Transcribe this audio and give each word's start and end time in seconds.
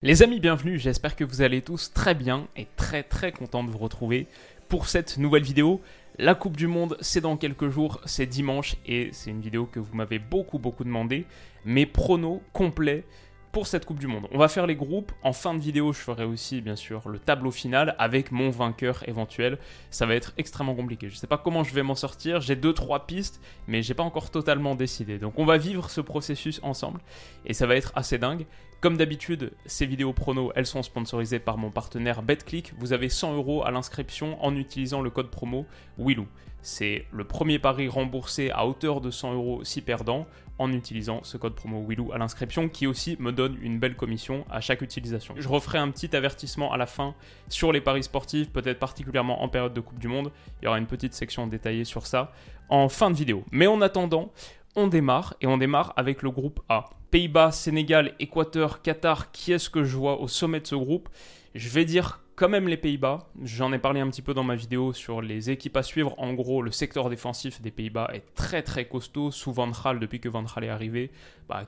Les 0.00 0.22
amis, 0.22 0.38
bienvenue, 0.38 0.78
j'espère 0.78 1.16
que 1.16 1.24
vous 1.24 1.42
allez 1.42 1.60
tous 1.60 1.92
très 1.92 2.14
bien 2.14 2.46
et 2.54 2.68
très 2.76 3.02
très 3.02 3.32
content 3.32 3.64
de 3.64 3.70
vous 3.72 3.78
retrouver 3.78 4.28
pour 4.68 4.86
cette 4.86 5.18
nouvelle 5.18 5.42
vidéo. 5.42 5.80
La 6.18 6.36
Coupe 6.36 6.56
du 6.56 6.68
Monde, 6.68 6.96
c'est 7.00 7.20
dans 7.20 7.36
quelques 7.36 7.68
jours, 7.68 8.00
c'est 8.04 8.26
dimanche 8.26 8.76
et 8.86 9.08
c'est 9.10 9.30
une 9.30 9.40
vidéo 9.40 9.66
que 9.66 9.80
vous 9.80 9.96
m'avez 9.96 10.20
beaucoup 10.20 10.60
beaucoup 10.60 10.84
demandé. 10.84 11.26
Mes 11.64 11.84
pronos 11.84 12.40
complets 12.52 13.02
pour 13.50 13.66
cette 13.66 13.86
Coupe 13.86 13.98
du 13.98 14.06
Monde. 14.06 14.28
On 14.30 14.38
va 14.38 14.46
faire 14.46 14.68
les 14.68 14.76
groupes. 14.76 15.10
En 15.24 15.32
fin 15.32 15.52
de 15.52 15.58
vidéo, 15.58 15.92
je 15.92 15.98
ferai 15.98 16.24
aussi, 16.24 16.60
bien 16.60 16.76
sûr, 16.76 17.08
le 17.08 17.18
tableau 17.18 17.50
final 17.50 17.96
avec 17.98 18.30
mon 18.30 18.50
vainqueur 18.50 19.02
éventuel. 19.08 19.58
Ça 19.90 20.06
va 20.06 20.14
être 20.14 20.32
extrêmement 20.36 20.76
compliqué. 20.76 21.08
Je 21.08 21.14
ne 21.14 21.18
sais 21.18 21.26
pas 21.26 21.38
comment 21.38 21.64
je 21.64 21.74
vais 21.74 21.82
m'en 21.82 21.96
sortir. 21.96 22.40
J'ai 22.40 22.54
deux, 22.54 22.72
trois 22.72 23.06
pistes, 23.06 23.40
mais 23.66 23.82
j'ai 23.82 23.94
pas 23.94 24.04
encore 24.04 24.30
totalement 24.30 24.76
décidé. 24.76 25.18
Donc, 25.18 25.38
on 25.38 25.44
va 25.44 25.58
vivre 25.58 25.90
ce 25.90 26.00
processus 26.00 26.60
ensemble 26.62 27.00
et 27.46 27.52
ça 27.52 27.66
va 27.66 27.74
être 27.74 27.92
assez 27.96 28.18
dingue. 28.18 28.46
Comme 28.80 28.96
d'habitude, 28.96 29.50
ces 29.66 29.86
vidéos 29.86 30.12
prono, 30.12 30.52
elles 30.54 30.64
sont 30.64 30.84
sponsorisées 30.84 31.40
par 31.40 31.58
mon 31.58 31.72
partenaire 31.72 32.22
BetClick. 32.22 32.74
Vous 32.78 32.92
avez 32.92 33.08
100 33.08 33.34
euros 33.34 33.64
à 33.64 33.72
l'inscription 33.72 34.40
en 34.44 34.54
utilisant 34.54 35.00
le 35.00 35.10
code 35.10 35.32
promo 35.32 35.66
WILOU. 35.98 36.28
C'est 36.62 37.04
le 37.10 37.24
premier 37.24 37.58
pari 37.58 37.88
remboursé 37.88 38.50
à 38.52 38.68
hauteur 38.68 39.00
de 39.00 39.10
100 39.10 39.34
euros 39.34 39.64
si 39.64 39.80
perdant 39.80 40.28
en 40.60 40.72
utilisant 40.72 41.24
ce 41.24 41.36
code 41.36 41.56
promo 41.56 41.80
WILOU 41.80 42.12
à 42.12 42.18
l'inscription 42.18 42.68
qui 42.68 42.86
aussi 42.86 43.16
me 43.18 43.32
donne 43.32 43.58
une 43.60 43.80
belle 43.80 43.96
commission 43.96 44.44
à 44.48 44.60
chaque 44.60 44.80
utilisation. 44.80 45.34
Je 45.36 45.48
referai 45.48 45.78
un 45.78 45.90
petit 45.90 46.14
avertissement 46.14 46.72
à 46.72 46.76
la 46.76 46.86
fin 46.86 47.16
sur 47.48 47.72
les 47.72 47.80
paris 47.80 48.04
sportifs, 48.04 48.48
peut-être 48.52 48.78
particulièrement 48.78 49.42
en 49.42 49.48
période 49.48 49.74
de 49.74 49.80
Coupe 49.80 49.98
du 49.98 50.06
Monde. 50.06 50.30
Il 50.62 50.66
y 50.66 50.68
aura 50.68 50.78
une 50.78 50.86
petite 50.86 51.14
section 51.14 51.48
détaillée 51.48 51.84
sur 51.84 52.06
ça 52.06 52.30
en 52.68 52.88
fin 52.88 53.10
de 53.10 53.16
vidéo. 53.16 53.44
Mais 53.50 53.66
en 53.66 53.80
attendant, 53.80 54.30
on 54.76 54.86
démarre 54.86 55.34
et 55.40 55.48
on 55.48 55.58
démarre 55.58 55.94
avec 55.96 56.22
le 56.22 56.30
groupe 56.30 56.60
A. 56.68 56.90
Pays-Bas, 57.10 57.52
Sénégal, 57.52 58.14
Équateur, 58.18 58.82
Qatar, 58.82 59.32
qui 59.32 59.52
est-ce 59.52 59.70
que 59.70 59.84
je 59.84 59.96
vois 59.96 60.20
au 60.20 60.28
sommet 60.28 60.60
de 60.60 60.66
ce 60.66 60.74
groupe? 60.74 61.08
Je 61.54 61.70
vais 61.70 61.86
dire 61.86 62.20
quand 62.36 62.50
même 62.50 62.68
les 62.68 62.76
Pays-Bas. 62.76 63.30
J'en 63.42 63.72
ai 63.72 63.78
parlé 63.78 64.00
un 64.00 64.08
petit 64.10 64.20
peu 64.20 64.34
dans 64.34 64.44
ma 64.44 64.54
vidéo 64.54 64.92
sur 64.92 65.22
les 65.22 65.50
équipes 65.50 65.76
à 65.78 65.82
suivre. 65.82 66.14
En 66.18 66.34
gros, 66.34 66.60
le 66.60 66.70
secteur 66.70 67.08
défensif 67.08 67.62
des 67.62 67.70
Pays-Bas 67.70 68.10
est 68.12 68.34
très 68.34 68.62
très 68.62 68.86
costaud. 68.86 69.30
Sous 69.30 69.52
Van 69.52 69.70
Gaal, 69.70 69.98
depuis 69.98 70.20
que 70.20 70.28
Van 70.28 70.44
Gaal 70.44 70.64
est 70.64 70.68
arrivé, 70.68 71.10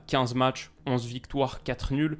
15 0.07 0.33
bah, 0.33 0.39
matchs, 0.39 0.69
11 0.85 1.05
victoires, 1.07 1.63
4 1.63 1.93
nuls. 1.93 2.17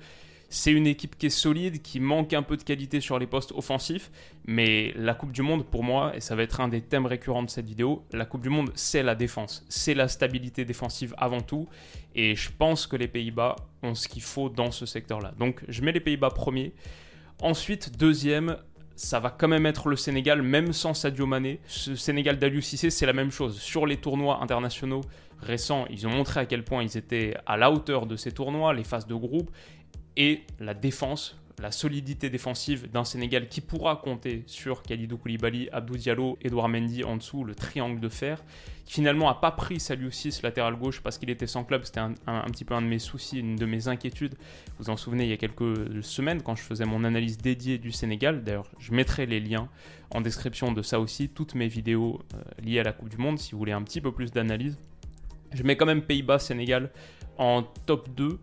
C'est 0.53 0.73
une 0.73 0.85
équipe 0.85 1.17
qui 1.17 1.27
est 1.27 1.29
solide, 1.29 1.81
qui 1.81 2.01
manque 2.01 2.33
un 2.33 2.43
peu 2.43 2.57
de 2.57 2.63
qualité 2.63 2.99
sur 2.99 3.17
les 3.17 3.25
postes 3.25 3.53
offensifs, 3.53 4.11
mais 4.45 4.91
la 4.97 5.13
Coupe 5.13 5.31
du 5.31 5.41
Monde, 5.41 5.65
pour 5.65 5.81
moi, 5.81 6.11
et 6.13 6.19
ça 6.19 6.35
va 6.35 6.43
être 6.43 6.59
un 6.59 6.67
des 6.67 6.81
thèmes 6.81 7.05
récurrents 7.05 7.41
de 7.41 7.49
cette 7.49 7.65
vidéo, 7.65 8.03
la 8.11 8.25
Coupe 8.25 8.41
du 8.41 8.49
Monde, 8.49 8.69
c'est 8.75 9.01
la 9.01 9.15
défense, 9.15 9.65
c'est 9.69 9.93
la 9.93 10.09
stabilité 10.09 10.65
défensive 10.65 11.15
avant 11.17 11.39
tout, 11.39 11.69
et 12.15 12.35
je 12.35 12.49
pense 12.51 12.85
que 12.85 12.97
les 12.97 13.07
Pays-Bas 13.07 13.55
ont 13.81 13.95
ce 13.95 14.09
qu'il 14.09 14.23
faut 14.23 14.49
dans 14.49 14.71
ce 14.71 14.85
secteur-là. 14.85 15.31
Donc 15.39 15.63
je 15.69 15.81
mets 15.83 15.93
les 15.93 16.01
Pays-Bas 16.01 16.31
premiers. 16.31 16.73
Ensuite, 17.41 17.97
deuxième, 17.97 18.57
ça 18.97 19.21
va 19.21 19.29
quand 19.29 19.47
même 19.47 19.65
être 19.65 19.87
le 19.87 19.95
Sénégal, 19.95 20.41
même 20.41 20.73
sans 20.73 20.93
Sadio 20.93 21.25
Mané. 21.25 21.61
Ce 21.65 21.95
Sénégal 21.95 22.37
d'Aliou 22.37 22.59
Cissé, 22.59 22.89
c'est 22.89 23.05
la 23.05 23.13
même 23.13 23.31
chose. 23.31 23.57
Sur 23.57 23.85
les 23.85 23.95
tournois 23.97 24.43
internationaux 24.43 25.01
récents, 25.39 25.85
ils 25.89 26.05
ont 26.05 26.11
montré 26.11 26.41
à 26.41 26.45
quel 26.45 26.63
point 26.63 26.83
ils 26.83 26.97
étaient 26.97 27.35
à 27.45 27.57
la 27.57 27.71
hauteur 27.71 28.05
de 28.05 28.15
ces 28.15 28.31
tournois, 28.31 28.73
les 28.73 28.83
phases 28.83 29.07
de 29.07 29.15
groupe, 29.15 29.49
et 30.17 30.41
la 30.59 30.73
défense 30.73 31.41
la 31.61 31.71
solidité 31.71 32.29
défensive 32.29 32.89
d'un 32.91 33.03
Sénégal 33.03 33.47
qui 33.47 33.61
pourra 33.61 33.95
compter 33.95 34.43
sur 34.47 34.81
Khalidou 34.81 35.17
Koulibaly, 35.17 35.69
Abdou 35.71 35.95
Diallo, 35.95 36.37
Edouard 36.41 36.69
Mendy 36.69 37.03
en 37.03 37.17
dessous, 37.17 37.43
le 37.43 37.53
triangle 37.53 37.99
de 37.99 38.09
fer, 38.09 38.43
qui 38.85 38.93
finalement 38.95 39.27
n'a 39.27 39.35
pas 39.35 39.51
pris 39.51 39.79
Saliou 39.79 40.09
6 40.09 40.41
latéral 40.41 40.75
gauche 40.75 41.01
parce 41.01 41.19
qu'il 41.19 41.29
était 41.29 41.47
sans 41.47 41.63
club, 41.63 41.83
c'était 41.83 41.99
un, 41.99 42.13
petit 42.51 42.65
peu 42.65 42.73
un 42.73 42.81
de 42.81 42.87
mes 42.87 42.99
soucis, 42.99 43.39
une 43.39 43.55
de 43.55 43.65
mes 43.65 43.87
inquiétudes. 43.87 44.35
Vous 44.77 44.85
vous 44.85 44.89
en 44.89 44.97
souvenez 44.97 45.25
il 45.25 45.29
y 45.29 45.33
a 45.33 45.37
quelques 45.37 46.03
semaines 46.03 46.41
quand 46.41 46.55
je 46.55 46.63
faisais 46.63 46.85
mon 46.85 47.03
analyse 47.03 47.37
dédiée 47.37 47.77
du 47.77 47.91
Sénégal, 47.91 48.43
d'ailleurs 48.43 48.67
je 48.79 48.91
mettrai 48.91 49.27
les 49.27 49.39
liens 49.39 49.69
en 50.09 50.21
description 50.21 50.71
de 50.71 50.81
ça 50.81 50.99
aussi, 50.99 51.29
toutes 51.29 51.53
mes 51.55 51.67
vidéos 51.67 52.21
euh, 52.33 52.41
liées 52.63 52.79
à 52.79 52.83
la 52.83 52.91
Coupe 52.91 53.09
du 53.09 53.17
Monde 53.17 53.37
si 53.37 53.51
vous 53.51 53.59
voulez 53.59 53.71
un 53.71 53.83
petit 53.83 54.01
peu 54.01 54.11
plus 54.11 54.31
d'analyse. 54.31 54.77
Je 55.53 55.63
mets 55.63 55.75
quand 55.75 55.85
même 55.85 56.01
Pays-Bas, 56.01 56.39
Sénégal 56.39 56.89
en 57.37 57.63
top 57.85 58.09
2. 58.15 58.39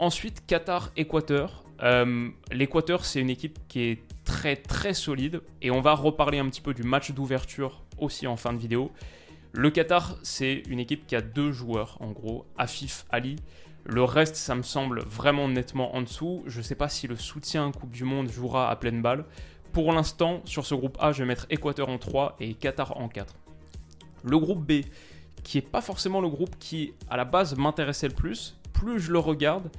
Ensuite, 0.00 0.46
Qatar, 0.46 0.92
Équateur. 0.96 1.62
Euh, 1.82 2.30
L'Équateur, 2.50 3.04
c'est 3.04 3.20
une 3.20 3.28
équipe 3.28 3.58
qui 3.68 3.80
est 3.80 4.02
très 4.24 4.56
très 4.56 4.94
solide 4.94 5.42
et 5.60 5.70
on 5.70 5.82
va 5.82 5.92
reparler 5.92 6.38
un 6.38 6.48
petit 6.48 6.62
peu 6.62 6.72
du 6.72 6.84
match 6.84 7.10
d'ouverture 7.10 7.82
aussi 7.98 8.26
en 8.26 8.36
fin 8.36 8.54
de 8.54 8.58
vidéo. 8.58 8.92
Le 9.52 9.68
Qatar, 9.70 10.16
c'est 10.22 10.62
une 10.70 10.78
équipe 10.78 11.06
qui 11.06 11.16
a 11.16 11.20
deux 11.20 11.52
joueurs 11.52 11.98
en 12.00 12.12
gros, 12.12 12.46
Afif, 12.56 13.04
Ali. 13.10 13.36
Le 13.84 14.02
reste, 14.02 14.36
ça 14.36 14.54
me 14.54 14.62
semble 14.62 15.00
vraiment 15.00 15.48
nettement 15.48 15.94
en 15.94 16.00
dessous. 16.00 16.44
Je 16.46 16.60
ne 16.60 16.62
sais 16.62 16.76
pas 16.76 16.88
si 16.88 17.06
le 17.06 17.16
soutien 17.16 17.70
Coupe 17.70 17.90
du 17.90 18.04
Monde 18.04 18.30
jouera 18.30 18.70
à 18.70 18.76
pleine 18.76 19.02
balle. 19.02 19.26
Pour 19.72 19.92
l'instant, 19.92 20.40
sur 20.46 20.64
ce 20.64 20.74
groupe 20.74 20.96
A, 20.98 21.12
je 21.12 21.18
vais 21.18 21.28
mettre 21.28 21.44
Équateur 21.50 21.90
en 21.90 21.98
3 21.98 22.36
et 22.40 22.54
Qatar 22.54 22.96
en 22.96 23.10
4. 23.10 23.34
Le 24.24 24.38
groupe 24.38 24.66
B, 24.66 24.80
qui 25.44 25.58
n'est 25.58 25.62
pas 25.62 25.82
forcément 25.82 26.22
le 26.22 26.30
groupe 26.30 26.56
qui, 26.58 26.94
à 27.10 27.18
la 27.18 27.26
base, 27.26 27.54
m'intéressait 27.58 28.08
le 28.08 28.14
plus, 28.14 28.56
plus 28.80 28.98
je 28.98 29.12
le 29.12 29.18
regarde, 29.18 29.70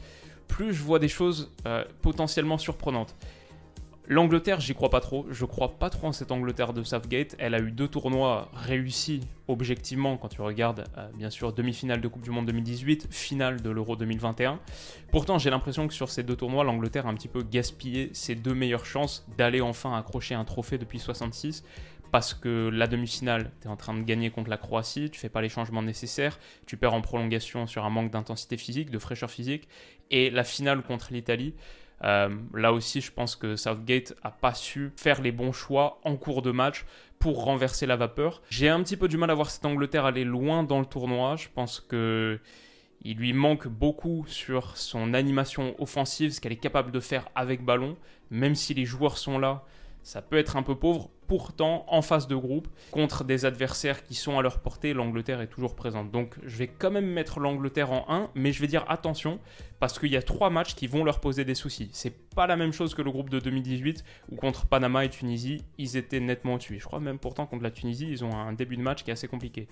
plus 0.48 0.74
je 0.74 0.84
vois 0.84 1.00
des 1.00 1.08
choses 1.08 1.52
euh, 1.66 1.84
potentiellement 2.04 2.60
surprenantes. 2.60 3.16
L'Angleterre, 4.08 4.60
j'y 4.60 4.74
crois 4.76 4.90
pas 4.90 5.00
trop. 5.00 5.26
Je 5.32 5.46
crois 5.46 5.80
pas 5.80 5.90
trop 5.90 6.08
en 6.08 6.12
cette 6.12 6.32
Angleterre 6.32 6.74
de 6.74 6.84
Southgate. 6.84 7.36
Elle 7.40 7.56
a 7.56 7.60
eu 7.60 7.72
deux 7.72 7.88
tournois 7.88 8.50
réussis 8.54 9.22
objectivement 9.48 10.18
quand 10.18 10.28
tu 10.28 10.42
regardes, 10.42 10.84
euh, 10.98 11.08
bien 11.16 11.30
sûr, 11.30 11.52
demi-finale 11.54 12.00
de 12.02 12.08
Coupe 12.08 12.22
du 12.22 12.30
Monde 12.30 12.46
2018, 12.46 13.08
finale 13.10 13.62
de 13.62 13.70
l'Euro 13.72 13.96
2021. 13.96 14.60
Pourtant, 15.12 15.40
j'ai 15.40 15.50
l'impression 15.50 15.88
que 15.88 15.94
sur 15.94 16.10
ces 16.10 16.22
deux 16.22 16.36
tournois, 16.36 16.64
l'Angleterre 16.64 17.08
a 17.08 17.10
un 17.10 17.16
petit 17.16 17.28
peu 17.28 17.42
gaspillé 17.42 18.12
ses 18.14 18.36
deux 18.36 18.54
meilleures 18.54 18.86
chances 18.86 19.26
d'aller 19.38 19.62
enfin 19.62 19.98
accrocher 19.98 20.36
un 20.36 20.46
trophée 20.46 20.78
depuis 20.78 21.00
66 21.00 21.64
parce 22.12 22.34
que 22.34 22.70
la 22.70 22.88
demi-finale, 22.88 23.52
tu 23.62 23.68
es 23.68 23.72
en 23.72 23.78
train 23.78 23.94
de 23.94 24.04
gagner 24.04 24.30
contre 24.30 24.50
la 24.50 24.58
Croatie, 24.58 25.10
tu 25.10 25.20
fais 25.20 25.30
pas 25.30 25.42
les 25.42 25.50
changements 25.50 25.82
nécessaires, 25.82 26.38
tu 26.66 26.78
perds 26.78 26.94
en 26.94 27.02
prolongation 27.02 27.68
sur 27.68 27.86
un 27.86 27.90
manque 27.90 28.12
d'intensité 28.12 28.58
physique, 28.58 28.92
de 28.92 29.00
fraîcheur 29.00 29.32
physique, 29.32 29.68
et 30.10 30.30
la 30.30 30.44
finale 30.44 30.84
contre 30.84 31.14
l'Italie, 31.14 31.54
euh, 32.04 32.30
là 32.54 32.74
aussi, 32.74 33.02
je 33.02 33.12
pense 33.12 33.36
que 33.36 33.56
Southgate 33.56 34.14
a 34.24 34.32
pas 34.32 34.54
su 34.54 34.92
faire 34.96 35.22
les 35.22 35.32
bons 35.32 35.52
choix 35.52 36.00
en 36.04 36.16
cours 36.16 36.42
de 36.42 36.52
match 36.52 36.86
pour 37.20 37.44
renverser 37.44 37.86
la 37.86 37.96
vapeur. 37.96 38.42
J'ai 38.50 38.70
un 38.70 38.82
petit 38.82 38.98
peu 38.98 39.08
du 39.08 39.18
mal 39.18 39.30
à 39.30 39.36
voir 39.36 39.52
cette 39.52 39.66
Angleterre 39.66 40.06
aller 40.06 40.24
loin 40.24 40.64
dans 40.64 40.80
le 40.80 40.86
tournoi. 40.86 41.36
Je 41.36 41.48
pense 41.54 41.80
que 41.80 42.40
il 43.04 43.18
lui 43.18 43.34
manque 43.34 43.68
beaucoup 43.68 44.26
sur 44.28 44.78
son 44.78 45.14
animation 45.14 45.76
offensive, 45.82 46.32
ce 46.32 46.42
qu'elle 46.42 46.52
est 46.52 46.58
capable 46.58 46.92
de 46.92 47.00
faire 47.00 47.30
avec 47.34 47.64
ballon, 47.64 47.98
même 48.30 48.54
si 48.54 48.74
les 48.74 48.86
joueurs 48.86 49.18
sont 49.18 49.40
là 49.40 49.64
ça 50.04 50.22
peut 50.22 50.38
être 50.38 50.56
un 50.58 50.64
peu 50.64 50.76
pauvre. 50.76 51.10
Pourtant, 51.28 51.86
en 51.88 52.02
face 52.02 52.28
de 52.28 52.36
groupe, 52.36 52.68
contre 52.92 53.24
des 53.24 53.46
adversaires 53.46 54.04
qui 54.04 54.16
sont 54.16 54.38
à 54.38 54.42
leur 54.42 54.60
portée, 54.60 54.94
l'Angleterre 54.94 55.40
est 55.40 55.48
toujours 55.48 55.76
présente. 55.76 56.12
Donc, 56.12 56.36
je 56.44 56.58
vais 56.58 56.68
quand 56.68 56.92
même 56.92 57.06
mettre 57.06 57.40
l'Angleterre 57.40 57.92
en 57.94 58.06
1, 58.10 58.32
mais 58.36 58.52
je 58.52 58.60
vais 58.60 58.68
dire 58.68 58.84
attention, 58.90 59.40
parce 59.80 59.98
qu'il 59.98 60.12
y 60.12 60.18
a 60.18 60.22
trois 60.22 60.50
matchs 60.50 60.76
qui 60.76 60.88
vont 60.88 61.06
leur 61.06 61.22
poser 61.22 61.46
des 61.46 61.56
soucis. 61.56 61.90
C'est 61.94 62.14
pas 62.36 62.48
la 62.48 62.58
même 62.58 62.74
chose 62.74 62.94
que 62.94 63.02
le 63.02 63.12
groupe 63.12 63.30
de 63.30 63.40
2018, 63.40 64.04
où 64.30 64.36
contre 64.36 64.66
Panama 64.66 65.06
et 65.06 65.10
Tunisie, 65.10 65.64
ils 65.78 65.96
étaient 65.96 66.20
nettement 66.20 66.58
tués. 66.58 66.80
Je 66.80 66.86
crois 66.86 67.00
même 67.00 67.18
pourtant 67.18 67.46
contre 67.46 67.64
la 67.64 67.72
Tunisie, 67.72 68.10
ils 68.10 68.26
ont 68.26 68.36
un 68.36 68.52
début 68.52 68.76
de 68.76 68.82
match 68.82 69.04
qui 69.04 69.10
est 69.10 69.14
assez 69.14 69.30
compliqué. 69.30 69.70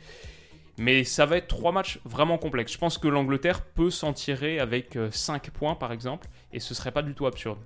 Mais 0.80 1.04
ça 1.04 1.26
va 1.26 1.36
être 1.36 1.50
trois 1.50 1.74
matchs 1.74 2.00
vraiment 2.06 2.38
complexes. 2.38 2.72
Je 2.72 2.78
pense 2.78 2.98
que 2.98 3.10
l'Angleterre 3.10 3.66
peut 3.66 3.90
s'en 3.90 4.14
tirer 4.14 4.60
avec 4.60 4.98
5 5.12 5.46
euh, 5.46 5.52
points, 5.52 5.76
par 5.76 5.92
exemple, 5.92 6.30
et 6.54 6.62
ce 6.62 6.74
serait 6.74 6.94
pas 6.94 7.02
du 7.02 7.14
tout 7.14 7.26
absurde. 7.26 7.60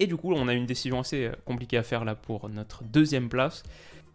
Et 0.00 0.06
du 0.06 0.16
coup, 0.16 0.32
on 0.32 0.48
a 0.48 0.54
une 0.54 0.64
décision 0.64 0.98
assez 1.00 1.26
euh, 1.26 1.32
compliquée 1.44 1.76
à 1.76 1.82
faire 1.82 2.06
là 2.06 2.14
pour 2.14 2.48
notre 2.48 2.82
deuxième 2.84 3.28
place. 3.28 3.62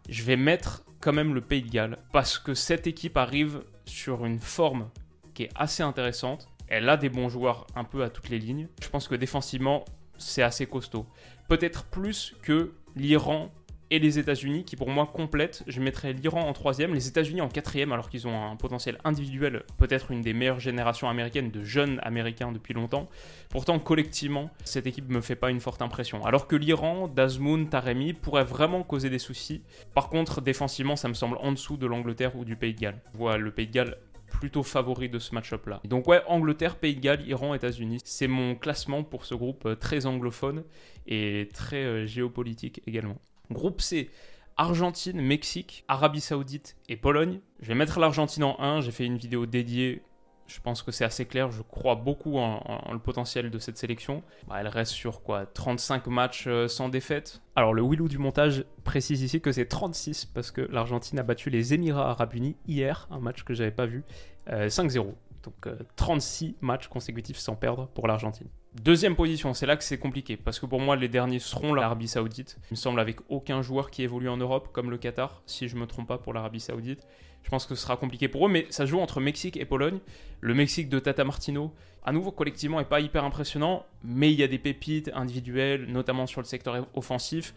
Je 0.08 0.24
vais 0.24 0.36
mettre 0.36 0.84
quand 1.00 1.12
même 1.12 1.32
le 1.32 1.40
Pays 1.40 1.62
de 1.62 1.70
Galles 1.70 1.98
parce 2.12 2.38
que 2.38 2.54
cette 2.54 2.88
équipe 2.88 3.16
arrive 3.16 3.62
sur 3.84 4.26
une 4.26 4.40
forme 4.40 4.90
qui 5.32 5.44
est 5.44 5.50
assez 5.54 5.84
intéressante. 5.84 6.48
Elle 6.66 6.88
a 6.88 6.96
des 6.96 7.08
bons 7.08 7.28
joueurs 7.28 7.68
un 7.76 7.84
peu 7.84 8.02
à 8.02 8.10
toutes 8.10 8.28
les 8.30 8.40
lignes. 8.40 8.66
Je 8.82 8.88
pense 8.88 9.06
que 9.06 9.14
défensivement, 9.14 9.84
c'est 10.18 10.42
assez 10.42 10.66
costaud. 10.66 11.06
Peut-être 11.48 11.84
plus 11.84 12.34
que 12.42 12.72
l'Iran 12.96 13.52
et 13.90 13.98
les 13.98 14.18
États-Unis 14.18 14.64
qui 14.64 14.76
pour 14.76 14.90
moi 14.90 15.06
complètent. 15.06 15.62
Je 15.66 15.80
mettrais 15.80 16.12
l'Iran 16.12 16.40
en 16.40 16.52
troisième, 16.52 16.94
les 16.94 17.08
États-Unis 17.08 17.40
en 17.40 17.48
quatrième 17.48 17.92
alors 17.92 18.10
qu'ils 18.10 18.26
ont 18.26 18.50
un 18.50 18.56
potentiel 18.56 18.98
individuel, 19.04 19.64
peut-être 19.78 20.10
une 20.10 20.22
des 20.22 20.32
meilleures 20.32 20.60
générations 20.60 21.08
américaines 21.08 21.50
de 21.50 21.62
jeunes 21.62 22.00
américains 22.02 22.52
depuis 22.52 22.74
longtemps. 22.74 23.08
Pourtant 23.48 23.78
collectivement, 23.78 24.50
cette 24.64 24.86
équipe 24.86 25.08
me 25.08 25.20
fait 25.20 25.36
pas 25.36 25.50
une 25.50 25.60
forte 25.60 25.82
impression. 25.82 26.24
Alors 26.24 26.46
que 26.46 26.56
l'Iran, 26.56 27.08
Dazmoun, 27.08 27.68
Taremi 27.68 28.12
pourraient 28.12 28.44
vraiment 28.44 28.82
causer 28.82 29.10
des 29.10 29.18
soucis. 29.18 29.62
Par 29.94 30.08
contre, 30.08 30.40
défensivement, 30.40 30.96
ça 30.96 31.08
me 31.08 31.14
semble 31.14 31.36
en 31.40 31.52
dessous 31.52 31.76
de 31.76 31.86
l'Angleterre 31.86 32.36
ou 32.36 32.44
du 32.44 32.56
Pays 32.56 32.74
de 32.74 32.80
Galles. 32.80 33.00
Voilà, 33.14 33.38
le 33.38 33.50
Pays 33.50 33.66
de 33.66 33.72
Galles 33.72 33.96
plutôt 34.26 34.62
favori 34.62 35.08
de 35.08 35.18
ce 35.18 35.34
match-up 35.34 35.66
là. 35.66 35.80
Donc 35.84 36.06
ouais, 36.08 36.22
Angleterre, 36.26 36.76
Pays 36.76 36.96
de 36.96 37.00
Galles, 37.00 37.26
Iran, 37.26 37.54
États-Unis. 37.54 38.00
C'est 38.04 38.28
mon 38.28 38.54
classement 38.54 39.02
pour 39.02 39.24
ce 39.24 39.34
groupe 39.34 39.66
euh, 39.66 39.74
très 39.74 40.06
anglophone 40.06 40.64
et 41.06 41.48
très 41.54 41.84
euh, 41.84 42.06
géopolitique 42.06 42.82
également. 42.86 43.16
Groupe 43.50 43.80
C, 43.80 44.10
Argentine, 44.56 45.20
Mexique, 45.20 45.84
Arabie 45.86 46.20
Saoudite 46.20 46.76
et 46.88 46.96
Pologne. 46.96 47.40
Je 47.60 47.68
vais 47.68 47.74
mettre 47.74 48.00
l'Argentine 48.00 48.44
en 48.44 48.58
1, 48.58 48.80
j'ai 48.80 48.90
fait 48.90 49.04
une 49.04 49.18
vidéo 49.18 49.46
dédiée. 49.46 50.02
Je 50.46 50.60
pense 50.60 50.82
que 50.82 50.92
c'est 50.92 51.04
assez 51.04 51.26
clair, 51.26 51.50
je 51.50 51.60
crois 51.62 51.96
beaucoup 51.96 52.38
en, 52.38 52.92
le 52.92 53.00
potentiel 53.00 53.50
de 53.50 53.58
cette 53.58 53.76
sélection. 53.76 54.22
Bah, 54.46 54.56
elle 54.60 54.68
reste 54.68 54.92
sur 54.92 55.22
quoi? 55.22 55.44
35 55.44 56.06
matchs 56.06 56.44
euh, 56.46 56.68
sans 56.68 56.88
défaite. 56.88 57.42
Alors 57.56 57.74
le 57.74 57.82
Willou 57.82 58.08
du 58.08 58.18
montage 58.18 58.64
précise 58.84 59.22
ici 59.22 59.40
que 59.40 59.50
c'est 59.50 59.66
36 59.66 60.26
parce 60.26 60.52
que 60.52 60.60
l'Argentine 60.60 61.18
a 61.18 61.24
battu 61.24 61.50
les 61.50 61.74
Émirats 61.74 62.10
Arabes 62.10 62.34
Unis 62.34 62.56
hier, 62.66 63.08
un 63.10 63.18
match 63.18 63.42
que 63.42 63.54
j'avais 63.54 63.72
pas 63.72 63.86
vu, 63.86 64.04
5-0. 64.48 65.00
Euh, 65.00 65.12
Donc 65.42 65.68
36 65.96 66.46
euh, 66.46 66.52
matchs 66.60 66.86
consécutifs 66.86 67.38
sans 67.38 67.56
perdre 67.56 67.88
pour 67.88 68.06
l'Argentine. 68.06 68.48
Deuxième 68.82 69.16
position, 69.16 69.54
c'est 69.54 69.64
là 69.64 69.76
que 69.76 69.82
c'est 69.82 69.98
compliqué, 69.98 70.36
parce 70.36 70.60
que 70.60 70.66
pour 70.66 70.80
moi, 70.80 70.96
les 70.96 71.08
derniers 71.08 71.38
seront 71.38 71.72
l'Arabie 71.72 72.08
Saoudite. 72.08 72.58
Il 72.70 72.74
me 72.74 72.76
semble 72.76 73.00
avec 73.00 73.18
aucun 73.30 73.62
joueur 73.62 73.90
qui 73.90 74.02
évolue 74.02 74.28
en 74.28 74.36
Europe, 74.36 74.68
comme 74.72 74.90
le 74.90 74.98
Qatar, 74.98 75.42
si 75.46 75.66
je 75.66 75.76
ne 75.76 75.80
me 75.80 75.86
trompe 75.86 76.06
pas 76.06 76.18
pour 76.18 76.34
l'Arabie 76.34 76.60
Saoudite. 76.60 77.06
Je 77.42 77.48
pense 77.48 77.64
que 77.64 77.74
ce 77.74 77.82
sera 77.82 77.96
compliqué 77.96 78.28
pour 78.28 78.46
eux, 78.46 78.50
mais 78.50 78.66
ça 78.68 78.84
joue 78.84 79.00
entre 79.00 79.20
Mexique 79.20 79.56
et 79.56 79.64
Pologne. 79.64 79.98
Le 80.40 80.52
Mexique 80.52 80.90
de 80.90 80.98
Tata 80.98 81.24
Martino, 81.24 81.72
à 82.04 82.12
nouveau, 82.12 82.30
collectivement, 82.32 82.78
n'est 82.78 82.84
pas 82.84 83.00
hyper 83.00 83.24
impressionnant, 83.24 83.86
mais 84.04 84.30
il 84.30 84.38
y 84.38 84.42
a 84.42 84.48
des 84.48 84.58
pépites 84.58 85.10
individuelles, 85.14 85.86
notamment 85.86 86.26
sur 86.26 86.42
le 86.42 86.46
secteur 86.46 86.86
offensif. 86.94 87.54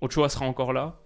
Ochoa 0.00 0.30
sera 0.30 0.46
encore 0.46 0.72
là. 0.72 1.00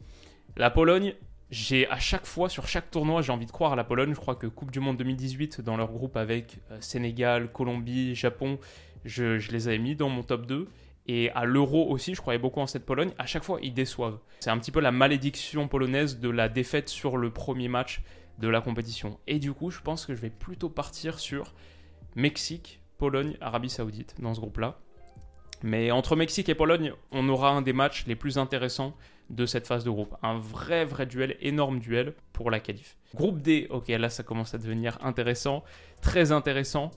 La 0.56 0.70
Pologne, 0.70 1.14
j'ai 1.50 1.88
à 1.88 1.98
chaque 1.98 2.26
fois, 2.26 2.48
sur 2.48 2.68
chaque 2.68 2.90
tournoi, 2.90 3.22
j'ai 3.22 3.32
envie 3.32 3.46
de 3.46 3.50
croire 3.50 3.72
à 3.72 3.76
la 3.76 3.84
Pologne. 3.84 4.14
Je 4.14 4.20
crois 4.20 4.36
que 4.36 4.46
Coupe 4.46 4.70
du 4.70 4.78
Monde 4.78 4.96
2018, 4.98 5.60
dans 5.60 5.76
leur 5.76 5.90
groupe 5.90 6.16
avec 6.16 6.58
euh, 6.70 6.78
Sénégal, 6.80 7.50
Colombie, 7.50 8.14
Japon, 8.14 8.58
je, 9.04 9.50
les 9.50 9.68
avais 9.68 9.78
mis 9.78 9.96
dans 9.96 10.08
mon 10.08 10.22
top 10.22 10.46
2. 10.46 10.68
Et 11.06 11.30
à 11.30 11.44
l'euro 11.44 11.90
aussi, 11.90 12.14
je 12.14 12.20
croyais 12.20 12.38
beaucoup 12.38 12.60
en 12.60 12.66
cette 12.66 12.86
Pologne. 12.86 13.10
À 13.18 13.26
chaque 13.26 13.42
fois, 13.42 13.58
ils 13.62 13.74
déçoivent. 13.74 14.18
C'est 14.40 14.50
un 14.50 14.58
petit 14.58 14.70
peu 14.70 14.80
la 14.80 14.92
malédiction 14.92 15.66
polonaise 15.66 16.20
de 16.20 16.28
la 16.28 16.48
défaite 16.48 16.88
sur 16.88 17.16
le 17.16 17.30
premier 17.30 17.68
match 17.68 18.02
de 18.38 18.48
la 18.48 18.60
compétition. 18.60 19.18
Et 19.26 19.38
du 19.38 19.52
coup, 19.52 19.70
je 19.70 19.80
pense 19.80 20.06
que 20.06 20.14
je 20.14 20.20
vais 20.20 20.30
plutôt 20.30 20.68
partir 20.68 21.18
sur 21.18 21.54
Mexique, 22.14 22.80
Pologne, 22.98 23.36
Arabie 23.40 23.70
Saoudite 23.70 24.14
dans 24.20 24.34
ce 24.34 24.40
groupe-là. 24.40 24.78
Mais 25.62 25.90
entre 25.90 26.16
Mexique 26.16 26.48
et 26.48 26.54
Pologne, 26.54 26.92
on 27.12 27.28
aura 27.28 27.50
un 27.50 27.62
des 27.62 27.72
matchs 27.72 28.06
les 28.06 28.16
plus 28.16 28.38
intéressants 28.38 28.94
de 29.28 29.46
cette 29.46 29.66
phase 29.66 29.84
de 29.84 29.90
groupe. 29.90 30.14
Un 30.22 30.38
vrai, 30.38 30.84
vrai 30.84 31.06
duel, 31.06 31.36
énorme 31.40 31.78
duel 31.78 32.14
pour 32.32 32.50
la 32.50 32.60
qualif. 32.60 32.96
Groupe 33.14 33.42
D, 33.42 33.66
ok, 33.70 33.88
là 33.88 34.08
ça 34.08 34.22
commence 34.22 34.54
à 34.54 34.58
devenir 34.58 34.98
intéressant, 35.02 35.62
très 36.00 36.32
intéressant 36.32 36.90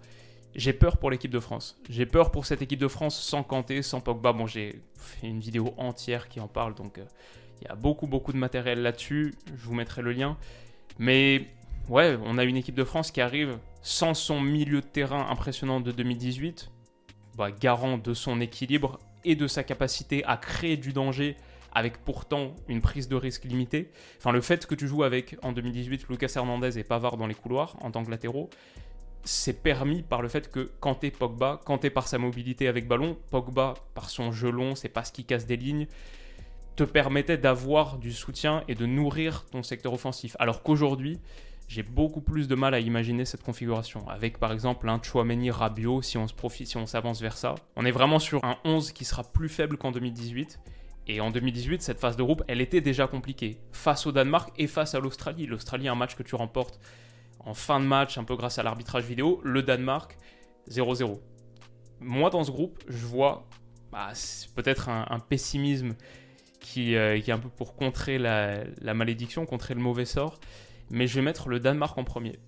j'ai 0.56 0.74
peur 0.74 0.98
pour 0.98 1.10
l'équipe 1.10 1.32
de 1.32 1.40
France. 1.40 1.80
J'ai 1.90 2.06
peur 2.06 2.32
pour 2.32 2.46
cette 2.46 2.62
équipe 2.62 2.80
de 2.80 2.88
France 2.88 3.20
sans 3.20 3.44
Kanté, 3.44 3.82
sans 3.82 4.02
Pogba. 4.02 4.34
Bon, 4.34 4.48
j'ai 4.48 4.82
fait 4.98 5.28
une 5.28 5.40
vidéo 5.40 5.74
entière 5.78 6.30
qui 6.30 6.40
en 6.40 6.48
parle, 6.48 6.76
donc 6.76 6.98
euh, 6.98 7.06
il 7.62 7.68
y 7.68 7.72
a 7.72 7.76
beaucoup, 7.76 8.08
beaucoup 8.08 8.34
de 8.34 8.38
matériel 8.38 8.82
là-dessus. 8.82 9.34
Je 9.56 9.66
vous 9.66 9.74
mettrai 9.74 10.02
le 10.02 10.12
lien. 10.12 10.38
Mais 11.00 11.48
ouais, 11.90 12.18
on 12.24 12.38
a 12.38 12.44
une 12.44 12.58
équipe 12.58 12.76
de 12.76 12.84
France 12.84 13.12
qui 13.12 13.22
arrive 13.22 13.58
sans 13.82 14.14
son 14.14 14.40
milieu 14.40 14.82
de 14.82 14.86
terrain 14.86 15.28
impressionnant 15.30 15.82
de 15.82 15.92
2018, 15.92 16.70
bah, 17.36 17.52
garant 17.52 17.98
de 17.98 18.14
son 18.14 18.40
équilibre 18.40 19.00
et 19.26 19.36
de 19.36 19.48
sa 19.48 19.64
capacité 19.64 20.24
à 20.26 20.38
créer 20.38 20.78
du 20.78 20.94
danger 20.94 21.36
avec 21.76 21.98
pourtant 21.98 22.56
une 22.68 22.82
prise 22.82 23.08
de 23.08 23.16
risque 23.16 23.46
limitée. 23.46 23.90
Enfin, 24.18 24.32
le 24.32 24.42
fait 24.42 24.68
que 24.68 24.76
tu 24.76 24.88
joues 24.88 25.04
avec, 25.04 25.38
en 25.42 25.52
2018, 25.52 26.08
Lucas 26.10 26.32
Hernandez 26.36 26.78
et 26.78 26.84
Pavard 26.84 27.18
dans 27.18 27.26
les 27.26 27.34
couloirs 27.34 27.76
en 27.82 27.90
tant 27.90 28.04
que 28.04 28.12
latéraux, 28.12 28.50
c'est 29.24 29.62
permis 29.62 30.02
par 30.02 30.22
le 30.22 30.28
fait 30.28 30.52
que 30.52 30.72
t'es 31.00 31.12
Pogba, 31.12 31.62
t'es 31.80 31.90
par 31.90 32.08
sa 32.08 32.18
mobilité 32.18 32.68
avec 32.68 32.88
ballon, 32.88 33.18
Pogba 33.32 33.76
par 33.94 34.10
son 34.10 34.32
jeu 34.32 34.52
long, 34.52 34.76
c'est 34.76 34.90
pas 34.90 35.04
ce 35.04 35.12
qui 35.12 35.26
casse 35.26 35.46
des 35.46 35.58
lignes, 35.58 35.88
te 36.76 36.84
permettait 36.84 37.38
d'avoir 37.38 37.98
du 37.98 38.12
soutien 38.12 38.64
et 38.68 38.76
de 38.76 38.86
nourrir 38.86 39.46
ton 39.52 39.64
secteur 39.64 39.94
offensif. 39.94 40.36
Alors 40.40 40.64
qu'aujourd'hui, 40.64 41.20
j'ai 41.68 41.84
beaucoup 41.84 42.22
plus 42.22 42.48
de 42.48 42.56
mal 42.56 42.74
à 42.74 42.80
imaginer 42.80 43.26
cette 43.26 43.44
configuration. 43.44 44.08
Avec 44.10 44.38
par 44.38 44.52
exemple 44.52 44.90
un 44.90 45.02
Chouameni 45.02 45.52
Rabiot, 45.52 46.02
si 46.02 46.18
on 46.18 46.26
profite, 46.28 46.68
si 46.68 46.78
on 46.78 46.86
s'avance 46.86 47.22
vers 47.22 47.38
ça. 47.38 47.56
On 47.76 47.86
est 47.86 47.92
vraiment 47.92 48.20
sur 48.20 48.44
un 48.44 48.58
11 48.66 48.92
qui 48.92 49.06
sera 49.06 49.24
plus 49.24 49.50
faible 49.50 49.78
qu'en 49.78 49.92
2018. 49.92 50.60
Et 51.08 51.20
en 51.20 51.32
2018, 51.32 51.82
cette 51.82 52.00
phase 52.00 52.16
de 52.16 52.24
groupe, 52.24 52.44
elle 52.48 52.62
était 52.62 52.80
déjà 52.80 53.08
compliquée. 53.08 53.58
Face 53.72 54.06
au 54.06 54.12
Danemark 54.12 54.52
et 54.58 54.68
face 54.68 54.96
à 54.96 55.00
l'Australie. 55.00 55.48
L'Australie, 55.48 55.88
un 55.88 55.96
match 55.96 56.16
que 56.16 56.24
tu 56.24 56.36
remportes 56.36 56.80
en 57.46 57.54
fin 57.54 57.80
de 57.80 57.86
match, 57.86 58.18
un 58.18 58.24
peu 58.24 58.36
grâce 58.36 58.60
à 58.60 58.64
l'arbitrage 58.64 59.06
vidéo, 59.06 59.42
le 59.44 59.64
Danemark 59.64 60.18
0-0. 60.70 61.20
Moi, 62.00 62.30
dans 62.30 62.44
ce 62.44 62.52
groupe, 62.52 62.84
je 62.88 63.06
vois 63.06 63.48
bah, 63.92 64.12
peut-être 64.56 64.90
un, 64.90 65.20
pessimisme 65.20 65.96
qui, 66.60 66.96
euh, 66.96 67.20
qui, 67.20 67.30
est 67.30 67.34
un 67.34 67.40
peu 67.40 67.50
pour 67.50 67.76
contrer 67.76 68.18
la, 68.18 68.64
la, 68.82 68.94
malédiction, 68.94 69.46
contrer 69.46 69.74
le 69.74 69.82
mauvais 69.82 70.06
sort, 70.06 70.40
mais 70.90 71.08
je 71.08 71.16
vais 71.16 71.22
mettre 71.22 71.50
le 71.50 71.60
Danemark 71.60 71.98
en 71.98 72.04
premier. 72.04 72.40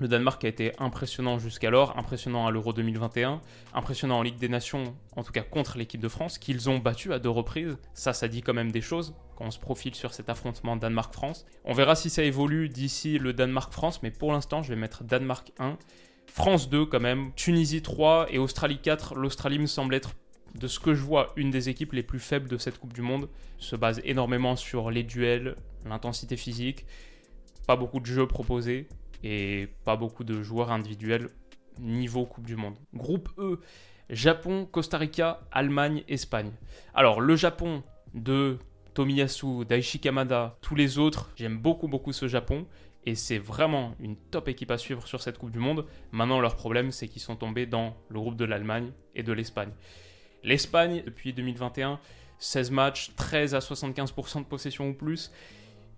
Le 0.00 0.08
Danemark 0.08 0.44
a 0.44 0.48
été 0.48 0.72
impressionnant 0.78 1.38
jusqu'alors, 1.38 1.96
impressionnant 1.96 2.48
à 2.48 2.50
l'Euro 2.50 2.72
2021, 2.72 3.40
impressionnant 3.74 4.18
en 4.18 4.22
Ligue 4.22 4.38
des 4.38 4.48
Nations, 4.48 4.96
en 5.14 5.22
tout 5.22 5.30
cas 5.30 5.42
contre 5.42 5.78
l'équipe 5.78 6.00
de 6.00 6.08
France, 6.08 6.38
qu'ils 6.38 6.68
ont 6.68 6.78
battu 6.78 7.12
à 7.12 7.20
deux 7.20 7.30
reprises. 7.30 7.76
Ça, 7.92 8.12
ça 8.12 8.26
dit 8.26 8.42
quand 8.42 8.54
même 8.54 8.72
des 8.72 8.80
choses 8.80 9.14
quand 9.34 9.46
on 9.46 9.50
se 9.50 9.58
profile 9.58 9.94
sur 9.94 10.14
cet 10.14 10.28
affrontement 10.28 10.76
Danemark-France. 10.76 11.46
On 11.64 11.72
verra 11.72 11.94
si 11.94 12.10
ça 12.10 12.22
évolue 12.22 12.68
d'ici 12.68 13.18
le 13.18 13.32
Danemark-France, 13.32 14.02
mais 14.02 14.10
pour 14.10 14.32
l'instant, 14.32 14.62
je 14.62 14.70
vais 14.70 14.78
mettre 14.78 15.04
Danemark 15.04 15.52
1, 15.58 15.76
France 16.26 16.68
2 16.68 16.86
quand 16.86 17.00
même, 17.00 17.32
Tunisie 17.34 17.82
3 17.82 18.26
et 18.30 18.38
Australie 18.38 18.78
4. 18.78 19.14
L'Australie 19.14 19.58
me 19.58 19.66
semble 19.66 19.94
être 19.94 20.14
de 20.54 20.66
ce 20.68 20.78
que 20.78 20.94
je 20.94 21.02
vois, 21.02 21.32
une 21.36 21.50
des 21.50 21.68
équipes 21.68 21.92
les 21.92 22.02
plus 22.02 22.20
faibles 22.20 22.48
de 22.48 22.58
cette 22.58 22.78
Coupe 22.78 22.92
du 22.92 23.02
Monde. 23.02 23.28
Se 23.58 23.76
base 23.76 24.00
énormément 24.04 24.56
sur 24.56 24.90
les 24.90 25.02
duels, 25.02 25.56
l'intensité 25.84 26.36
physique, 26.36 26.86
pas 27.66 27.76
beaucoup 27.76 28.00
de 28.00 28.06
jeux 28.06 28.26
proposés 28.26 28.88
et 29.22 29.68
pas 29.84 29.96
beaucoup 29.96 30.24
de 30.24 30.42
joueurs 30.42 30.70
individuels 30.70 31.28
niveau 31.78 32.24
Coupe 32.24 32.46
du 32.46 32.56
Monde. 32.56 32.76
Groupe 32.94 33.28
E, 33.38 33.60
Japon, 34.10 34.66
Costa 34.70 34.98
Rica, 34.98 35.40
Allemagne, 35.50 36.04
Espagne. 36.08 36.52
Alors 36.94 37.20
le 37.20 37.36
Japon 37.36 37.82
de 38.12 38.58
Tomiyasu, 38.94 39.64
Daichi 39.68 39.98
Kamada, 39.98 40.56
tous 40.60 40.76
les 40.76 40.98
autres, 40.98 41.30
j'aime 41.36 41.58
beaucoup 41.58 41.88
beaucoup 41.88 42.12
ce 42.12 42.28
Japon 42.28 42.66
et 43.04 43.16
c'est 43.16 43.38
vraiment 43.38 43.94
une 43.98 44.16
top 44.16 44.48
équipe 44.48 44.70
à 44.70 44.78
suivre 44.78 45.06
sur 45.06 45.20
cette 45.20 45.36
Coupe 45.36 45.50
du 45.50 45.58
Monde. 45.58 45.84
Maintenant 46.12 46.40
leur 46.40 46.54
problème 46.54 46.92
c'est 46.92 47.08
qu'ils 47.08 47.20
sont 47.20 47.36
tombés 47.36 47.66
dans 47.66 47.96
le 48.08 48.20
groupe 48.20 48.36
de 48.36 48.44
l'Allemagne 48.44 48.92
et 49.16 49.24
de 49.24 49.32
l'Espagne. 49.32 49.70
L'Espagne 50.44 51.02
depuis 51.04 51.32
2021, 51.32 51.98
16 52.38 52.70
matchs, 52.70 53.10
13 53.16 53.54
à 53.54 53.58
75% 53.58 54.40
de 54.40 54.44
possession 54.44 54.88
ou 54.88 54.94
plus 54.94 55.32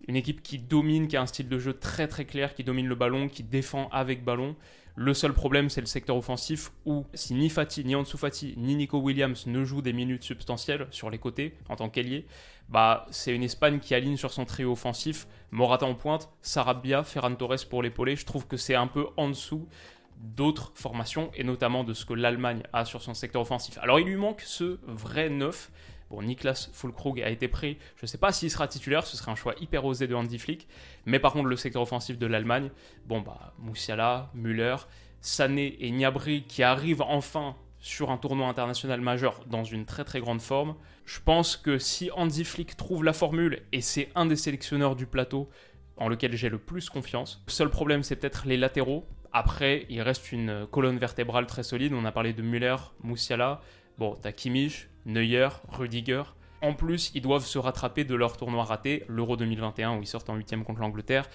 une 0.09 0.17
équipe 0.17 0.43
qui 0.43 0.59
domine, 0.59 1.09
qui 1.09 1.17
a 1.17 1.23
un 1.23 1.27
style 1.27 1.49
de 1.49 1.59
jeu 1.59 1.75
très 1.75 2.09
très 2.09 2.25
clair, 2.25 2.55
qui 2.55 2.65
domine 2.65 2.87
le 2.87 2.95
ballon, 2.95 3.29
qui 3.29 3.43
défend 3.43 3.89
avec 3.91 4.25
ballon. 4.25 4.57
Le 4.99 5.13
seul 5.13 5.35
problème, 5.35 5.69
c'est 5.69 5.83
le 5.83 5.87
secteur 5.87 6.17
offensif 6.17 6.73
où 6.87 7.05
si 7.13 7.35
ni 7.35 7.51
Fati, 7.51 7.85
ni 7.85 7.95
Ansu 7.95 8.17
Fati, 8.17 8.55
ni 8.57 8.77
Nico 8.77 8.99
Williams 8.99 9.47
ne 9.47 9.63
jouent 9.63 9.83
des 9.83 9.93
minutes 9.93 10.23
substantielles 10.23 10.87
sur 10.91 11.11
les 11.11 11.19
côtés 11.19 11.55
en 11.69 11.77
tant 11.77 11.91
qu'ailier, 11.91 12.25
bah 12.71 13.07
c'est 13.11 13.35
une 13.35 13.43
Espagne 13.43 13.79
qui 13.79 13.95
aligne 13.95 14.17
sur 14.17 14.33
son 14.33 14.47
trio 14.47 14.73
offensif 14.73 15.29
Morata 15.51 15.85
en 15.85 15.95
pointe, 15.95 16.31
Sarabia, 16.41 17.05
Ferran 17.05 17.35
Torres 17.35 17.69
pour 17.69 17.83
l'épauler. 17.83 18.17
Je 18.17 18.25
trouve 18.25 18.47
que 18.47 18.57
c'est 18.57 18.75
un 18.75 18.87
peu 18.87 19.09
en 19.19 19.29
dessous 19.29 19.69
d'autres 20.17 20.73
formations 20.75 21.31
et 21.35 21.45
notamment 21.45 21.85
de 21.85 21.93
ce 21.93 22.07
que 22.07 22.15
l'Allemagne 22.15 22.63
a 22.73 22.87
sur 22.87 23.03
son 23.03 23.13
secteur 23.13 23.43
offensif. 23.43 23.77
Alors 23.83 24.01
il 24.01 24.07
lui 24.07 24.17
manque 24.17 24.41
ce 24.41 24.79
vrai 24.87 25.29
neuf 25.29 25.71
Bon, 26.11 26.23
Niklas 26.23 26.71
Fulkrug 26.73 27.21
a 27.21 27.31
été 27.31 27.49
pris. 27.49 27.79
Je 27.97 28.05
ne 28.05 28.07
sais 28.07 28.19
pas 28.19 28.33
s'il 28.33 28.51
sera 28.51 28.69
titulaire, 28.69 29.07
ce 29.07 29.17
serait 29.17 29.33
un 29.33 29.37
choix 29.37 29.55
hyper 29.61 29.85
osé 29.85 30.07
de 30.07 30.15
Andy 30.15 30.39
Flick. 30.39 30.69
Mais 31.05 31.19
par 31.19 31.33
contre, 31.33 31.49
le 31.49 31.57
secteur 31.57 31.83
offensif 31.83 32.19
de 32.19 32.27
l'Allemagne, 32.27 32.71
bon, 33.07 33.21
bah, 33.21 33.55
Moussiala, 33.59 34.31
Müller, 34.35 34.77
Sané 35.21 35.77
et 35.81 35.91
Gnabry 35.91 36.45
qui 36.45 36.63
arrivent 36.63 37.03
enfin 37.03 37.57
sur 37.81 38.11
un 38.11 38.17
tournoi 38.17 38.49
international 38.49 39.01
majeur 39.01 39.45
dans 39.47 39.65
une 39.65 39.85
très 39.85 40.05
très 40.05 40.21
grande 40.21 40.41
forme. 40.41 40.77
Je 41.05 41.21
pense 41.25 41.57
que 41.57 41.79
si 41.79 42.11
Andy 42.13 42.45
Flick 42.45 42.77
trouve 42.77 43.05
la 43.05 43.13
formule, 43.13 43.63
et 43.73 43.81
c'est 43.81 44.11
un 44.15 44.27
des 44.27 44.37
sélectionneurs 44.37 44.97
du 44.97 45.07
plateau 45.07 45.49
en 45.97 46.09
lequel 46.09 46.37
j'ai 46.37 46.49
le 46.49 46.59
plus 46.59 46.91
confiance, 46.91 47.43
le 47.47 47.53
seul 47.53 47.71
problème 47.71 48.03
c'est 48.03 48.17
peut-être 48.17 48.47
les 48.47 48.57
latéraux. 48.57 49.07
Après, 49.33 49.87
il 49.89 50.01
reste 50.01 50.33
une 50.33 50.67
colonne 50.71 50.99
vertébrale 50.99 51.47
très 51.47 51.63
solide. 51.63 51.93
On 51.93 52.05
a 52.05 52.13
parlé 52.13 52.33
de 52.33 52.43
Müller, 52.43 52.77
Moussiala. 53.03 53.61
Bon, 53.99 54.15
t'as 54.21 54.33
Kimmich, 54.33 54.89
Neuer, 55.07 55.49
Rudiger. 55.69 56.23
En 56.61 56.75
plus, 56.75 57.11
ils 57.15 57.23
doivent 57.23 57.47
se 57.47 57.59
rattraper 57.59 58.05
de 58.05 58.15
leur 58.15 58.37
tournoi 58.37 58.65
raté, 58.65 59.05
l'Euro 59.09 59.37
2021 59.37 59.97
où 59.97 60.03
ils 60.03 60.07
sortent 60.07 60.29
en 60.29 60.37
huitième 60.37 60.65
contre 60.65 60.81
l'Angleterre, 60.81 61.29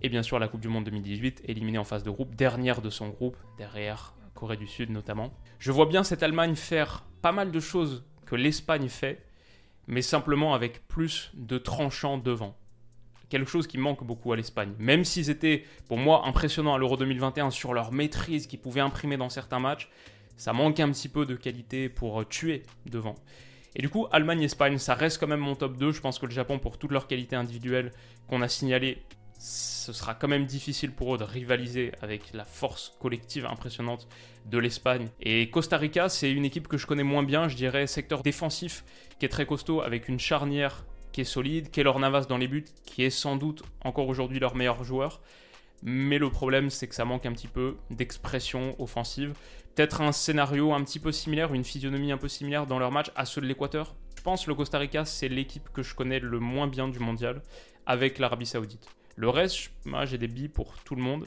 et 0.00 0.08
bien 0.08 0.22
sûr 0.22 0.40
la 0.40 0.48
Coupe 0.48 0.60
du 0.60 0.68
Monde 0.68 0.84
2018, 0.84 1.42
éliminée 1.46 1.78
en 1.78 1.84
phase 1.84 2.02
de 2.02 2.10
groupe, 2.10 2.34
dernière 2.34 2.82
de 2.82 2.90
son 2.90 3.08
groupe, 3.08 3.36
derrière 3.56 4.14
Corée 4.34 4.56
du 4.56 4.66
Sud 4.66 4.90
notamment. 4.90 5.32
Je 5.60 5.70
vois 5.70 5.86
bien 5.86 6.02
cette 6.02 6.24
Allemagne 6.24 6.56
faire 6.56 7.04
pas 7.22 7.30
mal 7.30 7.52
de 7.52 7.60
choses 7.60 8.04
que 8.26 8.34
l'Espagne 8.34 8.88
fait, 8.88 9.24
mais 9.86 10.02
simplement 10.02 10.54
avec 10.54 10.86
plus 10.88 11.30
de 11.34 11.58
tranchants 11.58 12.18
devant. 12.18 12.56
Quelque 13.28 13.50
chose 13.50 13.68
qui 13.68 13.78
manque 13.78 14.04
beaucoup 14.04 14.32
à 14.32 14.36
l'Espagne. 14.36 14.74
Même 14.78 15.04
s'ils 15.04 15.30
étaient, 15.30 15.64
pour 15.86 15.98
moi, 15.98 16.26
impressionnants 16.26 16.74
à 16.74 16.78
l'Euro 16.78 16.96
2021 16.96 17.50
sur 17.50 17.72
leur 17.72 17.92
maîtrise 17.92 18.46
qu'ils 18.48 18.60
pouvaient 18.60 18.80
imprimer 18.80 19.16
dans 19.16 19.30
certains 19.30 19.60
matchs, 19.60 19.88
ça 20.36 20.52
manque 20.52 20.80
un 20.80 20.90
petit 20.90 21.08
peu 21.08 21.26
de 21.26 21.34
qualité 21.34 21.88
pour 21.88 22.26
tuer 22.28 22.62
devant. 22.86 23.14
Et 23.74 23.80
du 23.80 23.88
coup, 23.88 24.06
Allemagne-Espagne, 24.12 24.78
ça 24.78 24.94
reste 24.94 25.18
quand 25.18 25.26
même 25.26 25.40
mon 25.40 25.54
top 25.54 25.76
2. 25.76 25.92
Je 25.92 26.00
pense 26.00 26.18
que 26.18 26.26
le 26.26 26.32
Japon, 26.32 26.58
pour 26.58 26.78
toutes 26.78 26.90
leurs 26.90 27.06
qualités 27.06 27.36
individuelles 27.36 27.92
qu'on 28.28 28.42
a 28.42 28.48
signalées, 28.48 29.02
ce 29.38 29.92
sera 29.92 30.14
quand 30.14 30.28
même 30.28 30.46
difficile 30.46 30.92
pour 30.92 31.14
eux 31.14 31.18
de 31.18 31.24
rivaliser 31.24 31.90
avec 32.00 32.32
la 32.32 32.44
force 32.44 32.94
collective 33.00 33.46
impressionnante 33.46 34.06
de 34.46 34.58
l'Espagne. 34.58 35.08
Et 35.20 35.50
Costa 35.50 35.78
Rica, 35.78 36.08
c'est 36.08 36.30
une 36.30 36.44
équipe 36.44 36.68
que 36.68 36.76
je 36.76 36.86
connais 36.86 37.02
moins 37.02 37.24
bien, 37.24 37.48
je 37.48 37.56
dirais 37.56 37.86
secteur 37.86 38.22
défensif 38.22 38.84
qui 39.18 39.26
est 39.26 39.28
très 39.28 39.46
costaud 39.46 39.80
avec 39.80 40.08
une 40.08 40.20
charnière 40.20 40.84
qui 41.10 41.22
est 41.22 41.24
solide, 41.24 41.70
Keylor 41.70 41.98
Navas 41.98 42.26
dans 42.26 42.38
les 42.38 42.46
buts, 42.46 42.64
qui 42.84 43.02
est 43.02 43.10
sans 43.10 43.36
doute 43.36 43.62
encore 43.82 44.06
aujourd'hui 44.06 44.38
leur 44.38 44.54
meilleur 44.54 44.84
joueur. 44.84 45.20
Mais 45.82 46.18
le 46.18 46.30
problème, 46.30 46.70
c'est 46.70 46.86
que 46.86 46.94
ça 46.94 47.04
manque 47.04 47.26
un 47.26 47.32
petit 47.32 47.48
peu 47.48 47.76
d'expression 47.90 48.80
offensive. 48.80 49.34
Peut-être 49.74 50.00
un 50.00 50.12
scénario 50.12 50.72
un 50.72 50.84
petit 50.84 51.00
peu 51.00 51.12
similaire, 51.12 51.54
une 51.54 51.64
physionomie 51.64 52.12
un 52.12 52.18
peu 52.18 52.28
similaire 52.28 52.66
dans 52.66 52.78
leur 52.78 52.92
match 52.92 53.10
à 53.16 53.24
ceux 53.24 53.40
de 53.40 53.46
l'Équateur. 53.46 53.94
Je 54.16 54.22
pense 54.22 54.44
que 54.44 54.50
le 54.50 54.54
Costa 54.54 54.78
Rica, 54.78 55.04
c'est 55.04 55.28
l'équipe 55.28 55.68
que 55.72 55.82
je 55.82 55.94
connais 55.94 56.20
le 56.20 56.38
moins 56.38 56.68
bien 56.68 56.86
du 56.86 57.00
mondial, 57.00 57.42
avec 57.86 58.18
l'Arabie 58.18 58.46
Saoudite. 58.46 58.86
Le 59.16 59.28
reste, 59.28 59.70
moi 59.84 60.04
j'ai 60.04 60.18
des 60.18 60.28
billes 60.28 60.48
pour 60.48 60.74
tout 60.84 60.94
le 60.94 61.02
monde. 61.02 61.26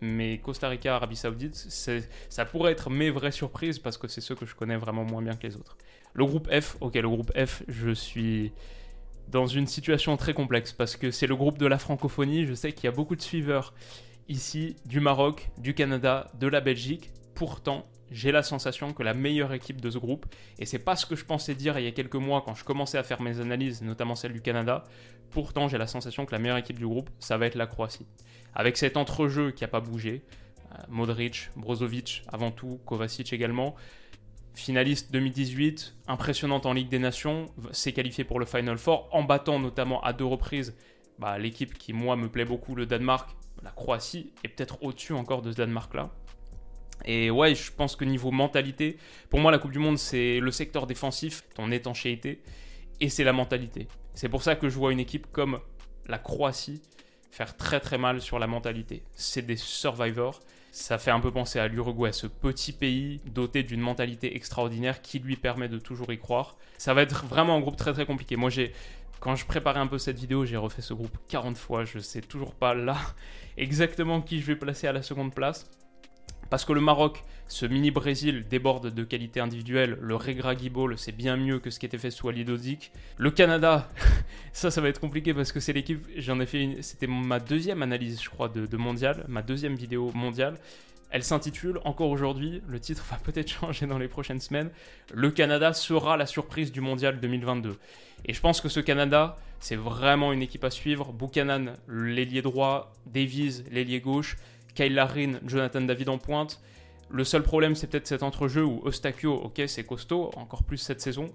Mais 0.00 0.38
Costa 0.38 0.68
Rica, 0.68 0.96
Arabie 0.96 1.16
Saoudite, 1.16 1.54
ça 1.54 2.44
pourrait 2.46 2.72
être 2.72 2.88
mes 2.88 3.10
vraies 3.10 3.32
surprises 3.32 3.78
parce 3.78 3.98
que 3.98 4.08
c'est 4.08 4.22
ceux 4.22 4.34
que 4.34 4.46
je 4.46 4.54
connais 4.54 4.76
vraiment 4.76 5.04
moins 5.04 5.22
bien 5.22 5.36
que 5.36 5.46
les 5.46 5.56
autres. 5.56 5.76
Le 6.14 6.24
groupe 6.24 6.48
F, 6.50 6.76
ok, 6.80 6.94
le 6.94 7.08
groupe 7.08 7.30
F, 7.36 7.62
je 7.68 7.90
suis 7.90 8.52
dans 9.30 9.46
une 9.46 9.66
situation 9.66 10.16
très 10.16 10.34
complexe 10.34 10.72
parce 10.72 10.96
que 10.96 11.10
c'est 11.10 11.26
le 11.26 11.36
groupe 11.36 11.58
de 11.58 11.66
la 11.66 11.78
francophonie. 11.78 12.46
Je 12.46 12.54
sais 12.54 12.72
qu'il 12.72 12.84
y 12.84 12.88
a 12.88 12.92
beaucoup 12.92 13.16
de 13.16 13.22
suiveurs 13.22 13.74
ici 14.28 14.76
du 14.84 15.00
Maroc, 15.00 15.50
du 15.58 15.74
Canada, 15.74 16.30
de 16.38 16.48
la 16.48 16.60
Belgique. 16.60 17.10
Pourtant, 17.34 17.86
j'ai 18.10 18.32
la 18.32 18.42
sensation 18.42 18.92
que 18.92 19.02
la 19.02 19.14
meilleure 19.14 19.52
équipe 19.52 19.80
de 19.80 19.88
ce 19.88 19.98
groupe, 19.98 20.26
et 20.58 20.66
c'est 20.66 20.80
pas 20.80 20.96
ce 20.96 21.06
que 21.06 21.14
je 21.14 21.24
pensais 21.24 21.54
dire 21.54 21.78
il 21.78 21.84
y 21.84 21.88
a 21.88 21.92
quelques 21.92 22.16
mois 22.16 22.42
quand 22.44 22.54
je 22.54 22.64
commençais 22.64 22.98
à 22.98 23.04
faire 23.04 23.22
mes 23.22 23.40
analyses, 23.40 23.82
notamment 23.82 24.16
celle 24.16 24.32
du 24.32 24.40
Canada, 24.40 24.84
pourtant 25.30 25.68
j'ai 25.68 25.78
la 25.78 25.86
sensation 25.86 26.26
que 26.26 26.32
la 26.32 26.40
meilleure 26.40 26.56
équipe 26.56 26.78
du 26.78 26.86
groupe, 26.86 27.08
ça 27.20 27.38
va 27.38 27.46
être 27.46 27.54
la 27.54 27.66
Croatie. 27.66 28.06
Avec 28.52 28.76
cet 28.76 28.96
entrejeu 28.96 29.52
qui 29.52 29.62
n'a 29.62 29.68
pas 29.68 29.80
bougé, 29.80 30.22
euh, 30.72 30.76
Modric, 30.88 31.50
Brozovic 31.56 32.24
avant 32.26 32.50
tout, 32.50 32.80
Kovacic 32.84 33.32
également, 33.32 33.76
finaliste 34.54 35.12
2018, 35.12 35.96
impressionnante 36.08 36.66
en 36.66 36.72
Ligue 36.72 36.88
des 36.88 36.98
Nations, 36.98 37.46
s'est 37.72 37.92
qualifié 37.92 38.24
pour 38.24 38.40
le 38.40 38.46
Final 38.46 38.78
Four, 38.78 39.08
en 39.12 39.22
battant 39.22 39.58
notamment 39.58 40.02
à 40.02 40.12
deux 40.12 40.24
reprises 40.24 40.74
bah, 41.20 41.38
l'équipe 41.38 41.76
qui 41.76 41.92
moi 41.92 42.16
me 42.16 42.28
plaît 42.28 42.46
beaucoup, 42.46 42.74
le 42.74 42.86
Danemark, 42.86 43.28
la 43.62 43.70
Croatie, 43.70 44.32
est 44.42 44.48
peut-être 44.48 44.82
au-dessus 44.82 45.12
encore 45.12 45.42
de 45.42 45.52
ce 45.52 45.56
Danemark-là. 45.56 46.10
Et 47.04 47.30
ouais, 47.30 47.54
je 47.54 47.70
pense 47.72 47.94
que 47.94 48.04
niveau 48.04 48.30
mentalité, 48.30 48.96
pour 49.28 49.38
moi, 49.38 49.52
la 49.52 49.58
Coupe 49.58 49.72
du 49.72 49.78
Monde, 49.78 49.98
c'est 49.98 50.40
le 50.40 50.50
secteur 50.50 50.86
défensif, 50.86 51.44
ton 51.54 51.70
étanchéité, 51.70 52.42
et 53.00 53.10
c'est 53.10 53.24
la 53.24 53.32
mentalité. 53.32 53.86
C'est 54.14 54.28
pour 54.28 54.42
ça 54.42 54.56
que 54.56 54.68
je 54.68 54.76
vois 54.76 54.92
une 54.92 55.00
équipe 55.00 55.26
comme 55.30 55.60
la 56.06 56.18
Croatie 56.18 56.80
faire 57.30 57.56
très 57.56 57.80
très 57.80 57.98
mal 57.98 58.20
sur 58.20 58.38
la 58.38 58.46
mentalité. 58.46 59.02
C'est 59.14 59.42
des 59.42 59.56
survivors. 59.56 60.40
Ça 60.72 60.98
fait 60.98 61.10
un 61.10 61.20
peu 61.20 61.32
penser 61.32 61.58
à 61.58 61.66
l'Uruguay, 61.66 62.12
ce 62.12 62.26
petit 62.26 62.72
pays 62.72 63.20
doté 63.26 63.62
d'une 63.62 63.80
mentalité 63.80 64.36
extraordinaire 64.36 65.02
qui 65.02 65.18
lui 65.18 65.36
permet 65.36 65.68
de 65.68 65.78
toujours 65.78 66.12
y 66.12 66.18
croire. 66.18 66.56
Ça 66.78 66.94
va 66.94 67.02
être 67.02 67.24
vraiment 67.26 67.56
un 67.56 67.60
groupe 67.60 67.76
très 67.76 67.92
très 67.92 68.06
compliqué. 68.06 68.36
Moi, 68.36 68.50
j'ai, 68.50 68.72
quand 69.18 69.34
je 69.34 69.44
préparais 69.46 69.80
un 69.80 69.88
peu 69.88 69.98
cette 69.98 70.18
vidéo, 70.18 70.44
j'ai 70.44 70.56
refait 70.56 70.82
ce 70.82 70.94
groupe 70.94 71.16
40 71.28 71.56
fois. 71.56 71.84
Je 71.84 71.98
sais 71.98 72.20
toujours 72.20 72.54
pas 72.54 72.74
là 72.74 72.96
exactement 73.56 74.20
qui 74.20 74.40
je 74.40 74.46
vais 74.46 74.56
placer 74.56 74.86
à 74.86 74.92
la 74.92 75.02
seconde 75.02 75.34
place. 75.34 75.68
Parce 76.50 76.64
que 76.64 76.72
le 76.72 76.80
Maroc, 76.80 77.24
ce 77.46 77.64
mini 77.64 77.92
Brésil 77.92 78.44
déborde 78.50 78.92
de 78.92 79.04
qualité 79.04 79.38
individuelle. 79.40 79.96
Le 80.00 80.16
Regragui 80.16 80.68
Ball, 80.68 80.98
c'est 80.98 81.12
bien 81.12 81.36
mieux 81.36 81.60
que 81.60 81.70
ce 81.70 81.78
qui 81.78 81.86
était 81.86 81.98
fait 81.98 82.10
sous 82.10 82.28
Ali 82.28 82.44
Dozik. 82.44 82.90
Le 83.18 83.30
Canada, 83.30 83.88
ça, 84.52 84.70
ça 84.70 84.80
va 84.80 84.88
être 84.88 85.00
compliqué 85.00 85.32
parce 85.32 85.52
que 85.52 85.60
c'est 85.60 85.72
l'équipe. 85.72 86.04
J'en 86.16 86.40
ai 86.40 86.46
fait 86.46 86.62
une. 86.62 86.82
C'était 86.82 87.06
ma 87.06 87.38
deuxième 87.38 87.82
analyse, 87.82 88.20
je 88.20 88.28
crois, 88.28 88.48
de, 88.48 88.66
de 88.66 88.76
mondial, 88.76 89.24
ma 89.28 89.42
deuxième 89.42 89.76
vidéo 89.76 90.10
mondiale. 90.12 90.56
Elle 91.12 91.24
s'intitule 91.24 91.80
encore 91.84 92.10
aujourd'hui, 92.10 92.62
le 92.68 92.78
titre 92.78 93.04
va 93.10 93.16
peut-être 93.16 93.48
changer 93.60 93.86
dans 93.86 93.98
les 93.98 94.06
prochaines 94.08 94.40
semaines, 94.40 94.70
Le 95.12 95.30
Canada 95.30 95.72
sera 95.72 96.16
la 96.16 96.26
surprise 96.26 96.70
du 96.70 96.80
mondial 96.80 97.18
2022. 97.18 97.76
Et 98.26 98.32
je 98.32 98.40
pense 98.40 98.60
que 98.60 98.68
ce 98.68 98.80
Canada, 98.80 99.36
c'est 99.58 99.76
vraiment 99.76 100.32
une 100.32 100.42
équipe 100.42 100.62
à 100.62 100.70
suivre. 100.70 101.12
Buchanan, 101.12 101.74
l'ailier 101.88 102.42
droit, 102.42 102.92
Davies, 103.06 103.64
l'ailier 103.72 104.00
gauche, 104.00 104.36
Kyle 104.80 104.94
Larin, 104.94 105.40
Jonathan 105.44 105.82
David 105.82 106.08
en 106.08 106.16
pointe. 106.16 106.58
Le 107.10 107.22
seul 107.22 107.42
problème, 107.42 107.74
c'est 107.74 107.86
peut-être 107.86 108.06
cet 108.06 108.22
entrejeu 108.22 108.64
où 108.64 108.80
Eustachio, 108.86 109.34
ok, 109.34 109.60
c'est 109.66 109.84
costaud, 109.84 110.30
encore 110.36 110.62
plus 110.62 110.78
cette 110.78 111.02
saison. 111.02 111.26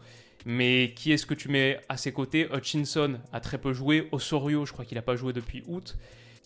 Mais 0.47 0.93
qui 0.95 1.11
est-ce 1.11 1.27
que 1.27 1.35
tu 1.35 1.49
mets 1.49 1.79
à 1.87 1.95
ses 1.95 2.11
côtés? 2.11 2.47
Hutchinson 2.51 3.19
a 3.31 3.39
très 3.39 3.59
peu 3.59 3.71
joué. 3.71 4.09
Osorio, 4.11 4.65
je 4.65 4.73
crois 4.73 4.83
qu'il 4.83 4.95
n'a 4.95 5.03
pas 5.03 5.15
joué 5.15 5.31
depuis 5.31 5.61
août. 5.67 5.95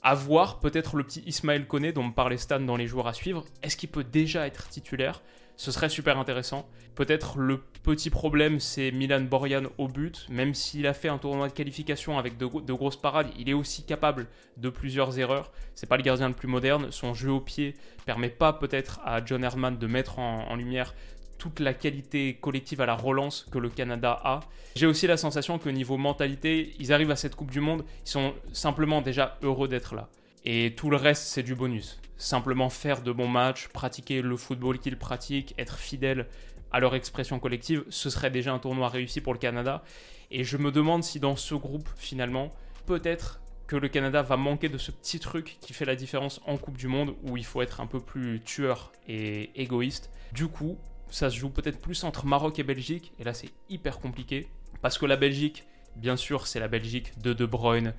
À 0.02 0.14
voir, 0.14 0.60
peut-être 0.60 0.98
le 0.98 1.06
petit 1.06 1.24
Ismaël 1.26 1.68
Koné, 1.68 1.94
dont 1.94 2.04
me 2.04 2.12
parlait 2.12 2.36
Stan 2.36 2.60
dans 2.60 2.76
les 2.76 2.88
joueurs 2.88 3.08
à 3.08 3.14
suivre. 3.14 3.46
Est-ce 3.64 3.78
qu'il 3.78 3.90
peut 3.90 4.04
déjà 4.04 4.46
être 4.46 4.68
titulaire? 4.68 5.22
Ce 5.60 5.72
serait 5.72 5.90
super 5.90 6.18
intéressant. 6.18 6.66
Peut-être 6.96 7.38
le 7.38 7.58
petit 7.84 8.10
problème, 8.10 8.62
c'est 8.62 8.92
Milan 8.92 9.20
Borjan 9.20 9.64
au 9.78 9.90
but. 9.90 10.26
Même 10.30 10.54
s'il 10.54 10.88
a 10.88 10.94
fait 10.94 11.10
un 11.10 11.18
tournoi 11.18 11.50
de 11.50 11.54
qualification 11.54 12.18
avec 12.18 12.38
de, 12.38 12.46
grosses 12.46 12.96
parades, 12.96 13.28
il 13.38 13.50
est 13.50 13.54
aussi 13.54 13.84
capable 13.84 14.28
de 14.56 14.70
plusieurs 14.70 15.20
erreurs. 15.20 15.52
C'est 15.76 15.86
pas 15.86 15.98
le 15.98 16.04
gardien 16.04 16.30
le 16.30 16.34
plus 16.34 16.48
moderne. 16.48 16.92
Son 16.92 17.14
jeu 17.14 17.30
au 17.30 17.42
pied 17.42 17.74
permet 18.06 18.30
pas 18.30 18.54
peut-être 18.54 19.02
à 19.04 19.24
John 19.26 19.44
Herman 19.44 19.78
de 19.78 19.86
mettre 19.86 20.18
en, 20.18 20.56
lumière 20.56 20.96
toute 21.38 21.60
la 21.60 21.74
qualité 21.74 22.38
collective 22.40 22.80
à 22.80 22.86
la 22.86 22.96
relance 22.96 23.46
que 23.52 23.58
le 23.58 23.68
Canada 23.68 24.18
a. 24.24 24.40
J'ai 24.78 24.88
aussi 24.88 25.08
la 25.08 25.18
sensation 25.18 25.60
que 25.60 25.68
niveau 25.68 25.98
mentalité, 25.98 26.74
ils 26.80 26.94
arrivent 26.94 27.12
à 27.12 27.18
cette 27.18 27.36
Coupe 27.36 27.52
du 27.52 27.60
Monde, 27.60 27.84
ils 28.06 28.10
sont 28.10 28.34
simplement 28.54 29.02
déjà 29.02 29.38
heureux 29.42 29.68
d'être 29.68 29.94
là. 29.94 30.08
Et 30.46 30.74
tout 30.76 30.90
le 30.90 30.98
reste, 30.98 31.24
c'est 31.24 31.44
du 31.44 31.56
bonus 31.56 32.00
simplement 32.20 32.70
faire 32.70 33.02
de 33.02 33.12
bons 33.12 33.28
matchs, 33.28 33.70
pratiquer 33.70 34.22
le 34.22 34.38
football 34.38 34.78
qu'ils 34.78 34.98
pratiquent, 34.98 35.56
être 35.58 35.78
fidèles 35.78 36.28
à 36.72 36.80
leur 36.80 36.94
expression 36.94 37.40
collective, 37.40 37.84
ce 37.90 38.12
serait 38.12 38.30
déjà 38.30 38.54
un 38.54 38.60
tournoi 38.60 38.90
réussi 38.90 39.22
pour 39.22 39.34
le 39.34 39.40
Canada. 39.40 39.84
Et 40.30 40.44
je 40.44 40.58
me 40.58 40.72
demande 40.72 41.04
si 41.04 41.20
dans 41.20 41.36
ce 41.36 41.56
groupe, 41.56 41.90
finalement, 41.98 42.54
peut-être 42.86 43.42
que 43.66 43.76
le 43.76 43.88
Canada 43.88 44.22
va 44.22 44.38
manquer 44.38 44.70
de 44.70 44.78
ce 44.78 44.92
petit 44.92 45.20
truc 45.20 45.58
qui 45.62 45.74
fait 45.74 45.86
la 45.86 45.96
différence 45.96 46.42
en 46.46 46.58
Coupe 46.58 46.78
du 46.78 46.88
Monde, 46.88 47.16
où 47.24 47.38
il 47.38 47.46
faut 47.46 47.62
être 47.62 47.82
un 47.82 47.88
peu 47.88 48.00
plus 48.00 48.42
tueur 48.42 48.92
et 49.08 49.50
égoïste. 49.60 50.12
Du 50.34 50.48
coup, 50.48 50.78
ça 51.10 51.30
se 51.30 51.38
joue 51.38 51.50
peut-être 51.50 51.80
plus 51.80 52.04
entre 52.04 52.26
Maroc 52.26 52.60
et 52.60 52.64
Belgique, 52.64 53.14
et 53.20 53.24
là 53.24 53.34
c'est 53.34 53.50
hyper 53.70 54.00
compliqué, 54.00 54.48
parce 54.82 54.98
que 54.98 55.06
la 55.06 55.16
Belgique, 55.16 55.64
bien 55.96 56.18
sûr, 56.18 56.46
c'est 56.46 56.60
la 56.60 56.68
Belgique 56.68 57.18
de 57.20 57.34
De 57.34 57.46
Bruyne 57.46 57.94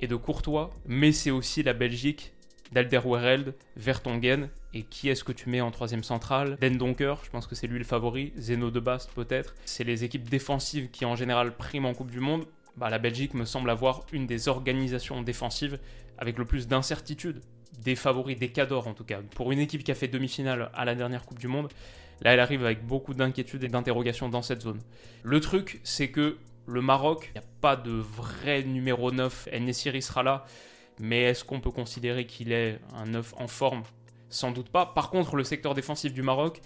et 0.00 0.06
de 0.06 0.16
Courtois, 0.16 0.70
mais 0.86 1.12
c'est 1.12 1.30
aussi 1.30 1.62
la 1.62 1.72
Belgique 1.72 2.32
d'Alderweireld, 2.72 3.54
Vertonghen, 3.76 4.48
et 4.74 4.82
qui 4.82 5.08
est-ce 5.08 5.24
que 5.24 5.32
tu 5.32 5.48
mets 5.48 5.60
en 5.60 5.70
troisième 5.70 6.02
centrale? 6.02 6.58
Den 6.60 6.76
Donker, 6.76 7.14
je 7.22 7.30
pense 7.30 7.46
que 7.46 7.54
c'est 7.54 7.66
lui 7.66 7.78
le 7.78 7.84
favori, 7.84 8.32
Zeno 8.38 8.70
de 8.70 8.80
Bast 8.80 9.10
peut-être. 9.14 9.54
C'est 9.64 9.84
les 9.84 10.04
équipes 10.04 10.28
défensives 10.28 10.90
qui 10.90 11.04
en 11.04 11.16
général 11.16 11.56
priment 11.56 11.86
en 11.86 11.94
Coupe 11.94 12.10
du 12.10 12.20
Monde. 12.20 12.44
Bah, 12.76 12.90
la 12.90 12.98
Belgique 12.98 13.32
me 13.34 13.44
semble 13.44 13.70
avoir 13.70 14.04
une 14.12 14.26
des 14.26 14.48
organisations 14.48 15.22
défensives 15.22 15.78
avec 16.18 16.36
le 16.36 16.44
plus 16.44 16.68
d'incertitude, 16.68 17.40
des 17.82 17.94
favoris, 17.94 18.38
des 18.38 18.48
cadors 18.48 18.86
en 18.86 18.94
tout 18.94 19.04
cas. 19.04 19.20
Pour 19.34 19.52
une 19.52 19.60
équipe 19.60 19.82
qui 19.82 19.92
a 19.92 19.94
fait 19.94 20.08
demi-finale 20.08 20.70
à 20.74 20.84
la 20.84 20.94
dernière 20.94 21.24
Coupe 21.24 21.38
du 21.38 21.48
Monde, 21.48 21.68
là 22.20 22.34
elle 22.34 22.40
arrive 22.40 22.64
avec 22.64 22.84
beaucoup 22.84 23.14
d'inquiétude 23.14 23.64
et 23.64 23.68
d'interrogation 23.68 24.28
dans 24.28 24.42
cette 24.42 24.62
zone. 24.62 24.80
Le 25.22 25.40
truc, 25.40 25.80
c'est 25.84 26.08
que 26.08 26.36
le 26.66 26.80
Maroc, 26.80 27.30
il 27.34 27.38
n'y 27.38 27.44
a 27.44 27.48
pas 27.60 27.76
de 27.76 27.92
vrai 27.92 28.62
numéro 28.62 29.12
9, 29.12 29.48
Nessiri 29.60 30.02
sera 30.02 30.22
là. 30.22 30.44
Mais 30.98 31.22
est-ce 31.22 31.44
qu'on 31.44 31.60
peut 31.60 31.70
considérer 31.70 32.26
qu'il 32.26 32.52
est 32.52 32.80
un 32.94 33.06
neuf 33.06 33.34
en 33.36 33.48
forme? 33.48 33.82
Sans 34.28 34.50
doute 34.50 34.70
pas. 34.70 34.86
Par 34.86 35.10
contre, 35.10 35.36
le 35.36 35.44
secteur 35.44 35.74
défensif 35.74 36.12
du 36.12 36.22
Maroc, 36.22 36.60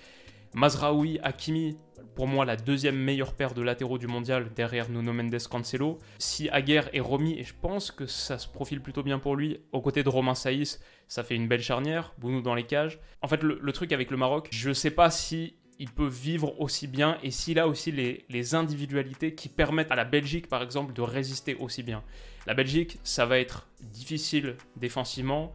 Mazraoui, 0.54 1.19
Hakimi, 1.23 1.76
pour 2.14 2.26
moi 2.26 2.45
la 2.45 2.57
deuxième 2.57 2.97
meilleure 2.97 3.35
paire 3.35 3.54
de 3.54 3.62
latéraux 3.62 3.99
du 3.99 4.07
mondial 4.07 4.50
derrière 4.54 4.88
Nuno 4.88 5.12
Mendes 5.12 5.42
Cancelo. 5.49 5.99
Si 6.19 6.49
Aguerre 6.49 6.88
est 6.92 7.00
remis, 7.00 7.38
et 7.38 7.45
je 7.45 7.54
pense 7.61 7.90
que 7.90 8.07
ça 8.07 8.38
se 8.38 8.49
profile 8.49 8.80
plutôt 8.80 9.02
bien 9.02 9.19
pour 9.19 9.37
lui, 9.37 9.61
aux 9.73 9.80
côtés 9.80 10.02
de 10.02 10.09
Romain 10.09 10.35
Saïs, 10.35 10.80
ça 11.09 11.23
fait 11.23 11.35
une 11.35 11.49
belle 11.49 11.62
charnière, 11.62 12.14
Bounou 12.19 12.40
dans 12.40 12.54
les 12.54 12.64
cages. 12.64 13.00
En 13.23 13.28
fait, 13.28 13.42
le, 13.42 13.73
truc 13.73 13.92
avec 13.92 14.11
le 14.11 14.16
Maroc, 14.16 14.49
je 14.50 14.73
sais 14.73 14.90
pas 14.90 15.11
si 15.11 15.57
il 15.80 15.90
peut 15.90 16.06
vivre 16.06 16.60
aussi 16.60 16.87
bien 16.87 17.18
et 17.22 17.30
s'il 17.30 17.58
a 17.58 17.66
aussi 17.66 17.90
les, 17.90 18.54
individualités 18.54 19.34
qui 19.34 19.49
permettent 19.49 19.90
à 19.90 19.96
la 19.96 20.04
Belgique, 20.04 20.46
par 20.46 20.62
exemple, 20.62 20.92
de 20.92 21.00
résister 21.00 21.54
aussi 21.54 21.82
bien. 21.82 22.02
La 22.46 22.54
Belgique, 22.54 22.99
ça 23.02 23.25
va 23.25 23.38
être 23.38 23.66
difficile 23.80 24.56
défensivement. 24.76 25.52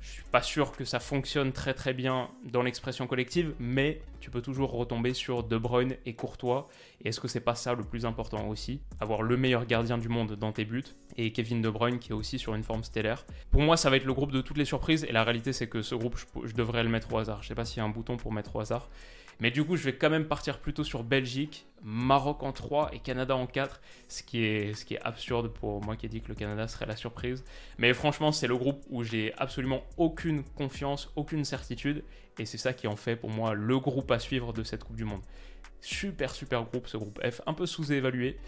Je 0.00 0.12
suis 0.12 0.22
pas 0.30 0.40
sûr 0.40 0.72
que 0.72 0.84
ça 0.84 0.98
fonctionne 0.98 1.52
très 1.52 1.74
très 1.74 1.92
bien 1.92 2.30
dans 2.44 2.62
l'expression 2.62 3.06
collective, 3.06 3.54
mais 3.58 4.00
tu 4.20 4.30
peux 4.30 4.40
toujours 4.40 4.70
retomber 4.70 5.12
sur 5.12 5.42
De 5.42 5.58
Bruyne 5.58 5.96
et 6.06 6.14
Courtois. 6.14 6.68
Et 7.04 7.08
est-ce 7.08 7.20
que 7.20 7.28
c'est 7.28 7.40
pas 7.40 7.54
ça 7.54 7.74
le 7.74 7.82
plus 7.82 8.06
important 8.06 8.48
aussi? 8.48 8.80
Avoir 9.00 9.22
le 9.22 9.36
meilleur 9.36 9.66
gardien 9.66 9.98
du 9.98 10.08
monde 10.08 10.36
dans 10.36 10.52
tes 10.52 10.64
buts 10.64 10.84
et 11.16 11.32
Kevin 11.32 11.60
De 11.60 11.68
Bruyne 11.68 11.98
qui 11.98 12.12
est 12.12 12.14
aussi 12.14 12.38
sur 12.38 12.54
une 12.54 12.62
forme 12.62 12.84
stellaire. 12.84 13.26
Pour 13.50 13.60
moi, 13.60 13.76
ça 13.76 13.90
va 13.90 13.96
être 13.96 14.04
le 14.04 14.14
groupe 14.14 14.32
de 14.32 14.40
toutes 14.40 14.58
les 14.58 14.64
surprises 14.64 15.04
et 15.04 15.12
la 15.12 15.24
réalité 15.24 15.52
c'est 15.52 15.68
que 15.68 15.82
ce 15.82 15.94
groupe, 15.94 16.16
je, 16.16 16.46
je 16.46 16.54
devrais 16.54 16.82
le 16.82 16.88
mettre 16.88 17.12
au 17.12 17.18
hasard. 17.18 17.42
Je 17.42 17.48
sais 17.48 17.54
pas 17.54 17.64
s'il 17.64 17.78
y 17.78 17.80
a 17.80 17.84
un 17.84 17.90
bouton 17.90 18.16
pour 18.16 18.32
mettre 18.32 18.56
au 18.56 18.60
hasard. 18.60 18.88
Mais 19.40 19.50
du 19.50 19.64
coup, 19.64 19.76
je 19.76 19.84
vais 19.84 19.94
quand 19.94 20.08
même 20.08 20.26
partir 20.26 20.60
plutôt 20.60 20.82
sur 20.82 21.04
Belgique, 21.04 21.66
Maroc 21.82 22.42
en 22.42 22.52
3 22.52 22.94
et 22.94 23.00
Canada 23.00 23.36
en 23.36 23.46
4, 23.46 23.80
ce 24.08 24.22
qui 24.22 24.44
est, 24.44 24.98
absurde 25.02 25.48
pour 25.48 25.84
moi 25.84 25.96
qui 25.96 26.06
ai 26.06 26.08
dit 26.08 26.22
que 26.22 26.28
le 26.28 26.34
Canada 26.34 26.66
serait 26.68 26.86
la 26.86 26.96
surprise. 26.96 27.44
Mais 27.78 27.92
franchement, 27.92 28.32
c'est 28.32 28.46
le 28.46 28.56
groupe 28.56 28.82
où 28.88 29.04
j'ai 29.04 29.34
absolument 29.36 29.82
aucune 29.98 30.42
confiance, 30.42 31.12
aucune 31.16 31.44
certitude, 31.44 32.02
et 32.38 32.46
c'est 32.46 32.58
ça 32.58 32.72
qui 32.72 32.86
en 32.86 32.96
fait 32.96 33.16
pour 33.16 33.30
moi 33.30 33.54
le 33.54 33.78
groupe 33.78 34.10
à 34.10 34.18
suivre 34.18 34.52
de 34.52 34.62
cette 34.62 34.84
Coupe 34.84 34.96
du 34.96 35.04
Monde. 35.04 35.22
Super, 35.82 36.34
super 36.34 36.64
groupe, 36.64 36.88
ce 36.88 36.96
groupe 36.96 37.20
F, 37.22 37.42
un 37.46 37.52
peu 37.52 37.66
sous-évalué. 37.66 38.38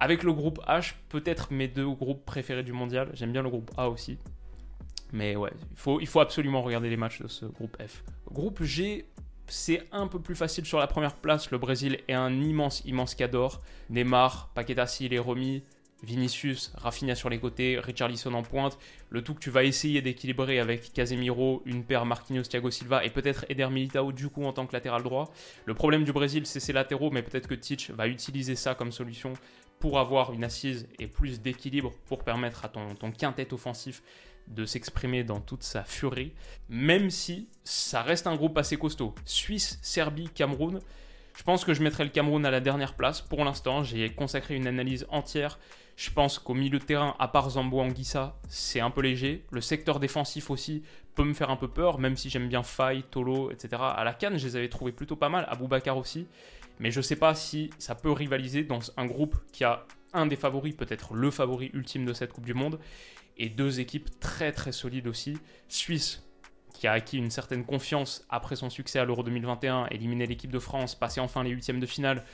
Avec 0.00 0.24
le 0.24 0.32
groupe 0.32 0.60
H, 0.66 0.94
peut-être 1.08 1.52
mes 1.52 1.68
deux 1.68 1.88
groupes 1.88 2.24
préférés 2.24 2.64
du 2.64 2.72
mondial. 2.72 3.10
J'aime 3.14 3.30
bien 3.30 3.42
le 3.42 3.48
groupe 3.48 3.70
A 3.76 3.88
aussi. 3.88 4.18
Mais 5.12 5.36
ouais, 5.36 5.52
il 6.00 6.08
faut 6.08 6.20
absolument 6.20 6.60
regarder 6.60 6.90
les 6.90 6.96
matchs 6.96 7.22
de 7.22 7.28
ce 7.28 7.46
groupe 7.46 7.76
F. 7.80 8.02
Groupe 8.32 8.64
G, 8.64 9.06
c'est 9.46 9.82
un 9.92 10.06
peu 10.06 10.20
plus 10.20 10.34
facile 10.34 10.64
sur 10.64 10.78
la 10.78 10.86
première 10.86 11.16
place. 11.16 11.50
Le 11.50 11.58
Brésil 11.58 12.00
est 12.08 12.14
un 12.14 12.32
immense, 12.40 12.82
immense 12.84 13.14
cador. 13.14 13.60
Neymar, 13.90 14.50
Paqueta 14.54 14.86
s'il 14.86 15.12
est 15.12 15.18
remis, 15.18 15.62
Vinicius, 16.02 16.72
Rafinha 16.76 17.14
sur 17.14 17.28
les 17.28 17.38
côtés, 17.38 17.78
Richarlison 17.78 18.32
en 18.34 18.42
pointe. 18.42 18.78
Le 19.10 19.22
tout 19.22 19.34
que 19.34 19.40
tu 19.40 19.50
vas 19.50 19.64
essayer 19.64 20.02
d'équilibrer 20.02 20.60
avec 20.60 20.92
Casemiro, 20.92 21.62
une 21.64 21.84
paire 21.84 22.06
Marquinhos, 22.06 22.42
Thiago 22.42 22.70
Silva 22.70 23.04
et 23.04 23.10
peut-être 23.10 23.44
Eder 23.48 23.68
Militao 23.68 24.12
du 24.12 24.28
coup 24.28 24.44
en 24.44 24.52
tant 24.52 24.66
que 24.66 24.72
latéral 24.72 25.02
droit. 25.02 25.32
Le 25.66 25.74
problème 25.74 26.04
du 26.04 26.12
Brésil, 26.12 26.46
c'est 26.46 26.60
ses 26.60 26.72
latéraux, 26.72 27.10
mais 27.10 27.22
peut-être 27.22 27.48
que 27.48 27.54
Titch 27.54 27.90
va 27.90 28.08
utiliser 28.08 28.56
ça 28.56 28.74
comme 28.74 28.92
solution 28.92 29.32
pour 29.78 29.98
avoir 29.98 30.32
une 30.32 30.44
assise 30.44 30.88
et 30.98 31.06
plus 31.06 31.40
d'équilibre 31.40 31.92
pour 32.06 32.24
permettre 32.24 32.64
à 32.64 32.68
ton 32.68 33.10
quintet 33.10 33.52
offensif 33.52 34.02
de 34.48 34.64
s'exprimer 34.66 35.24
dans 35.24 35.40
toute 35.40 35.62
sa 35.62 35.84
furie, 35.84 36.32
même 36.68 37.10
si 37.10 37.48
ça 37.64 38.02
reste 38.02 38.26
un 38.26 38.36
groupe 38.36 38.58
assez 38.58 38.76
costaud. 38.76 39.14
Suisse, 39.24 39.78
Serbie, 39.82 40.28
Cameroun. 40.28 40.80
Je 41.36 41.42
pense 41.42 41.64
que 41.64 41.74
je 41.74 41.82
mettrai 41.82 42.04
le 42.04 42.10
Cameroun 42.10 42.46
à 42.46 42.50
la 42.50 42.60
dernière 42.60 42.94
place. 42.94 43.20
Pour 43.20 43.44
l'instant, 43.44 43.82
j'ai 43.82 44.12
consacré 44.14 44.54
une 44.54 44.66
analyse 44.66 45.06
entière. 45.10 45.58
Je 45.96 46.10
pense 46.10 46.38
qu'au 46.38 46.54
milieu 46.54 46.78
de 46.78 46.84
terrain, 46.84 47.14
à 47.18 47.28
part 47.28 47.50
Zambo 47.50 47.80
Anguissa, 47.80 48.36
c'est 48.48 48.80
un 48.80 48.90
peu 48.90 49.00
léger. 49.00 49.44
Le 49.50 49.60
secteur 49.60 50.00
défensif 50.00 50.50
aussi 50.50 50.82
peut 51.14 51.24
me 51.24 51.34
faire 51.34 51.50
un 51.50 51.56
peu 51.56 51.68
peur, 51.68 51.98
même 51.98 52.16
si 52.16 52.30
j'aime 52.30 52.48
bien 52.48 52.62
Faye, 52.62 53.04
Tolo, 53.04 53.50
etc. 53.50 53.82
À 53.82 54.04
la 54.04 54.12
canne, 54.12 54.36
je 54.36 54.46
les 54.46 54.56
avais 54.56 54.68
trouvés 54.68 54.92
plutôt 54.92 55.16
pas 55.16 55.28
mal. 55.28 55.46
Aboubacar 55.48 55.96
aussi. 55.96 56.26
Mais 56.80 56.90
je 56.90 56.98
ne 56.98 57.02
sais 57.02 57.16
pas 57.16 57.34
si 57.34 57.70
ça 57.78 57.94
peut 57.94 58.10
rivaliser 58.10 58.64
dans 58.64 58.80
un 58.96 59.06
groupe 59.06 59.36
qui 59.52 59.64
a 59.64 59.86
un 60.14 60.26
des 60.26 60.36
favoris, 60.36 60.74
peut-être 60.74 61.14
le 61.14 61.30
favori 61.30 61.70
ultime 61.74 62.04
de 62.04 62.12
cette 62.12 62.32
Coupe 62.32 62.46
du 62.46 62.54
Monde 62.54 62.78
et 63.36 63.48
deux 63.48 63.80
équipes 63.80 64.08
très 64.20 64.52
très 64.52 64.72
solides 64.72 65.06
aussi. 65.06 65.38
Suisse, 65.68 66.22
qui 66.72 66.86
a 66.86 66.92
acquis 66.92 67.18
une 67.18 67.30
certaine 67.30 67.64
confiance 67.64 68.24
après 68.30 68.56
son 68.56 68.70
succès 68.70 68.98
à 68.98 69.04
l'Euro 69.04 69.22
2021, 69.22 69.86
éliminé 69.86 70.26
l'équipe 70.26 70.50
de 70.52 70.58
France, 70.58 70.94
passé 70.94 71.20
enfin 71.20 71.42
les 71.42 71.50
huitièmes 71.50 71.80
de 71.80 71.86
finale. 71.86 72.24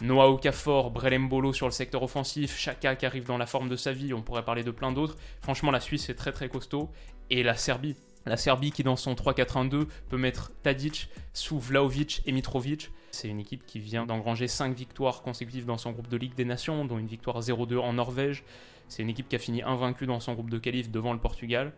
Noah 0.00 0.28
Okafor, 0.28 0.90
Brelembolo 0.90 1.52
sur 1.52 1.66
le 1.66 1.72
secteur 1.72 2.02
offensif, 2.02 2.58
Chaka 2.58 2.96
qui 2.96 3.06
arrive 3.06 3.24
dans 3.24 3.38
la 3.38 3.46
forme 3.46 3.68
de 3.68 3.76
sa 3.76 3.92
vie, 3.92 4.12
on 4.12 4.22
pourrait 4.22 4.44
parler 4.44 4.64
de 4.64 4.72
plein 4.72 4.90
d'autres. 4.90 5.16
Franchement, 5.40 5.70
la 5.70 5.80
Suisse 5.80 6.08
est 6.08 6.14
très 6.14 6.32
très 6.32 6.48
costaud. 6.48 6.90
Et 7.30 7.42
la 7.42 7.56
Serbie, 7.56 7.96
la 8.26 8.36
Serbie 8.36 8.70
qui 8.70 8.82
dans 8.82 8.96
son 8.96 9.14
3-4-1-2 9.14 9.86
peut 10.08 10.16
mettre 10.16 10.52
Tadic 10.62 11.08
sous 11.32 11.58
Vlaovic 11.58 12.22
et 12.26 12.32
Mitrovic. 12.32 12.90
C'est 13.10 13.28
une 13.28 13.40
équipe 13.40 13.64
qui 13.66 13.78
vient 13.78 14.06
d'engranger 14.06 14.48
5 14.48 14.74
victoires 14.74 15.22
consécutives 15.22 15.66
dans 15.66 15.78
son 15.78 15.92
groupe 15.92 16.08
de 16.08 16.16
Ligue 16.16 16.34
des 16.34 16.44
Nations, 16.44 16.84
dont 16.84 16.98
une 16.98 17.06
victoire 17.06 17.40
0-2 17.40 17.78
en 17.78 17.92
Norvège. 17.92 18.42
C'est 18.88 19.02
une 19.02 19.10
équipe 19.10 19.28
qui 19.28 19.36
a 19.36 19.38
fini 19.38 19.62
invaincue 19.62 20.06
dans 20.06 20.20
son 20.20 20.34
groupe 20.34 20.50
de 20.50 20.58
qualif 20.58 20.90
devant 20.90 21.12
le 21.12 21.18
Portugal. 21.18 21.72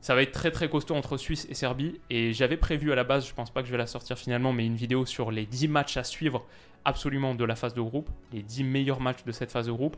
Ça 0.00 0.14
va 0.14 0.22
être 0.22 0.32
très 0.32 0.50
très 0.50 0.68
costaud 0.68 0.94
entre 0.94 1.16
Suisse 1.16 1.46
et 1.48 1.54
Serbie. 1.54 2.00
Et 2.10 2.32
j'avais 2.32 2.56
prévu 2.56 2.92
à 2.92 2.94
la 2.94 3.04
base, 3.04 3.26
je 3.26 3.32
pense 3.32 3.50
pas 3.50 3.62
que 3.62 3.66
je 3.66 3.72
vais 3.72 3.78
la 3.78 3.86
sortir 3.86 4.18
finalement, 4.18 4.52
mais 4.52 4.66
une 4.66 4.76
vidéo 4.76 5.06
sur 5.06 5.30
les 5.30 5.46
10 5.46 5.68
matchs 5.68 5.96
à 5.96 6.04
suivre 6.04 6.44
absolument 6.84 7.34
de 7.34 7.44
la 7.44 7.56
phase 7.56 7.72
de 7.72 7.80
groupe, 7.80 8.10
les 8.32 8.42
10 8.42 8.64
meilleurs 8.64 9.00
matchs 9.00 9.24
de 9.24 9.32
cette 9.32 9.50
phase 9.50 9.66
de 9.66 9.72
groupe. 9.72 9.96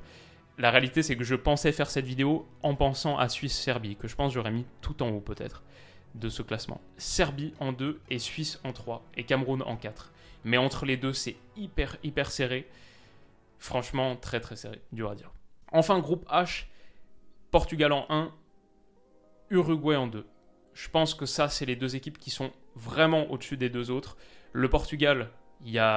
La 0.58 0.70
réalité, 0.70 1.02
c'est 1.02 1.16
que 1.16 1.24
je 1.24 1.34
pensais 1.34 1.72
faire 1.72 1.90
cette 1.90 2.06
vidéo 2.06 2.46
en 2.62 2.74
pensant 2.74 3.18
à 3.18 3.28
Suisse-Serbie, 3.28 3.96
que 3.96 4.08
je 4.08 4.14
pense 4.14 4.32
j'aurais 4.32 4.52
mis 4.52 4.64
tout 4.80 5.02
en 5.02 5.08
haut 5.08 5.20
peut-être 5.20 5.62
de 6.16 6.28
ce 6.28 6.42
classement. 6.42 6.80
Serbie 6.96 7.54
en 7.60 7.72
2 7.72 8.00
et 8.10 8.18
Suisse 8.18 8.60
en 8.64 8.72
3 8.72 9.04
et 9.16 9.24
Cameroun 9.24 9.62
en 9.62 9.76
4. 9.76 10.12
Mais 10.44 10.56
entre 10.56 10.86
les 10.86 10.96
deux, 10.96 11.12
c'est 11.12 11.36
hyper 11.56 11.96
hyper 12.02 12.30
serré. 12.30 12.68
Franchement, 13.58 14.16
très 14.16 14.40
très 14.40 14.56
serré, 14.56 14.80
dur 14.92 15.10
à 15.10 15.14
dire. 15.14 15.32
Enfin, 15.72 15.98
groupe 15.98 16.28
H, 16.28 16.66
Portugal 17.50 17.92
en 17.92 18.06
1, 18.08 18.32
Uruguay 19.50 19.96
en 19.96 20.06
2. 20.06 20.26
Je 20.74 20.88
pense 20.88 21.14
que 21.14 21.26
ça, 21.26 21.48
c'est 21.48 21.66
les 21.66 21.76
deux 21.76 21.96
équipes 21.96 22.18
qui 22.18 22.30
sont 22.30 22.52
vraiment 22.74 23.30
au-dessus 23.30 23.56
des 23.56 23.70
deux 23.70 23.90
autres. 23.90 24.16
Le 24.52 24.68
Portugal, 24.68 25.30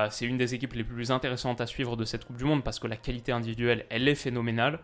c'est 0.09 0.25
une 0.25 0.37
des 0.37 0.55
équipes 0.55 0.73
les 0.73 0.83
plus 0.83 1.11
intéressantes 1.11 1.61
à 1.61 1.67
suivre 1.67 1.97
de 1.97 2.05
cette 2.05 2.25
Coupe 2.25 2.37
du 2.37 2.45
Monde 2.45 2.63
parce 2.63 2.79
que 2.79 2.87
la 2.87 2.95
qualité 2.95 3.31
individuelle, 3.31 3.85
elle 3.89 4.07
est 4.07 4.15
phénoménale. 4.15 4.79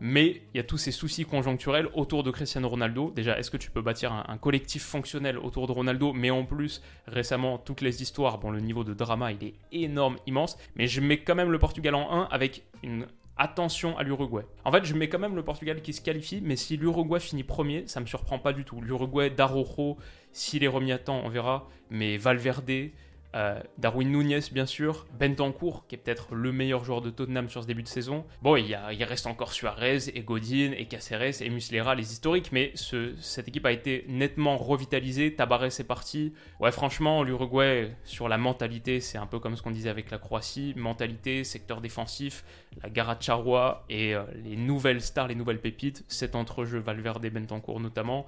Mais 0.00 0.42
il 0.54 0.58
y 0.58 0.60
a 0.60 0.62
tous 0.62 0.78
ces 0.78 0.92
soucis 0.92 1.24
conjoncturels 1.24 1.88
autour 1.94 2.22
de 2.22 2.30
Cristiano 2.30 2.68
Ronaldo. 2.68 3.10
Déjà, 3.14 3.38
est-ce 3.38 3.50
que 3.50 3.56
tu 3.56 3.70
peux 3.70 3.82
bâtir 3.82 4.12
un, 4.12 4.38
collectif 4.38 4.84
fonctionnel 4.84 5.38
autour 5.38 5.66
de 5.66 5.72
Ronaldo? 5.72 6.12
Mais 6.12 6.30
en 6.30 6.44
plus, 6.44 6.82
récemment, 7.06 7.58
toutes 7.58 7.80
les 7.80 8.02
histoires, 8.02 8.38
bon, 8.38 8.50
le 8.50 8.60
niveau 8.60 8.84
de 8.84 8.94
drama, 8.94 9.32
il 9.32 9.44
est 9.44 9.54
énorme, 9.72 10.16
immense. 10.26 10.56
Mais 10.76 10.86
je 10.86 11.00
mets 11.00 11.18
quand 11.18 11.34
même 11.34 11.50
le 11.50 11.58
Portugal 11.58 11.94
en 11.94 12.10
1 12.10 12.28
avec 12.30 12.62
une 12.82 13.06
attention 13.36 13.96
à 13.96 14.02
l'Uruguay. 14.02 14.44
En 14.64 14.72
fait, 14.72 14.84
je 14.84 14.94
mets 14.94 15.08
quand 15.08 15.18
même 15.18 15.36
le 15.36 15.44
Portugal 15.44 15.80
qui 15.80 15.92
se 15.92 16.00
qualifie, 16.00 16.40
mais 16.42 16.56
si 16.56 16.76
l'Uruguay 16.76 17.20
finit 17.20 17.44
premier, 17.44 17.86
ça 17.86 18.00
me 18.00 18.06
surprend 18.06 18.38
pas 18.38 18.52
du 18.52 18.64
tout. 18.64 18.80
L'Uruguay 18.80 19.30
d'Arojo, 19.30 19.96
s'il 20.32 20.64
est 20.64 20.68
remis 20.68 20.92
à 20.92 20.98
temps, 20.98 21.22
on 21.24 21.28
verra. 21.28 21.68
Mais 21.90 22.16
Valverde, 22.18 22.90
euh, 23.34 23.60
Darwin 23.76 24.10
Nunez, 24.10 24.40
bien 24.52 24.66
sûr. 24.66 25.06
Bentancourt, 25.18 25.86
qui 25.86 25.94
est 25.94 25.98
peut-être 25.98 26.34
le 26.34 26.50
meilleur 26.52 26.84
joueur 26.84 27.02
de 27.02 27.10
Tottenham 27.10 27.48
sur 27.48 27.62
ce 27.62 27.66
début 27.66 27.82
de 27.82 27.88
saison. 27.88 28.24
Bon, 28.42 28.56
il, 28.56 28.66
y 28.66 28.74
a, 28.74 28.92
il 28.92 29.04
reste 29.04 29.26
encore 29.26 29.52
Suarez, 29.52 30.08
et 30.14 30.22
Godin, 30.22 30.72
et 30.76 30.86
Caceres, 30.86 31.42
et 31.42 31.50
Muslera, 31.50 31.94
les 31.94 32.12
historiques, 32.12 32.50
mais 32.52 32.72
ce, 32.74 33.14
cette 33.20 33.48
équipe 33.48 33.66
a 33.66 33.72
été 33.72 34.04
nettement 34.08 34.56
revitalisée. 34.56 35.34
Tabarez 35.34 35.66
est 35.66 35.86
parti. 35.86 36.32
Ouais, 36.60 36.72
franchement, 36.72 37.22
l'Uruguay, 37.22 37.94
sur 38.04 38.28
la 38.28 38.38
mentalité, 38.38 39.00
c'est 39.00 39.18
un 39.18 39.26
peu 39.26 39.38
comme 39.38 39.56
ce 39.56 39.62
qu'on 39.62 39.70
disait 39.70 39.90
avec 39.90 40.10
la 40.10 40.18
Croatie. 40.18 40.72
Mentalité, 40.76 41.44
secteur 41.44 41.80
défensif, 41.80 42.44
la 42.82 42.88
Garacharwa 42.88 43.84
et 43.88 44.14
euh, 44.14 44.22
les 44.44 44.56
nouvelles 44.56 45.02
stars, 45.02 45.28
les 45.28 45.34
nouvelles 45.34 45.60
pépites. 45.60 46.04
Cet 46.08 46.34
entrejeu 46.34 46.78
Valverde, 46.78 47.26
Bentancourt 47.26 47.80
notamment. 47.80 48.26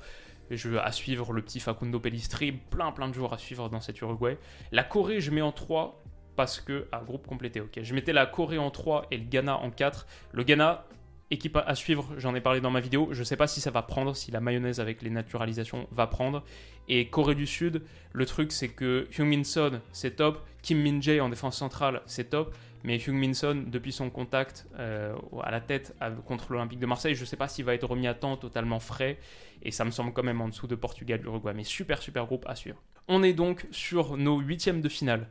Je 0.50 0.68
veux 0.68 0.80
à 0.80 0.90
suivre 0.92 1.32
le 1.32 1.42
petit 1.42 1.60
Facundo 1.60 2.00
Pellistri, 2.00 2.52
plein 2.52 2.92
plein 2.92 3.08
de 3.08 3.14
jours 3.14 3.32
à 3.32 3.38
suivre 3.38 3.68
dans 3.68 3.80
cet 3.80 4.00
Uruguay. 4.00 4.36
La 4.72 4.82
Corée, 4.82 5.20
je 5.20 5.30
mets 5.30 5.42
en 5.42 5.52
3 5.52 6.02
parce 6.36 6.60
que. 6.60 6.88
Ah, 6.92 7.02
groupe 7.04 7.26
complété, 7.26 7.60
ok. 7.60 7.80
Je 7.82 7.94
mettais 7.94 8.12
la 8.12 8.26
Corée 8.26 8.58
en 8.58 8.70
3 8.70 9.06
et 9.10 9.18
le 9.18 9.24
Ghana 9.24 9.58
en 9.58 9.70
4. 9.70 10.06
Le 10.32 10.42
Ghana, 10.42 10.84
équipe 11.30 11.56
à 11.56 11.74
suivre, 11.74 12.08
j'en 12.18 12.34
ai 12.34 12.40
parlé 12.40 12.60
dans 12.60 12.70
ma 12.70 12.80
vidéo. 12.80 13.08
Je 13.12 13.20
ne 13.20 13.24
sais 13.24 13.36
pas 13.36 13.46
si 13.46 13.60
ça 13.60 13.70
va 13.70 13.82
prendre, 13.82 14.16
si 14.16 14.30
la 14.30 14.40
mayonnaise 14.40 14.80
avec 14.80 15.02
les 15.02 15.10
naturalisations 15.10 15.86
va 15.92 16.06
prendre. 16.06 16.42
Et 16.88 17.08
Corée 17.08 17.36
du 17.36 17.46
Sud, 17.46 17.82
le 18.12 18.26
truc 18.26 18.50
c'est 18.50 18.68
que 18.68 19.06
Hyung 19.16 19.28
Min 19.28 19.44
Son, 19.44 19.80
c'est 19.92 20.16
top. 20.16 20.44
Kim 20.62 20.82
Min 20.82 21.00
Jae 21.00 21.20
en 21.20 21.28
défense 21.28 21.56
centrale, 21.56 22.02
c'est 22.06 22.30
top. 22.30 22.54
Mais 22.82 22.96
Hugh 22.96 23.12
Minson, 23.12 23.64
depuis 23.66 23.92
son 23.92 24.10
contact 24.10 24.66
euh, 24.78 25.14
à 25.42 25.50
la 25.50 25.60
tête 25.60 25.94
contre 26.26 26.52
l'Olympique 26.52 26.78
de 26.78 26.86
Marseille, 26.86 27.14
je 27.14 27.20
ne 27.20 27.26
sais 27.26 27.36
pas 27.36 27.48
s'il 27.48 27.64
va 27.64 27.74
être 27.74 27.86
remis 27.86 28.06
à 28.06 28.14
temps, 28.14 28.36
totalement 28.36 28.80
frais. 28.80 29.18
Et 29.62 29.70
ça 29.70 29.84
me 29.84 29.90
semble 29.90 30.12
quand 30.12 30.22
même 30.22 30.40
en 30.40 30.48
dessous 30.48 30.66
de 30.66 30.74
Portugal, 30.74 31.20
Uruguay. 31.24 31.52
Mais 31.54 31.64
super, 31.64 32.00
super 32.00 32.26
groupe 32.26 32.44
à 32.48 32.54
suivre. 32.54 32.82
On 33.08 33.22
est 33.22 33.34
donc 33.34 33.66
sur 33.70 34.16
nos 34.16 34.38
huitièmes 34.38 34.80
de 34.80 34.88
finale. 34.88 35.28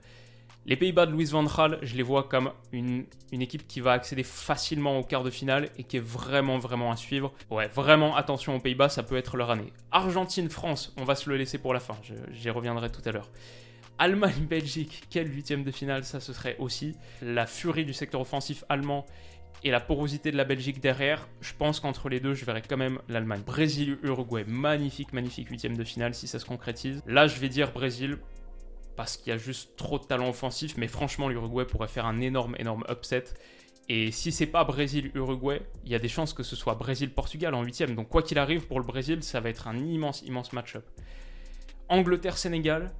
Les 0.65 0.75
Pays-Bas 0.75 1.05
de 1.05 1.11
Louis 1.13 1.25
Van 1.25 1.43
Gaal, 1.43 1.79
je 1.81 1.95
les 1.95 2.03
vois 2.03 2.23
comme 2.23 2.51
une, 2.71 3.05
une, 3.31 3.41
équipe 3.41 3.65
qui 3.67 3.79
va 3.79 3.93
accéder 3.93 4.23
facilement 4.23 4.99
au 4.99 5.03
quart 5.03 5.23
de 5.23 5.31
finale 5.31 5.69
et 5.77 5.83
qui 5.83 5.97
est 5.97 6.01
vraiment, 6.01 6.59
vraiment 6.59 6.91
à 6.91 6.97
suivre. 6.97 7.33
Ouais, 7.49 7.67
vraiment 7.69 8.15
attention 8.15 8.55
aux 8.55 8.59
Pays-Bas, 8.59 8.89
ça 8.89 9.01
peut 9.01 9.15
être 9.15 9.37
leur 9.37 9.49
année. 9.49 9.73
Argentine-France, 9.91 10.93
on 10.97 11.05
va 11.05 11.15
se 11.15 11.29
le 11.29 11.37
laisser 11.37 11.57
pour 11.57 11.73
la 11.73 11.79
fin, 11.79 11.95
j'y 12.31 12.49
reviendrai 12.49 12.91
tout 12.91 13.01
à 13.05 13.11
l'heure. 13.11 13.29
Allemagne-Belgique, 13.99 15.03
quel 15.09 15.31
huitième 15.31 15.65
de 15.65 15.71
finale 15.71 16.05
ça 16.05 16.21
ce 16.21 16.31
serait 16.31 16.55
aussi. 16.57 16.95
La 17.21 17.45
furie 17.45 17.83
du 17.83 17.93
secteur 17.93 18.21
offensif 18.21 18.63
allemand 18.69 19.05
et 19.61 19.71
la 19.71 19.81
porosité 19.81 20.31
de 20.31 20.37
la 20.37 20.45
Belgique 20.45 20.79
derrière, 20.79 21.27
je 21.41 21.51
pense 21.53 21.81
qu'entre 21.81 22.07
les 22.07 22.21
deux, 22.21 22.33
je 22.33 22.45
verrais 22.45 22.61
quand 22.61 22.77
même 22.77 22.99
l'Allemagne. 23.09 23.41
Brésil-Uruguay, 23.45 24.45
magnifique, 24.47 25.11
magnifique 25.11 25.49
huitième 25.49 25.75
de 25.75 25.83
finale 25.83 26.15
si 26.15 26.27
ça 26.27 26.39
se 26.39 26.45
concrétise. 26.45 27.03
Là, 27.07 27.27
je 27.27 27.39
vais 27.39 27.49
dire 27.49 27.73
Brésil 27.73 28.17
parce 28.95 29.17
qu'il 29.17 29.31
y 29.31 29.33
a 29.33 29.37
juste 29.37 29.75
trop 29.75 29.99
de 29.99 30.05
talent 30.05 30.29
offensif, 30.29 30.77
mais 30.77 30.87
franchement, 30.87 31.27
l'Uruguay 31.27 31.65
pourrait 31.65 31.89
faire 31.89 32.05
un 32.05 32.21
énorme, 32.21 32.55
énorme 32.57 32.85
upset. 32.89 33.25
Et 33.89 34.11
si 34.11 34.31
c'est 34.31 34.45
pas 34.45 34.63
Brésil-Uruguay, 34.63 35.61
il 35.83 35.91
y 35.91 35.95
a 35.95 35.99
des 35.99 36.07
chances 36.07 36.33
que 36.33 36.43
ce 36.43 36.55
soit 36.55 36.75
Brésil-Portugal 36.75 37.53
en 37.53 37.63
huitième. 37.63 37.95
Donc 37.95 38.07
quoi 38.07 38.23
qu'il 38.23 38.39
arrive 38.39 38.65
pour 38.65 38.79
le 38.79 38.85
Brésil, 38.85 39.23
ça 39.23 39.41
va 39.41 39.49
être 39.49 39.67
un 39.67 39.75
immense, 39.75 40.21
immense 40.21 40.53
match-up. 40.53 40.85
Angleterre-Sénégal. 41.89 42.93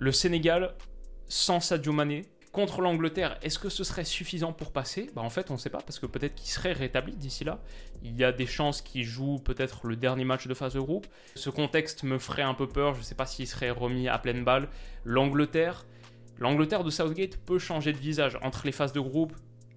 Le 0.00 0.12
Sénégal 0.12 0.74
sans 1.26 1.58
Sadio 1.58 1.92
contre 2.52 2.82
l'Angleterre, 2.82 3.36
est-ce 3.42 3.58
que 3.58 3.68
ce 3.68 3.82
serait 3.82 4.04
suffisant 4.04 4.52
pour 4.52 4.70
passer? 4.70 5.10
Bah 5.12 5.22
En 5.22 5.28
fait, 5.28 5.50
on 5.50 5.54
ne 5.54 5.58
sait 5.58 5.70
pas 5.70 5.80
parce 5.80 5.98
que 5.98 6.06
peut-être 6.06 6.36
qu'il 6.36 6.48
serait 6.48 6.72
rétabli 6.72 7.16
d'ici 7.16 7.42
là. 7.42 7.60
Il 8.04 8.16
y 8.16 8.22
a 8.22 8.30
des 8.30 8.46
chances 8.46 8.80
qu'il 8.80 9.02
joue 9.02 9.40
peut-être 9.40 9.88
le 9.88 9.96
dernier 9.96 10.24
match 10.24 10.46
de 10.46 10.54
phase 10.54 10.74
de 10.74 10.80
groupe. 10.80 11.08
Ce 11.34 11.50
contexte 11.50 12.04
me 12.04 12.20
ferait 12.20 12.42
un 12.42 12.54
peu 12.54 12.68
peur. 12.68 12.94
Je 12.94 13.00
ne 13.00 13.04
sais 13.04 13.16
pas 13.16 13.26
s'il 13.26 13.48
serait 13.48 13.70
remis 13.70 14.06
à 14.06 14.18
pleine 14.18 14.44
balle. 14.44 14.68
L'Angleterre, 15.02 15.84
l'Angleterre 16.38 16.84
de 16.84 16.90
Southgate 16.90 17.36
peut 17.36 17.58
changer 17.58 17.92
de 17.92 17.98
visage 17.98 18.38
entre 18.40 18.66
les 18.66 18.72
phases 18.72 18.92
de 18.92 19.00
groupe 19.00 19.32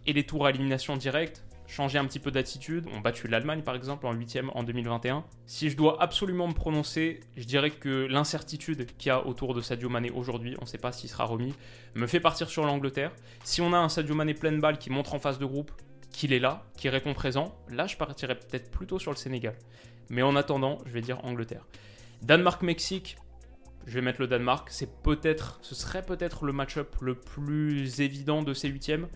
et 0.05 0.13
les 0.13 0.23
tours 0.23 0.45
à 0.45 0.51
élimination 0.51 0.97
directe 0.97 1.43
changer 1.71 1.97
un 1.97 2.05
petit 2.05 2.19
peu 2.19 2.31
d'attitude. 2.31 2.85
On 2.93 2.99
battu 2.99 3.27
l'Allemagne 3.27 3.61
par 3.61 3.75
exemple 3.75 4.05
en 4.05 4.13
8 4.13 4.39
en 4.53 4.63
2021. 4.63 5.23
Si 5.45 5.69
je 5.69 5.77
dois 5.77 6.01
absolument 6.03 6.47
me 6.47 6.53
prononcer, 6.53 7.21
je 7.37 7.45
dirais 7.45 7.71
que 7.71 8.07
l'incertitude 8.09 8.85
qu'il 8.97 9.07
y 9.07 9.11
a 9.11 9.25
autour 9.25 9.53
de 9.53 9.61
Sadio 9.61 9.87
Mané 9.87 10.11
aujourd'hui, 10.11 10.55
on 10.59 10.63
ne 10.63 10.67
sait 10.67 10.77
pas 10.77 10.91
s'il 10.91 11.09
sera 11.09 11.23
remis, 11.23 11.53
me 11.95 12.07
fait 12.07 12.19
partir 12.19 12.49
sur 12.49 12.65
l'Angleterre. 12.65 13.11
Si 13.43 13.61
on 13.61 13.71
a 13.73 13.77
un 13.77 13.89
Sadio 13.89 14.13
Mané 14.13 14.33
pleine 14.33 14.59
balle 14.59 14.77
qui 14.77 14.89
montre 14.89 15.13
en 15.13 15.19
face 15.19 15.39
de 15.39 15.45
groupe 15.45 15.71
qu'il 16.11 16.33
est 16.33 16.39
là, 16.39 16.65
qui 16.75 16.89
répond 16.89 17.13
présent, 17.13 17.55
là 17.69 17.87
je 17.87 17.95
partirais 17.95 18.37
peut-être 18.37 18.69
plutôt 18.69 18.99
sur 18.99 19.11
le 19.11 19.17
Sénégal. 19.17 19.55
Mais 20.09 20.23
en 20.23 20.35
attendant, 20.35 20.79
je 20.85 20.91
vais 20.91 21.01
dire 21.01 21.23
Angleterre. 21.23 21.65
Danemark-Mexique, 22.21 23.15
je 23.87 23.93
vais 23.93 24.01
mettre 24.01 24.19
le 24.19 24.27
Danemark. 24.27 24.67
C'est 24.69 25.01
peut-être, 25.01 25.59
ce 25.61 25.73
serait 25.73 26.05
peut-être 26.05 26.43
le 26.43 26.51
match-up 26.51 26.95
le 26.99 27.15
plus 27.15 28.01
évident 28.01 28.43
de 28.43 28.53
ces 28.53 28.67
huitièmes 28.67 29.07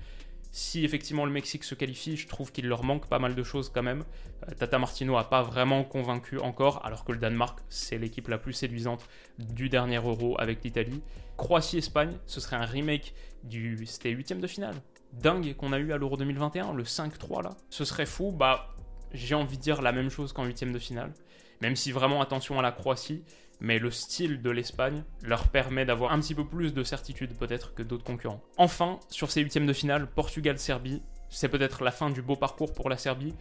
si 0.55 0.85
effectivement 0.85 1.25
le 1.25 1.33
Mexique 1.33 1.65
se 1.65 1.75
qualifie, 1.75 2.15
je 2.15 2.29
trouve 2.29 2.53
qu'il 2.53 2.69
leur 2.69 2.85
manque 2.85 3.09
pas 3.09 3.19
mal 3.19 3.35
de 3.35 3.43
choses 3.43 3.67
quand 3.67 3.83
même. 3.83 4.05
Euh, 4.47 4.53
Tata 4.53 4.79
Martino 4.79 5.17
n'a 5.17 5.25
pas 5.25 5.41
vraiment 5.41 5.83
convaincu 5.83 6.39
encore, 6.39 6.85
alors 6.85 7.03
que 7.03 7.11
le 7.11 7.17
Danemark, 7.17 7.59
c'est 7.67 7.97
l'équipe 7.97 8.29
la 8.29 8.37
plus 8.37 8.53
séduisante 8.53 9.05
du 9.37 9.67
dernier 9.67 9.97
Euro 9.97 10.39
avec 10.39 10.63
l'Italie. 10.63 11.03
Croatie-Espagne, 11.35 12.17
ce 12.25 12.39
serait 12.39 12.55
un 12.55 12.63
remake 12.63 13.13
du. 13.43 13.85
C'était 13.85 14.11
huitième 14.11 14.39
de 14.39 14.47
finale. 14.47 14.75
Dingue 15.11 15.53
qu'on 15.57 15.73
a 15.73 15.77
eu 15.77 15.91
à 15.91 15.97
l'Euro 15.97 16.15
2021, 16.15 16.71
le 16.71 16.83
5-3 16.83 17.43
là. 17.43 17.49
Ce 17.69 17.83
serait 17.83 18.05
fou, 18.05 18.31
bah 18.31 18.77
j'ai 19.11 19.35
envie 19.35 19.57
de 19.57 19.61
dire 19.61 19.81
la 19.81 19.91
même 19.91 20.09
chose 20.09 20.31
qu'en 20.31 20.45
huitième 20.45 20.71
de 20.71 20.79
finale. 20.79 21.11
Même 21.59 21.75
si 21.75 21.91
vraiment 21.91 22.21
attention 22.21 22.57
à 22.59 22.61
la 22.61 22.71
Croatie, 22.71 23.25
mais 23.59 23.79
le 23.79 23.91
style 23.91 24.41
de 24.41 24.49
l'Espagne 24.49 25.03
leur 25.23 25.47
permet 25.47 25.85
d'avoir 25.85 26.11
un 26.11 26.19
petit 26.19 26.35
peu 26.35 26.45
plus 26.45 26.73
de 26.73 26.83
certitude 26.83 27.37
peut-être 27.37 27.73
que 27.73 27.83
d'autres 27.83 28.03
concurrents. 28.03 28.41
Enfin, 28.57 28.99
sur 29.09 29.31
ces 29.31 29.41
huitièmes 29.41 29.65
de 29.65 29.73
finale, 29.73 30.07
Portugal-Serbie, 30.07 31.01
c'est 31.29 31.49
peut-être 31.49 31.83
la 31.83 31.91
fin 31.91 32.09
du 32.09 32.21
beau 32.21 32.35
parcours 32.35 32.73
pour 32.73 32.89
la 32.89 32.97
Serbie. 32.97 33.33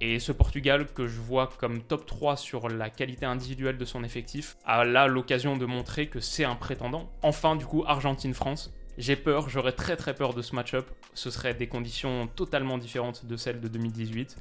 Et 0.00 0.20
ce 0.20 0.30
Portugal 0.30 0.86
que 0.86 1.08
je 1.08 1.18
vois 1.18 1.50
comme 1.58 1.82
top 1.82 2.06
3 2.06 2.36
sur 2.36 2.68
la 2.68 2.88
qualité 2.88 3.26
individuelle 3.26 3.78
de 3.78 3.84
son 3.84 4.04
effectif 4.04 4.56
a 4.64 4.84
là 4.84 5.08
l'occasion 5.08 5.56
de 5.56 5.66
montrer 5.66 6.06
que 6.06 6.20
c'est 6.20 6.44
un 6.44 6.54
prétendant. 6.54 7.10
Enfin, 7.22 7.56
du 7.56 7.66
coup, 7.66 7.82
Argentine-France. 7.86 8.72
J'ai 8.96 9.16
peur, 9.16 9.48
j'aurais 9.48 9.72
très 9.72 9.96
très 9.96 10.14
peur 10.14 10.34
de 10.34 10.42
ce 10.42 10.54
match-up. 10.54 10.88
Ce 11.14 11.30
serait 11.30 11.54
des 11.54 11.66
conditions 11.68 12.28
totalement 12.28 12.78
différentes 12.78 13.26
de 13.26 13.36
celles 13.36 13.60
de 13.60 13.68
2018, 13.68 14.36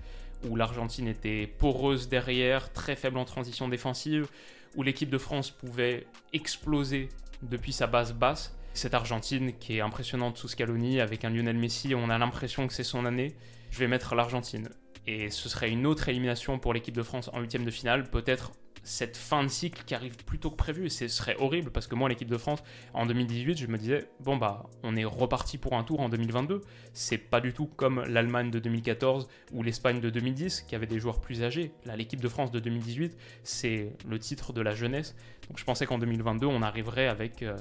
où 0.48 0.56
l'Argentine 0.56 1.08
était 1.08 1.48
poreuse 1.48 2.08
derrière, 2.08 2.72
très 2.74 2.96
faible 2.96 3.18
en 3.18 3.26
transition 3.26 3.68
défensive, 3.68 4.28
où 4.76 4.84
l'équipe 4.84 5.10
de 5.10 5.18
France 5.18 5.52
pouvait 5.52 6.08
exploser 6.34 7.10
depuis 7.42 7.74
sa 7.74 7.88
base 7.88 8.14
basse. 8.14 8.58
Cette 8.74 8.94
Argentine 8.94 9.54
qui 9.58 9.78
est 9.78 9.82
impressionnante 9.82 10.38
sous 10.38 10.48
Scaloni 10.48 11.00
avec 11.02 11.26
un 11.26 11.30
Lionel 11.30 11.58
Messi, 11.58 11.96
on 11.96 12.10
a 12.10 12.18
l'impression 12.18 12.68
que 12.68 12.74
c'est 12.74 12.84
son 12.84 13.06
année. 13.06 13.36
Je 13.72 13.80
vais 13.80 13.88
mettre 13.88 14.16
l'Argentine. 14.16 14.70
Et 15.08 15.30
ce 15.30 15.50
serait 15.50 15.70
une 15.70 15.88
autre 15.88 16.10
élimination 16.10 16.60
pour 16.60 16.74
l'équipe 16.74 16.96
de 16.96 17.04
France 17.04 17.30
en 17.34 17.40
huitième 17.40 17.66
de 17.66 17.72
finale, 17.72 18.10
peut-être 18.10 18.52
cette 18.88 19.17
fin 19.17 19.43
de 19.43 19.50
cycle 19.50 19.84
qui 19.86 19.93
arrive 19.93 20.15
plus 20.23 20.39
tôt 20.39 20.50
que 20.50 20.56
prévu. 20.56 20.89
Ce 20.89 21.10
serait 21.10 21.36
horrible 21.39 21.71
parce 21.71 21.88
que 21.88 21.95
moi, 21.95 22.08
l'équipe 22.08 22.30
de 22.30 22.38
France, 22.38 22.63
en 22.93 23.06
2018, 23.06 23.58
je 23.58 23.67
me 23.67 23.78
disais, 23.78 24.08
bon, 24.21 24.38
bah, 24.38 24.63
on 24.82 24.95
est 24.95 25.04
reparti 25.04 25.58
pour 25.58 25.73
un 25.73 25.84
tour 25.84 26.00
en 26.00 26.08
2022. 26.08 26.62
C'est 26.93 27.17
pas 27.17 27.41
du 27.41 27.52
tout 27.52 27.65
comme 27.65 28.02
l'Allemagne 28.06 28.50
de 28.50 28.60
2014 28.60 29.28
ou 29.52 29.62
l'Espagne 29.62 30.00
de 30.00 30.10
2010 30.10 30.62
qui 30.62 30.73
avait 30.73 30.88
des 30.88 31.00
joueurs 31.00 31.19
plus 31.19 31.43
âgés. 31.43 31.73
Là, 31.86 31.97
l'équipe 31.97 32.21
de 32.21 32.30
France 32.30 32.50
de 32.50 32.62
2018, 32.62 33.17
c'est 33.43 33.91
le 34.08 34.19
titre 34.19 34.54
de 34.54 34.62
la 34.62 34.73
jeunesse. 34.73 35.15
Donc 35.50 35.60
je 35.60 35.65
pensais 35.65 35.86
qu'en 35.86 35.97
2022, 35.97 36.47
on 36.47 36.62
arriverait 36.62 37.08
avec. 37.08 37.43
Euh, 37.43 37.58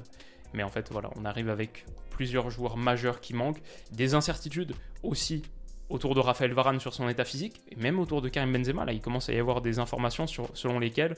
mais 0.54 0.62
en 0.62 0.70
fait, 0.70 0.90
voilà, 0.92 1.10
on 1.16 1.24
arrive 1.24 1.50
avec 1.50 1.86
plusieurs 2.10 2.50
joueurs 2.50 2.76
majeurs 2.76 3.20
qui 3.20 3.34
manquent, 3.34 3.60
des 3.92 4.14
incertitudes 4.14 4.74
aussi 5.02 5.42
autour 5.88 6.14
de 6.14 6.20
Raphaël 6.20 6.52
Varane 6.52 6.80
sur 6.80 6.94
son 6.94 7.08
état 7.08 7.24
physique, 7.24 7.60
et 7.70 7.76
même 7.76 7.98
autour 7.98 8.22
de 8.22 8.28
Karim 8.28 8.52
Benzema. 8.52 8.84
Là, 8.84 8.92
il 8.92 9.00
commence 9.00 9.28
à 9.28 9.32
y 9.32 9.38
avoir 9.38 9.60
des 9.60 9.78
informations 9.78 10.26
sur, 10.26 10.48
selon 10.54 10.78
lesquelles 10.78 11.16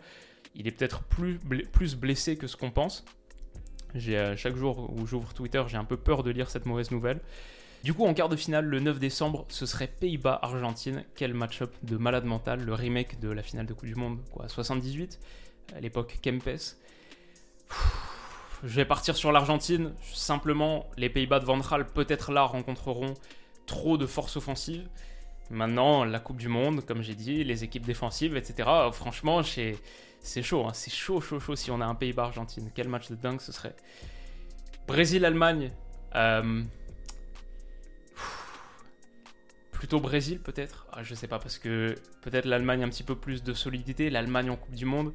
il 0.55 0.67
est 0.67 0.73
peut-être 0.73 1.03
plus, 1.03 1.39
plus 1.73 1.97
blessé 1.97 2.37
que 2.37 2.47
ce 2.47 2.57
qu'on 2.57 2.71
pense. 2.71 3.05
J'ai, 3.95 4.19
euh, 4.19 4.37
chaque 4.37 4.57
jour 4.57 4.93
où 4.95 5.07
j'ouvre 5.07 5.33
Twitter, 5.33 5.63
j'ai 5.69 5.77
un 5.77 5.85
peu 5.85 5.97
peur 5.97 6.23
de 6.23 6.31
lire 6.31 6.51
cette 6.51 6.67
mauvaise 6.67 6.91
nouvelle. 6.91 7.21
Du 7.85 7.95
coup, 7.95 8.05
en 8.05 8.13
quart 8.13 8.29
de 8.29 8.37
finale, 8.37 8.65
le 8.65 8.81
9 8.81 8.99
décembre, 8.99 9.47
ce 9.49 9.65
serait 9.65 9.87
Pays-Bas-Argentine. 9.87 11.05
Quel 11.15 11.33
match-up 11.33 11.73
de 11.85 11.97
malade 11.97 12.25
mental, 12.25 12.61
le 12.61 12.75
remake 12.75 13.21
de 13.21 13.31
la 13.31 13.43
finale 13.43 13.67
de 13.67 13.73
Coupe 13.73 13.89
du 13.89 13.95
Monde, 13.95 14.19
quoi, 14.33 14.49
78, 14.49 15.19
à 15.77 15.81
l'époque 15.81 16.19
Kempes. 16.21 16.77
Je 18.65 18.75
vais 18.75 18.85
partir 18.85 19.17
sur 19.17 19.31
l'Argentine. 19.31 19.93
Simplement, 20.03 20.87
les 20.97 21.09
Pays-Bas 21.09 21.39
de 21.39 21.45
Van 21.45 21.61
peut-être 21.95 22.33
là, 22.33 22.43
rencontreront 22.43 23.15
trop 23.69 23.97
de 23.97 24.07
force 24.07 24.37
offensive. 24.37 24.89
Maintenant, 25.51 26.05
la 26.05 26.19
Coupe 26.19 26.39
du 26.39 26.49
Monde, 26.49 26.85
comme 26.85 27.03
j'ai 27.03 27.15
dit, 27.15 27.45
les 27.45 27.63
équipes 27.63 27.87
défensives, 27.87 28.37
etc. 28.37 28.69
Franchement, 28.93 29.43
c'est 29.43 30.43
chaud. 30.43 30.67
Hein. 30.67 30.73
C'est 30.75 30.93
chaud, 30.93 31.21
chaud, 31.21 31.39
chaud 31.39 31.55
si 31.55 31.71
on 31.71 31.81
a 31.81 31.87
un 31.87 31.95
Pays-Bas-Argentine. 31.95 32.71
Quel 32.75 32.89
match 32.89 33.09
de 33.09 33.15
dingue 33.15 33.41
ce 33.41 33.53
serait. 33.53 33.77
Brésil-Allemagne. 34.89 35.71
Euh, 36.15 36.63
plutôt 39.73 40.01
Brésil 40.01 40.41
peut-être 40.41 40.87
ah, 40.93 41.03
Je 41.03 41.15
sais 41.15 41.29
pas, 41.29 41.39
parce 41.39 41.59
que 41.59 41.95
peut-être 42.23 42.47
l'Allemagne 42.47 42.83
un 42.83 42.89
petit 42.89 43.03
peu 43.05 43.15
plus 43.15 43.43
de 43.43 43.55
solidité, 43.55 44.11
l'Allemagne 44.11 44.51
en 44.51 44.57
Coupe 44.57 44.75
du 44.75 44.85
Monde. 44.85 45.13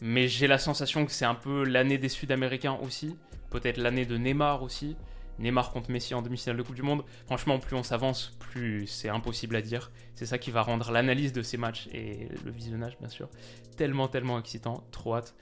Mais 0.00 0.26
j'ai 0.26 0.46
la 0.46 0.58
sensation 0.58 1.06
que 1.06 1.12
c'est 1.12 1.24
un 1.24 1.34
peu 1.34 1.64
l'année 1.64 1.98
des 1.98 2.08
Sud-Américains 2.08 2.78
aussi. 2.82 3.16
Peut-être 3.50 3.76
l'année 3.76 4.06
de 4.06 4.16
Neymar 4.16 4.62
aussi. 4.62 4.96
Neymar 5.38 5.70
contre 5.70 5.90
Messi 5.90 6.14
en 6.14 6.22
demi-finale 6.22 6.56
de 6.56 6.62
Coupe 6.62 6.74
du 6.74 6.82
Monde. 6.82 7.04
Franchement, 7.26 7.58
plus 7.58 7.76
on 7.76 7.82
s'avance, 7.82 8.36
plus 8.38 8.86
c'est 8.86 9.08
impossible 9.08 9.56
à 9.56 9.62
dire. 9.62 9.90
C'est 10.14 10.26
ça 10.26 10.38
qui 10.38 10.50
va 10.50 10.62
rendre 10.62 10.90
l'analyse 10.92 11.32
de 11.32 11.42
ces 11.42 11.56
matchs 11.56 11.88
et 11.92 12.28
le 12.44 12.50
visionnage, 12.50 12.96
bien 12.98 13.08
sûr, 13.08 13.28
tellement, 13.76 14.08
tellement 14.08 14.38
excitant. 14.38 14.84
Trop 14.90 15.16
hâte. 15.16 15.34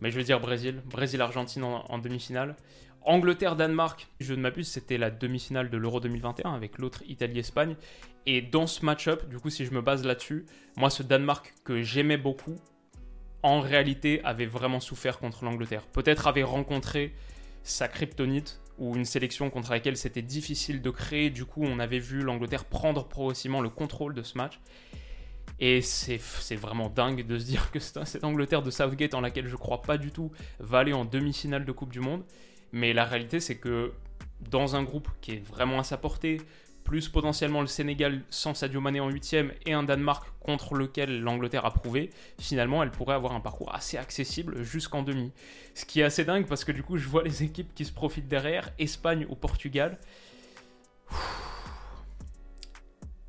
Mais 0.00 0.10
je 0.10 0.16
veux 0.16 0.24
dire 0.24 0.40
Brésil, 0.40 0.82
Brésil-Argentine 0.86 1.64
en, 1.64 1.98
demi-finale. 1.98 2.56
Angleterre-Danemark, 3.02 4.08
je 4.20 4.34
ne 4.34 4.40
m'abuse, 4.40 4.68
c'était 4.68 4.98
la 4.98 5.10
demi-finale 5.10 5.70
de 5.70 5.76
l'Euro 5.76 6.00
2021 6.00 6.52
avec 6.52 6.78
l'autre 6.78 7.02
Italie-Espagne. 7.06 7.76
Et 8.26 8.42
dans 8.42 8.66
ce 8.66 8.84
match-up, 8.84 9.28
du 9.28 9.38
coup, 9.38 9.48
si 9.48 9.64
je 9.64 9.70
me 9.70 9.80
base 9.80 10.04
là-dessus, 10.04 10.44
moi, 10.76 10.90
ce 10.90 11.02
Danemark 11.02 11.54
que 11.64 11.82
j'aimais 11.82 12.16
beaucoup, 12.16 12.56
en 13.42 13.60
réalité, 13.60 14.20
avait 14.24 14.46
vraiment 14.46 14.80
souffert 14.80 15.18
contre 15.18 15.44
l'Angleterre. 15.44 15.86
Peut-être 15.86 16.26
avait 16.26 16.42
rencontré 16.42 17.14
sa 17.62 17.86
kryptonite 17.86 18.60
ou 18.78 18.94
une 18.94 19.04
sélection 19.04 19.50
contre 19.50 19.70
laquelle 19.70 19.96
c'était 19.96 20.22
difficile 20.22 20.82
de 20.82 20.90
créer. 20.90 21.30
Du 21.30 21.44
coup, 21.44 21.62
on 21.64 21.78
avait 21.78 21.98
vu 21.98 22.22
l'Angleterre 22.22 22.64
prendre 22.64 23.06
progressivement 23.06 23.60
le 23.60 23.68
contrôle 23.68 24.14
de 24.14 24.22
ce 24.22 24.36
match. 24.36 24.60
Et 25.58 25.80
c'est 25.80 26.18
vraiment 26.56 26.88
dingue 26.88 27.26
de 27.26 27.38
se 27.38 27.44
dire 27.46 27.70
que 27.70 27.78
cette 27.78 28.24
Angleterre 28.24 28.62
de 28.62 28.70
Southgate, 28.70 29.14
en 29.14 29.20
laquelle 29.20 29.46
je 29.46 29.56
crois 29.56 29.82
pas 29.82 29.98
du 29.98 30.10
tout, 30.10 30.30
va 30.58 30.78
aller 30.78 30.92
en 30.92 31.04
demi-finale 31.04 31.64
de 31.64 31.72
Coupe 31.72 31.92
du 31.92 32.00
Monde. 32.00 32.22
Mais 32.72 32.92
la 32.92 33.04
réalité, 33.04 33.40
c'est 33.40 33.56
que 33.56 33.92
dans 34.50 34.76
un 34.76 34.82
groupe 34.82 35.08
qui 35.20 35.32
est 35.32 35.46
vraiment 35.46 35.78
à 35.78 35.84
sa 35.84 35.96
portée, 35.96 36.38
plus 36.86 37.08
potentiellement 37.08 37.62
le 37.62 37.66
Sénégal 37.66 38.22
sans 38.30 38.54
Sadio 38.54 38.80
Mané 38.80 39.00
en 39.00 39.10
huitième 39.10 39.52
et 39.66 39.72
un 39.72 39.82
Danemark 39.82 40.24
contre 40.40 40.76
lequel 40.76 41.20
l'Angleterre 41.20 41.64
a 41.66 41.72
prouvé, 41.72 42.10
finalement 42.38 42.80
elle 42.80 42.92
pourrait 42.92 43.16
avoir 43.16 43.32
un 43.32 43.40
parcours 43.40 43.74
assez 43.74 43.98
accessible 43.98 44.62
jusqu'en 44.62 45.02
demi. 45.02 45.32
Ce 45.74 45.84
qui 45.84 46.00
est 46.00 46.04
assez 46.04 46.24
dingue 46.24 46.46
parce 46.46 46.64
que 46.64 46.70
du 46.70 46.84
coup 46.84 46.96
je 46.96 47.08
vois 47.08 47.24
les 47.24 47.42
équipes 47.42 47.74
qui 47.74 47.84
se 47.84 47.92
profitent 47.92 48.28
derrière, 48.28 48.70
Espagne 48.78 49.26
ou 49.28 49.34
Portugal. 49.34 49.98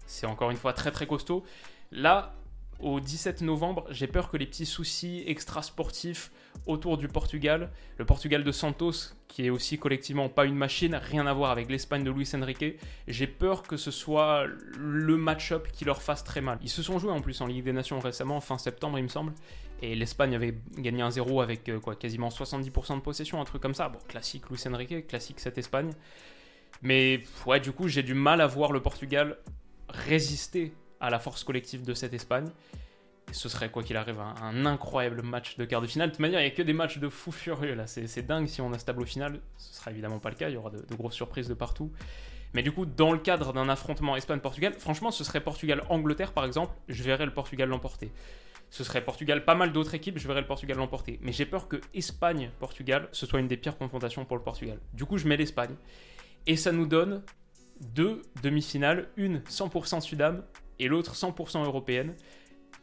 C'est 0.06 0.28
encore 0.28 0.52
une 0.52 0.58
fois 0.58 0.74
très 0.74 0.92
très 0.92 1.08
costaud. 1.08 1.44
Là, 1.92 2.36
au 2.80 3.00
17 3.00 3.42
novembre, 3.42 3.86
j'ai 3.90 4.08
peur 4.08 4.30
que 4.30 4.38
les 4.38 4.46
petits 4.46 4.66
soucis 4.66 5.24
extra-sportifs 5.26 6.32
autour 6.66 6.98
du 6.98 7.08
Portugal, 7.08 7.72
le 7.98 8.06
Portugal 8.06 8.44
de 8.44 8.52
Santos, 8.52 9.14
qui 9.28 9.46
est 9.46 9.50
aussi 9.50 9.78
collectivement 9.78 10.30
pas 10.30 10.46
une 10.46 10.56
machine, 10.56 10.96
rien 10.96 11.26
à 11.28 11.34
voir 11.34 11.52
avec 11.52 11.70
l'Espagne 11.70 12.04
de 12.04 12.12
Luis 12.12 12.30
Enrique, 12.36 12.80
j'ai 13.08 13.28
peur 13.28 13.64
que 13.64 13.78
ce 13.78 13.92
soit 13.92 14.46
le 14.78 15.18
match-up 15.18 15.68
qui 15.72 15.86
leur 15.86 16.02
fasse 16.02 16.24
très 16.24 16.42
mal. 16.42 16.60
Ils 16.62 16.70
se 16.70 16.84
sont 16.84 17.00
joués 17.00 17.12
en 17.12 17.22
plus 17.22 17.42
en 17.42 17.48
Ligue 17.48 17.64
des 17.64 17.74
Nations 17.74 18.00
récemment, 18.00 18.40
fin 18.42 18.58
septembre 18.58 19.00
il 19.00 19.04
me 19.04 19.10
semble, 19.10 19.34
et 19.82 19.96
l'Espagne 19.96 20.36
avait 20.36 20.56
gagné 20.78 21.02
un 21.02 21.12
0 21.12 21.42
avec 21.42 21.70
euh, 21.70 21.80
quoi, 21.80 21.96
quasiment 21.96 22.30
70% 22.30 22.96
de 22.96 23.02
possession, 23.02 23.40
un 23.42 23.46
truc 23.46 23.62
comme 23.62 23.76
ça. 23.76 23.90
Bon, 23.90 24.00
classique 24.08 24.50
Luis 24.50 24.62
Enrique, 24.68 25.08
classique 25.08 25.40
cette 25.40 25.58
Espagne. 25.58 25.92
Mais 26.82 27.24
ouais, 27.46 27.60
du 27.60 27.72
coup, 27.72 27.88
j'ai 27.88 28.04
du 28.04 28.14
mal 28.14 28.42
à 28.42 28.48
voir 28.48 28.72
le 28.72 28.82
Portugal 28.82 29.38
résister 29.90 30.74
à 31.00 31.10
la 31.10 31.20
force 31.20 31.44
collective 31.44 31.84
de 31.84 31.94
cette 31.94 32.14
Espagne. 32.14 32.48
Ce 33.32 33.50
serait, 33.50 33.70
quoi 33.70 33.84
qu'il 33.84 33.98
arrive, 33.98 34.20
un, 34.20 34.66
incroyable 34.66 35.22
match 35.22 35.58
de 35.58 35.66
quart 35.66 35.82
de 35.82 35.88
finale. 35.88 36.10
De 36.10 36.14
toute 36.14 36.22
manière, 36.22 36.40
il 36.40 36.44
n'y 36.44 36.52
a 36.52 36.56
que 36.56 36.62
des 36.62 36.74
matchs 36.74 36.98
de 36.98 37.10
fou 37.10 37.32
furieux 37.32 37.76
là. 37.76 37.86
C'est 37.86 38.26
dingue 38.26 38.48
si 38.48 38.62
on 38.62 38.72
a 38.72 38.80
ce 38.80 38.86
tableau 38.86 39.06
final. 39.06 39.42
Ce 39.58 39.76
sera 39.76 39.92
évidemment 39.92 40.20
pas 40.20 40.30
le 40.30 40.36
cas. 40.36 40.50
Il 40.50 40.54
y 40.54 40.58
aura 40.58 40.70
de, 40.70 40.96
grosses 40.96 41.16
surprises 41.16 41.50
de 41.50 41.54
partout. 41.54 41.92
Mais 42.54 42.64
du 42.64 42.72
coup, 42.72 42.86
dans 42.86 43.12
le 43.12 43.18
cadre 43.18 43.52
d'un 43.52 43.68
affrontement 43.68 44.16
Espagne-Portugal, 44.16 44.74
franchement, 44.80 45.12
ce 45.12 45.26
serait 45.26 45.42
Portugal-Angleterre 45.42 46.32
par 46.32 46.46
exemple. 46.46 46.74
Je 46.88 47.04
verrais 47.04 47.26
le 47.26 47.34
Portugal 47.34 47.68
l'emporter. 47.68 48.12
Ce 48.70 48.84
serait 48.84 49.04
Portugal, 49.04 49.46
pas 49.46 49.56
mal 49.56 49.72
d'autres 49.72 49.94
équipes, 49.96 50.18
je 50.18 50.28
verrais 50.28 50.42
le 50.42 50.48
Portugal 50.48 50.78
l'emporter. 50.78 51.20
Mais 51.22 51.32
j'ai 51.32 51.46
peur 51.46 51.68
que 51.68 51.80
Espagne-Portugal, 51.94 53.08
ce 53.12 53.26
soit 53.26 53.40
une 53.40 53.48
des 53.48 53.58
pires 53.58 53.78
confrontations 53.78 54.26
pour 54.26 54.38
le 54.38 54.44
Portugal. 54.44 54.80
Du 54.94 55.06
coup, 55.06 55.18
je 55.18 55.28
mets 55.28 55.38
l'Espagne. 55.38 55.76
Et 56.48 56.56
ça 56.56 56.72
nous 56.72 56.86
donne 56.86 57.24
deux 57.82 58.22
demi-finales, 58.42 59.10
une 59.18 59.40
100% 59.40 60.02
Sudam 60.02 60.44
et 60.80 60.88
l'autre 60.88 61.16
100% 61.16 61.64
européenne. 61.66 62.16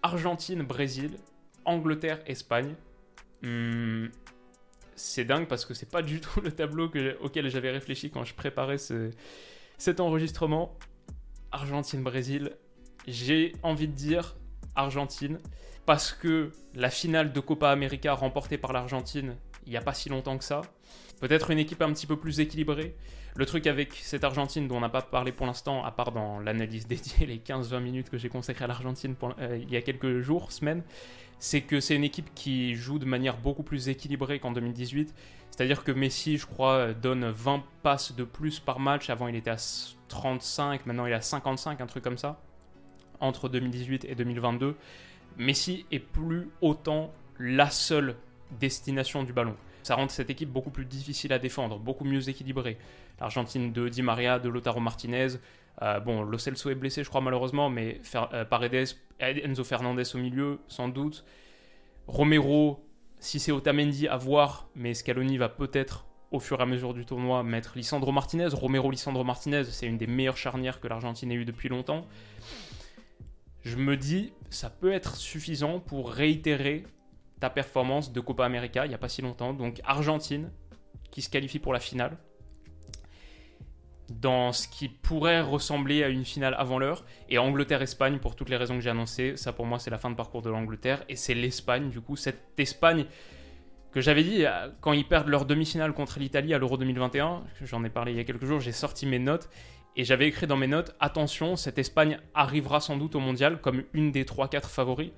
Argentine-Brésil, 0.03 1.17
Angleterre-Espagne. 1.65 2.75
Hmm, 3.43 4.07
c'est 4.97 5.25
dingue 5.25 5.47
parce 5.47 5.65
que 5.65 5.75
c'est 5.75 5.91
pas 5.91 6.03
du 6.03 6.21
tout 6.21 6.41
le 6.43 6.53
tableau 6.53 6.91
auquel 7.21 7.49
j'avais 7.51 7.71
réfléchi 7.71 8.11
quand 8.11 8.25
je 8.25 8.35
préparais 8.35 8.79
cet 9.79 10.01
enregistrement. 10.01 10.77
Argentine-Brésil, 11.53 12.57
j'ai 13.07 13.53
envie 13.63 13.87
de 13.87 13.93
dire 13.93 14.37
Argentine 14.75 15.39
parce 15.87 16.13
que 16.13 16.51
la 16.75 16.91
finale 16.91 17.33
de 17.33 17.41
Copa 17.41 17.71
América 17.71 18.15
remportée 18.15 18.59
par 18.59 18.73
l'Argentine 18.73 19.37
il 19.67 19.71
n'y 19.71 19.77
a 19.77 19.81
pas 19.81 19.95
si 19.95 20.09
longtemps 20.09 20.39
que 20.39 20.45
ça, 20.45 20.63
peut-être 21.21 21.51
une 21.51 21.59
équipe 21.59 21.83
un 21.83 21.93
petit 21.93 22.07
peu 22.07 22.17
plus 22.17 22.41
équilibrée, 22.41 22.95
le 23.37 23.47
truc 23.47 23.67
avec 23.67 23.95
cette 23.95 24.23
Argentine 24.23 24.69
dont 24.69 24.77
on 24.77 24.81
n'a 24.81 24.89
pas 24.89 25.03
parlé 25.03 25.33
pour 25.33 25.47
l'instant, 25.47 25.85
à 25.85 25.91
part 25.91 26.13
dans 26.13 26.39
l'analyse 26.39 26.87
dédiée, 26.89 27.27
les 27.27 27.39
15-20 27.39 27.81
minutes 27.81 28.11
que 28.11 28.19
j'ai 28.19 28.29
consacrées 28.29 28.65
à 28.65 28.69
l'Argentine 28.69 29.15
euh, 29.41 29.59
il 29.61 29.71
y 29.71 29.77
a 29.77 29.83
quelques 29.83 30.21
jours, 30.21 30.53
semaines, 30.53 30.83
c'est 31.39 31.63
que 31.63 31.81
c'est 31.81 31.97
une 31.97 32.05
équipe 32.05 32.33
qui 32.35 32.75
joue 32.75 32.99
de 32.99 33.05
manière 33.05 33.37
beaucoup 33.37 33.63
plus 33.63 33.89
équilibrée 33.89 34.39
qu'en 34.39 34.53
2018. 34.53 35.15
C'est-à-dire 35.51 35.85
que 35.85 35.93
Messi, 35.93 36.37
je 36.37 36.47
crois, 36.47 36.95
donne 36.95 37.31
20 37.31 37.63
passes 37.83 38.15
de 38.15 38.25
plus 38.25 38.61
par 38.61 38.81
match. 38.81 39.11
Avant, 39.11 39.29
il 39.29 39.37
était 39.37 39.51
à 39.51 39.57
35, 40.09 40.87
maintenant 40.87 41.07
il 41.07 41.13
est 41.13 41.17
à 41.17 41.21
55, 41.21 41.81
un 41.81 41.87
truc 41.87 42.03
comme 42.03 42.19
ça, 42.19 42.41
entre 43.21 43.49
2018 43.49 44.05
et 44.05 44.15
2022. 44.15 44.77
Messi 45.37 45.87
est 45.91 45.99
plus 45.99 46.49
autant 46.61 47.13
la 47.39 47.71
seule 47.71 48.17
destination 48.59 49.23
du 49.23 49.33
ballon. 49.33 49.57
Ça 49.83 49.95
rend 49.95 50.09
cette 50.09 50.31
équipe 50.31 50.51
beaucoup 50.51 50.71
plus 50.71 50.87
difficile 50.87 51.33
à 51.33 51.39
défendre, 51.39 51.79
beaucoup 51.79 52.05
mieux 52.05 52.29
équilibrée. 52.29 52.79
L'Argentine 53.21 53.73
de 53.73 53.89
Di 53.89 54.03
Maria, 54.03 54.39
de 54.39 54.49
Lotaro 54.49 54.81
Martinez. 54.81 55.29
Euh, 55.83 56.01
bon, 56.01 56.23
Lo 56.23 56.39
Celso 56.39 56.71
est 56.71 56.75
blessé, 56.75 57.05
je 57.05 57.09
crois, 57.09 57.21
malheureusement, 57.21 57.69
mais 57.69 58.01
euh, 58.15 58.45
Paredes, 58.45 58.97
Enzo 59.21 59.65
Fernandez 59.65 60.05
au 60.15 60.19
milieu, 60.19 60.61
sans 60.69 60.89
doute. 60.89 61.25
Romero, 62.07 62.87
si 63.19 63.39
c'est 63.39 63.53
Otamendi, 63.53 64.09
à 64.09 64.17
voir, 64.17 64.69
mais 64.75 64.95
Scaloni 64.95 65.37
va 65.37 65.49
peut-être, 65.49 66.07
au 66.31 66.41
fur 66.41 66.61
et 66.61 66.63
à 66.63 66.67
mesure 66.67 66.95
du 66.95 67.05
tournoi, 67.05 67.43
mettre 67.43 67.77
Lisandro 67.77 68.13
Martinez. 68.13 68.49
Romero, 68.53 68.91
Lisandro 68.91 69.25
Martinez, 69.25 69.65
c'est 69.65 69.87
une 69.87 69.99
des 69.99 70.07
meilleures 70.07 70.37
charnières 70.37 70.81
que 70.81 70.89
l'Argentine 70.89 71.31
ait 71.33 71.37
eu 71.37 71.45
depuis 71.45 71.69
longtemps. 71.69 72.07
Je 73.65 73.77
me 73.77 73.97
dis, 73.97 74.33
ça 74.51 74.69
peut 74.71 74.93
être 74.93 75.17
suffisant 75.17 75.81
pour 75.81 76.11
réitérer 76.11 76.85
ta 77.45 77.51
performance 77.51 78.11
de 78.11 78.21
Copa 78.21 78.47
América 78.47 78.87
il 78.87 78.89
n'y 78.89 78.95
a 78.95 78.99
pas 78.99 79.11
si 79.11 79.21
longtemps. 79.21 79.53
Donc 79.53 79.83
Argentine 79.85 80.51
qui 81.11 81.21
se 81.21 81.29
qualifie 81.29 81.59
pour 81.59 81.75
la 81.75 81.79
finale. 81.79 82.17
Dans 84.09 84.53
ce 84.53 84.67
qui 84.67 84.89
pourrait 84.89 85.43
ressembler 85.43 86.03
à 86.05 86.09
une 86.09 86.25
finale 86.25 86.55
avant 86.57 86.79
l'heure. 86.79 87.05
Et 87.29 87.37
Angleterre-Espagne 87.37 88.19
pour 88.19 88.35
toutes 88.35 88.49
les 88.49 88.57
raisons 88.57 88.77
que 88.77 88.81
j'ai 88.81 88.89
annoncées. 88.89 89.37
Ça 89.37 89.53
pour 89.53 89.67
moi 89.67 89.79
c'est 89.79 89.91
la 89.91 89.99
fin 89.99 90.09
de 90.09 90.17
parcours 90.17 90.41
de 90.41 90.49
l'Angleterre. 90.49 91.05
Et 91.11 91.17
c'est 91.17 91.35
l'Espagne 91.35 91.91
du 91.91 92.01
coup. 92.01 92.17
Cette 92.17 92.59
Espagne 92.59 93.05
que 93.93 94.01
j'avais 94.01 94.25
dit 94.25 94.47
quand 94.81 94.95
ils 94.95 95.07
perdent 95.07 95.29
leur 95.29 95.45
demi-finale 95.45 95.93
contre 95.93 96.19
l'Italie 96.21 96.55
à 96.55 96.59
l'Euro 96.59 96.79
2021. 96.79 97.43
J'en 97.61 97.85
ai 97.85 97.91
parlé 97.91 98.13
il 98.13 98.17
y 98.17 98.21
a 98.21 98.25
quelques 98.25 98.47
jours. 98.47 98.61
J'ai 98.61 98.73
sorti 98.73 99.05
mes 99.05 99.19
notes. 99.19 99.51
Et 99.97 100.05
j'avais 100.05 100.27
écrit 100.27 100.49
dans 100.49 100.57
mes 100.57 100.67
notes, 100.67 100.97
attention, 100.99 101.55
cette 101.55 101.79
Espagne 101.79 102.19
arrivera 102.35 102.81
sans 102.81 102.97
doute 102.97 103.15
au 103.15 103.21
mondial 103.21 103.61
comme 103.61 103.85
une 103.93 104.11
des 104.11 104.25
3-4 104.25 104.65
favoris 104.67 105.13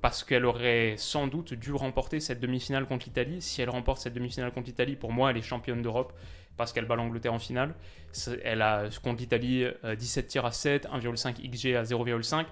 parce 0.00 0.24
qu'elle 0.24 0.44
aurait 0.44 0.94
sans 0.98 1.26
doute 1.26 1.54
dû 1.54 1.72
remporter 1.72 2.20
cette 2.20 2.40
demi-finale 2.40 2.86
contre 2.86 3.06
l'Italie. 3.06 3.40
Si 3.40 3.62
elle 3.62 3.70
remporte 3.70 4.00
cette 4.00 4.14
demi-finale 4.14 4.52
contre 4.52 4.66
l'Italie, 4.66 4.96
pour 4.96 5.12
moi, 5.12 5.30
elle 5.30 5.36
est 5.36 5.42
championne 5.42 5.82
d'Europe 5.82 6.12
parce 6.56 6.72
qu'elle 6.72 6.86
bat 6.86 6.96
l'Angleterre 6.96 7.34
en 7.34 7.38
finale. 7.38 7.74
Elle 8.44 8.62
a 8.62 8.88
contre 9.02 9.20
l'Italie 9.20 9.66
17 9.84 10.24
euh, 10.24 10.28
tirs 10.28 10.46
à 10.46 10.52
7, 10.52 10.86
1,5 10.86 11.50
XG 11.50 11.74
à 11.76 11.82
0,5. 11.82 12.46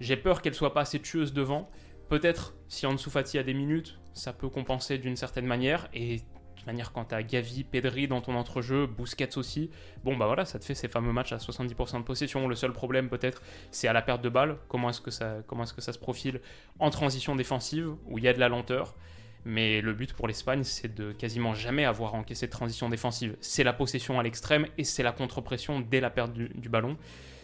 J'ai 0.00 0.16
peur 0.16 0.40
qu'elle 0.40 0.54
soit 0.54 0.72
pas 0.72 0.82
assez 0.82 1.00
tueuse 1.00 1.32
devant. 1.32 1.70
Peut-être 2.08 2.54
si 2.68 2.86
Ansu 2.86 3.10
Fati 3.10 3.38
a 3.38 3.42
des 3.42 3.54
minutes, 3.54 3.98
ça 4.14 4.32
peut 4.32 4.48
compenser 4.48 4.98
d'une 4.98 5.16
certaine 5.16 5.46
manière. 5.46 5.88
Et 5.94 6.22
de 6.60 6.66
manière, 6.66 6.92
quand 6.92 7.06
tu 7.06 7.24
Gavi, 7.24 7.64
Pedri 7.64 8.08
dans 8.08 8.20
ton 8.20 8.34
entrejeu, 8.34 8.86
Busquets 8.86 9.38
aussi, 9.38 9.70
bon 10.04 10.16
bah 10.16 10.26
voilà, 10.26 10.44
ça 10.44 10.58
te 10.58 10.64
fait 10.64 10.74
ces 10.74 10.88
fameux 10.88 11.12
matchs 11.12 11.32
à 11.32 11.38
70% 11.38 11.98
de 11.98 12.02
possession. 12.04 12.46
Le 12.48 12.54
seul 12.54 12.72
problème 12.72 13.08
peut-être, 13.08 13.42
c'est 13.70 13.88
à 13.88 13.92
la 13.92 14.02
perte 14.02 14.22
de 14.22 14.28
balle. 14.28 14.58
Comment 14.68 14.90
est-ce 14.90 15.00
que 15.00 15.10
ça, 15.10 15.38
comment 15.46 15.62
est-ce 15.62 15.74
que 15.74 15.80
ça 15.80 15.92
se 15.92 15.98
profile 15.98 16.40
en 16.78 16.90
transition 16.90 17.34
défensive 17.36 17.94
où 18.06 18.18
il 18.18 18.24
y 18.24 18.28
a 18.28 18.32
de 18.32 18.40
la 18.40 18.48
lenteur? 18.48 18.94
Mais 19.46 19.80
le 19.80 19.94
but 19.94 20.12
pour 20.12 20.28
l'Espagne, 20.28 20.64
c'est 20.64 20.94
de 20.94 21.12
quasiment 21.12 21.54
jamais 21.54 21.86
avoir 21.86 22.14
encaissé 22.14 22.46
de 22.46 22.52
transition 22.52 22.90
défensive. 22.90 23.36
C'est 23.40 23.64
la 23.64 23.72
possession 23.72 24.20
à 24.20 24.22
l'extrême 24.22 24.66
et 24.76 24.84
c'est 24.84 25.02
la 25.02 25.12
contre-pression 25.12 25.80
dès 25.80 26.00
la 26.00 26.10
perte 26.10 26.34
du, 26.34 26.50
du 26.50 26.68
ballon. 26.68 26.98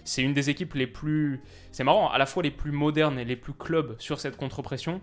C'est 0.05 0.22
une 0.22 0.35
des 0.35 0.50
équipes 0.50 0.74
les 0.74 0.87
plus. 0.87 1.40
C'est 1.72 1.85
marrant, 1.85 2.11
à 2.11 2.18
la 2.18 2.26
fois 2.26 2.42
les 2.42 2.50
plus 2.50 2.70
modernes 2.70 3.18
et 3.18 3.24
les 3.24 3.35
plus 3.35 3.55
clubs 3.55 3.96
sur 3.98 4.20
cette 4.20 4.37
contre-pression. 4.37 5.00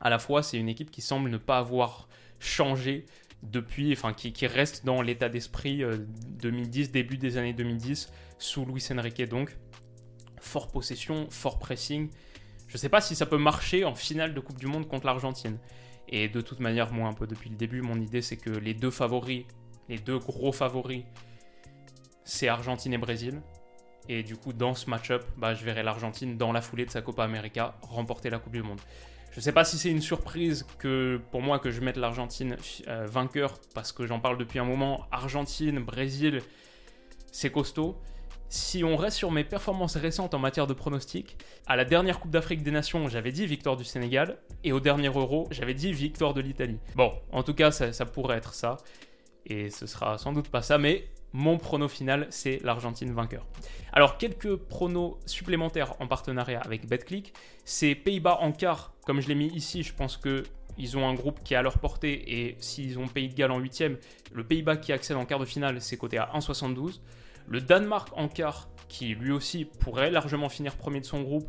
À 0.00 0.10
la 0.10 0.18
fois, 0.18 0.42
c'est 0.42 0.58
une 0.58 0.68
équipe 0.68 0.90
qui 0.90 1.00
semble 1.00 1.30
ne 1.30 1.38
pas 1.38 1.58
avoir 1.58 2.08
changé 2.42 3.06
depuis, 3.42 3.92
enfin 3.92 4.12
qui, 4.12 4.46
reste 4.46 4.84
dans 4.84 5.02
l'état 5.02 5.28
d'esprit 5.28 5.82
2010, 6.40 6.88
euh, 6.88 6.92
début 6.92 7.18
des 7.18 7.36
années 7.36 7.52
2010, 7.52 8.12
sous 8.38 8.64
Luis 8.64 8.86
Enrique 8.90 9.28
donc. 9.28 9.56
Fort 10.40 10.70
possession, 10.70 11.28
fort 11.30 11.58
pressing. 11.58 12.10
Je 12.66 12.74
ne 12.74 12.78
sais 12.78 12.88
pas 12.88 13.00
si 13.00 13.14
ça 13.14 13.26
peut 13.26 13.38
marcher 13.38 13.84
en 13.84 13.94
finale 13.94 14.34
de 14.34 14.40
Coupe 14.40 14.58
du 14.58 14.66
Monde 14.66 14.88
contre 14.88 15.06
l'Argentine. 15.06 15.58
Et 16.08 16.28
de 16.28 16.40
toute 16.40 16.60
manière, 16.60 16.92
moi 16.92 17.08
un 17.08 17.12
peu 17.12 17.26
depuis 17.26 17.50
le 17.50 17.56
début, 17.56 17.80
mon 17.80 18.00
idée 18.00 18.22
c'est 18.22 18.36
que 18.36 18.50
les 18.50 18.74
deux 18.74 18.90
favoris, 18.90 19.44
les 19.88 19.98
deux 19.98 20.18
gros 20.18 20.52
favoris, 20.52 21.04
c'est 22.24 22.48
Argentine 22.48 22.92
et 22.92 22.98
Brésil. 22.98 23.40
Et 24.08 24.22
du 24.22 24.36
coup, 24.36 24.52
dans 24.52 24.74
ce 24.74 24.90
match-up, 24.90 25.24
bah, 25.36 25.54
je 25.54 25.64
verrai 25.64 25.82
l'Argentine, 25.82 26.36
dans 26.36 26.52
la 26.52 26.60
foulée 26.60 26.84
de 26.84 26.90
sa 26.90 27.02
Copa 27.02 27.22
América, 27.22 27.76
remporter 27.82 28.30
la 28.30 28.38
Coupe 28.38 28.52
du 28.52 28.62
Monde. 28.62 28.80
Je 29.32 29.38
ne 29.38 29.40
sais 29.40 29.52
pas 29.52 29.64
si 29.64 29.78
c'est 29.78 29.90
une 29.90 30.02
surprise 30.02 30.66
que 30.78 31.18
pour 31.30 31.40
moi 31.40 31.58
que 31.58 31.70
je 31.70 31.80
mette 31.80 31.96
l'Argentine 31.96 32.56
euh, 32.86 33.06
vainqueur 33.06 33.54
parce 33.74 33.90
que 33.90 34.06
j'en 34.06 34.20
parle 34.20 34.36
depuis 34.36 34.58
un 34.58 34.64
moment. 34.64 35.06
Argentine, 35.10 35.78
Brésil, 35.80 36.42
c'est 37.32 37.50
costaud. 37.50 37.96
Si 38.50 38.84
on 38.84 38.94
reste 38.94 39.16
sur 39.16 39.30
mes 39.30 39.44
performances 39.44 39.96
récentes 39.96 40.34
en 40.34 40.38
matière 40.38 40.66
de 40.66 40.74
pronostic, 40.74 41.38
à 41.66 41.76
la 41.76 41.86
dernière 41.86 42.20
Coupe 42.20 42.30
d'Afrique 42.30 42.62
des 42.62 42.70
Nations, 42.70 43.08
j'avais 43.08 43.32
dit 43.32 43.46
victoire 43.46 43.78
du 43.78 43.84
Sénégal, 43.84 44.36
et 44.64 44.72
au 44.72 44.80
dernier 44.80 45.08
Euro, 45.08 45.48
j'avais 45.50 45.72
dit 45.72 45.94
victoire 45.94 46.34
de 46.34 46.42
l'Italie. 46.42 46.78
Bon, 46.94 47.14
en 47.32 47.42
tout 47.42 47.54
cas, 47.54 47.70
ça, 47.70 48.04
pourrait 48.04 48.36
être 48.36 48.52
ça, 48.52 48.76
et 49.46 49.70
ce 49.70 49.86
sera 49.86 50.18
sans 50.18 50.34
doute 50.34 50.50
pas 50.50 50.60
ça, 50.60 50.76
mais 50.76 51.08
mon 51.32 51.58
prono 51.58 51.88
final, 51.88 52.26
c'est 52.30 52.60
l'Argentine 52.62 53.12
vainqueur. 53.12 53.46
Alors, 53.92 54.18
quelques 54.18 54.56
pronos 54.56 55.18
supplémentaires 55.26 55.94
en 56.00 56.06
partenariat 56.06 56.60
avec 56.60 56.86
BetClick. 56.86 57.32
C'est 57.64 57.94
Pays-Bas 57.94 58.38
en 58.40 58.52
quart, 58.52 58.94
comme 59.06 59.20
je 59.20 59.28
l'ai 59.28 59.34
mis 59.34 59.48
ici, 59.48 59.82
je 59.82 59.94
pense 59.94 60.16
que 60.16 60.44
ils 60.78 60.96
ont 60.96 61.06
un 61.06 61.14
groupe 61.14 61.42
qui 61.42 61.54
est 61.54 61.56
à 61.56 61.62
leur 61.62 61.78
portée 61.78 62.44
et 62.44 62.56
s'ils 62.58 62.98
ont 62.98 63.06
Pays 63.06 63.28
de 63.28 63.34
Galles 63.34 63.50
en 63.50 63.58
huitième, 63.58 63.98
le 64.32 64.44
Pays-Bas 64.44 64.78
qui 64.78 64.92
accède 64.92 65.16
en 65.16 65.26
quart 65.26 65.38
de 65.38 65.44
finale, 65.44 65.80
c'est 65.82 65.96
coté 65.96 66.18
à 66.18 66.30
1,72. 66.34 67.00
Le 67.46 67.60
Danemark 67.60 68.08
en 68.16 68.28
quart, 68.28 68.68
qui 68.88 69.14
lui 69.14 69.32
aussi 69.32 69.64
pourrait 69.64 70.10
largement 70.10 70.48
finir 70.48 70.76
premier 70.76 71.00
de 71.00 71.04
son 71.04 71.22
groupe 71.22 71.48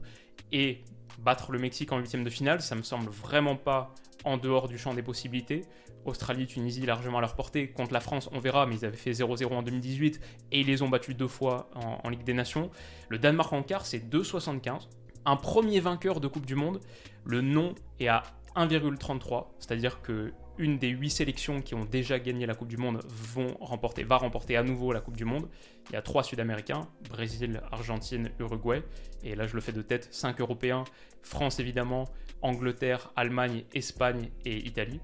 et 0.51 0.83
battre 1.19 1.51
le 1.51 1.59
Mexique 1.59 1.91
en 1.91 1.99
huitième 1.99 2.23
de 2.23 2.29
finale, 2.29 2.61
ça 2.61 2.75
me 2.75 2.81
semble 2.81 3.09
vraiment 3.11 3.55
pas 3.55 3.93
en 4.25 4.37
dehors 4.37 4.67
du 4.67 4.77
champ 4.77 4.93
des 4.93 5.03
possibilités. 5.03 5.65
Australie, 6.05 6.47
Tunisie 6.47 6.85
largement 6.85 7.17
à 7.17 7.21
leur 7.21 7.35
portée. 7.35 7.69
Contre 7.69 7.93
la 7.93 7.99
France, 7.99 8.29
on 8.33 8.39
verra, 8.39 8.65
mais 8.65 8.75
ils 8.75 8.85
avaient 8.85 8.97
fait 8.97 9.11
0-0 9.11 9.45
en 9.53 9.63
2018 9.63 10.19
et 10.51 10.61
ils 10.61 10.67
les 10.67 10.81
ont 10.81 10.89
battus 10.89 11.15
deux 11.15 11.27
fois 11.27 11.69
en, 11.75 12.09
Ligue 12.09 12.23
des 12.23 12.33
Nations. 12.33 12.69
Le 13.09 13.17
Danemark 13.17 13.51
en 13.53 13.63
quart, 13.63 13.85
c'est 13.85 13.99
2,75. 13.99 14.87
Un 15.25 15.35
premier 15.35 15.79
vainqueur 15.79 16.19
de 16.19 16.27
Coupe 16.27 16.45
du 16.45 16.55
Monde, 16.55 16.79
le 17.25 17.41
nom 17.41 17.75
est 17.99 18.07
à 18.07 18.23
1,33, 18.55 19.45
c'est-à-dire 19.59 20.01
que 20.01 20.33
une 20.57 20.77
des 20.77 20.89
huit 20.89 21.09
sélections 21.09 21.61
qui 21.61 21.73
ont 21.73 21.85
déjà 21.85 22.19
gagné 22.19 22.45
la 22.45 22.53
Coupe 22.53 22.67
du 22.67 22.77
Monde 22.77 23.03
vont 23.07 23.57
remporter, 23.59 24.03
va 24.03 24.17
remporter 24.17 24.55
à 24.55 24.63
nouveau 24.63 24.93
la 24.93 25.01
Coupe 25.01 25.17
du 25.17 25.25
Monde. 25.25 25.49
Il 25.89 25.93
y 25.93 25.95
a 25.95 26.01
trois 26.01 26.23
Sud-Américains, 26.23 26.87
Brésil, 27.09 27.61
Argentine, 27.71 28.29
Uruguay. 28.39 28.83
Et 29.23 29.35
là, 29.35 29.47
je 29.47 29.55
le 29.55 29.61
fais 29.61 29.71
de 29.71 29.81
tête, 29.81 30.09
cinq 30.11 30.41
Européens, 30.41 30.83
France 31.23 31.59
évidemment, 31.59 32.07
Angleterre, 32.41 33.11
Allemagne, 33.15 33.63
Espagne 33.73 34.29
et 34.45 34.57
Italie. 34.67 34.99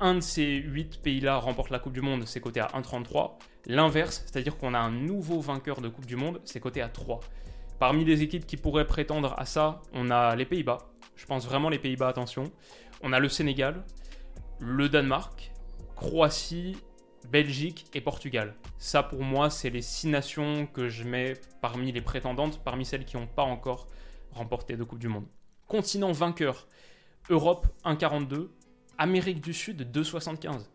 Un 0.00 0.16
de 0.16 0.20
ces 0.20 0.56
huit 0.56 1.00
pays-là 1.02 1.36
remporte 1.36 1.70
la 1.70 1.78
Coupe 1.78 1.92
du 1.92 2.00
Monde, 2.00 2.26
c'est 2.26 2.40
coté 2.40 2.60
à 2.60 2.66
1,33. 2.66 3.38
L'inverse, 3.66 4.24
c'est-à-dire 4.26 4.56
qu'on 4.58 4.74
a 4.74 4.78
un 4.78 4.90
nouveau 4.90 5.40
vainqueur 5.40 5.80
de 5.80 5.88
Coupe 5.88 6.06
du 6.06 6.16
Monde, 6.16 6.40
c'est 6.44 6.60
coté 6.60 6.82
à 6.82 6.88
3. 6.88 7.20
Parmi 7.78 8.04
les 8.04 8.22
équipes 8.22 8.46
qui 8.46 8.56
pourraient 8.56 8.86
prétendre 8.86 9.34
à 9.38 9.44
ça, 9.46 9.82
on 9.92 10.10
a 10.10 10.34
les 10.36 10.46
Pays-Bas. 10.46 10.78
Je 11.16 11.26
pense 11.26 11.46
vraiment 11.46 11.68
les 11.68 11.78
Pays-Bas, 11.78 12.08
attention. 12.08 12.50
On 13.02 13.12
a 13.12 13.20
le 13.20 13.28
Sénégal, 13.28 13.84
le 14.58 14.88
Danemark, 14.88 15.52
Croatie, 15.94 16.76
Belgique 17.30 17.86
et 17.94 18.00
Portugal. 18.00 18.54
Ça 18.78 19.02
pour 19.02 19.22
moi, 19.22 19.48
c'est 19.48 19.70
les 19.70 19.82
six 19.82 20.08
nations 20.08 20.66
que 20.66 20.88
je 20.88 21.04
mets 21.04 21.34
parmi 21.60 21.92
les 21.92 22.02
prétendantes, 22.02 22.62
parmi 22.64 22.84
celles 22.84 23.04
qui 23.04 23.16
n'ont 23.16 23.26
pas 23.26 23.42
encore 23.42 23.88
remporté 24.32 24.76
de 24.76 24.84
Coupe 24.84 24.98
du 24.98 25.08
Monde. 25.08 25.26
Continent 25.68 26.12
vainqueur, 26.12 26.66
Europe 27.30 27.66
1,42, 27.84 28.48
Amérique 28.98 29.40
du 29.40 29.52
Sud 29.52 29.88
2,75. 29.92 30.66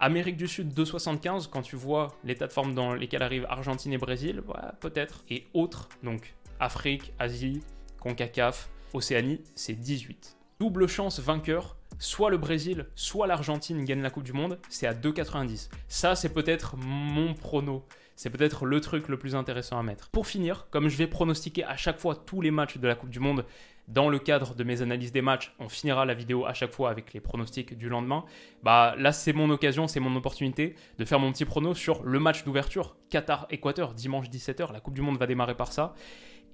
Amérique 0.00 0.36
du 0.36 0.46
Sud 0.46 0.72
2,75, 0.72 1.48
quand 1.48 1.62
tu 1.62 1.76
vois 1.76 2.16
l'état 2.24 2.46
de 2.46 2.52
forme 2.52 2.74
dans 2.74 2.94
lesquels 2.94 3.22
arrivent 3.22 3.46
Argentine 3.48 3.92
et 3.92 3.98
Brésil, 3.98 4.42
peut-être. 4.80 5.24
Et 5.28 5.46
autres, 5.54 5.88
donc 6.02 6.34
Afrique, 6.60 7.12
Asie, 7.18 7.62
CONCACAF, 8.00 8.70
Océanie, 8.92 9.40
c'est 9.54 9.74
18. 9.74 10.36
Double 10.60 10.88
chance 10.88 11.20
vainqueur, 11.20 11.76
soit 11.98 12.30
le 12.30 12.36
Brésil, 12.36 12.86
soit 12.94 13.26
l'Argentine 13.26 13.84
gagnent 13.84 14.02
la 14.02 14.10
Coupe 14.10 14.24
du 14.24 14.32
Monde, 14.32 14.58
c'est 14.68 14.86
à 14.86 14.94
2,90. 14.94 15.68
Ça, 15.88 16.14
c'est 16.14 16.32
peut-être 16.32 16.76
mon 16.76 17.34
prono. 17.34 17.84
C'est 18.16 18.30
peut-être 18.30 18.66
le 18.66 18.80
truc 18.80 19.06
le 19.08 19.16
plus 19.16 19.36
intéressant 19.36 19.78
à 19.78 19.82
mettre. 19.84 20.10
Pour 20.10 20.26
finir, 20.26 20.66
comme 20.70 20.88
je 20.88 20.96
vais 20.96 21.06
pronostiquer 21.06 21.64
à 21.64 21.76
chaque 21.76 22.00
fois 22.00 22.16
tous 22.16 22.40
les 22.40 22.50
matchs 22.50 22.78
de 22.78 22.88
la 22.88 22.96
Coupe 22.96 23.10
du 23.10 23.20
Monde, 23.20 23.44
dans 23.88 24.08
le 24.08 24.18
cadre 24.18 24.54
de 24.54 24.64
mes 24.64 24.82
analyses 24.82 25.12
des 25.12 25.22
matchs, 25.22 25.54
on 25.58 25.68
finira 25.68 26.04
la 26.04 26.14
vidéo 26.14 26.44
à 26.44 26.52
chaque 26.52 26.72
fois 26.72 26.90
avec 26.90 27.14
les 27.14 27.20
pronostics 27.20 27.76
du 27.76 27.88
lendemain. 27.88 28.24
Bah 28.62 28.94
là, 28.98 29.12
c'est 29.12 29.32
mon 29.32 29.48
occasion, 29.50 29.88
c'est 29.88 30.00
mon 30.00 30.14
opportunité 30.14 30.74
de 30.98 31.04
faire 31.04 31.18
mon 31.18 31.32
petit 31.32 31.46
prono 31.46 31.74
sur 31.74 32.02
le 32.02 32.20
match 32.20 32.44
d'ouverture 32.44 32.96
Qatar-Équateur, 33.10 33.94
dimanche 33.94 34.28
17h. 34.28 34.72
La 34.72 34.80
Coupe 34.80 34.94
du 34.94 35.00
Monde 35.00 35.18
va 35.18 35.26
démarrer 35.26 35.56
par 35.56 35.72
ça. 35.72 35.94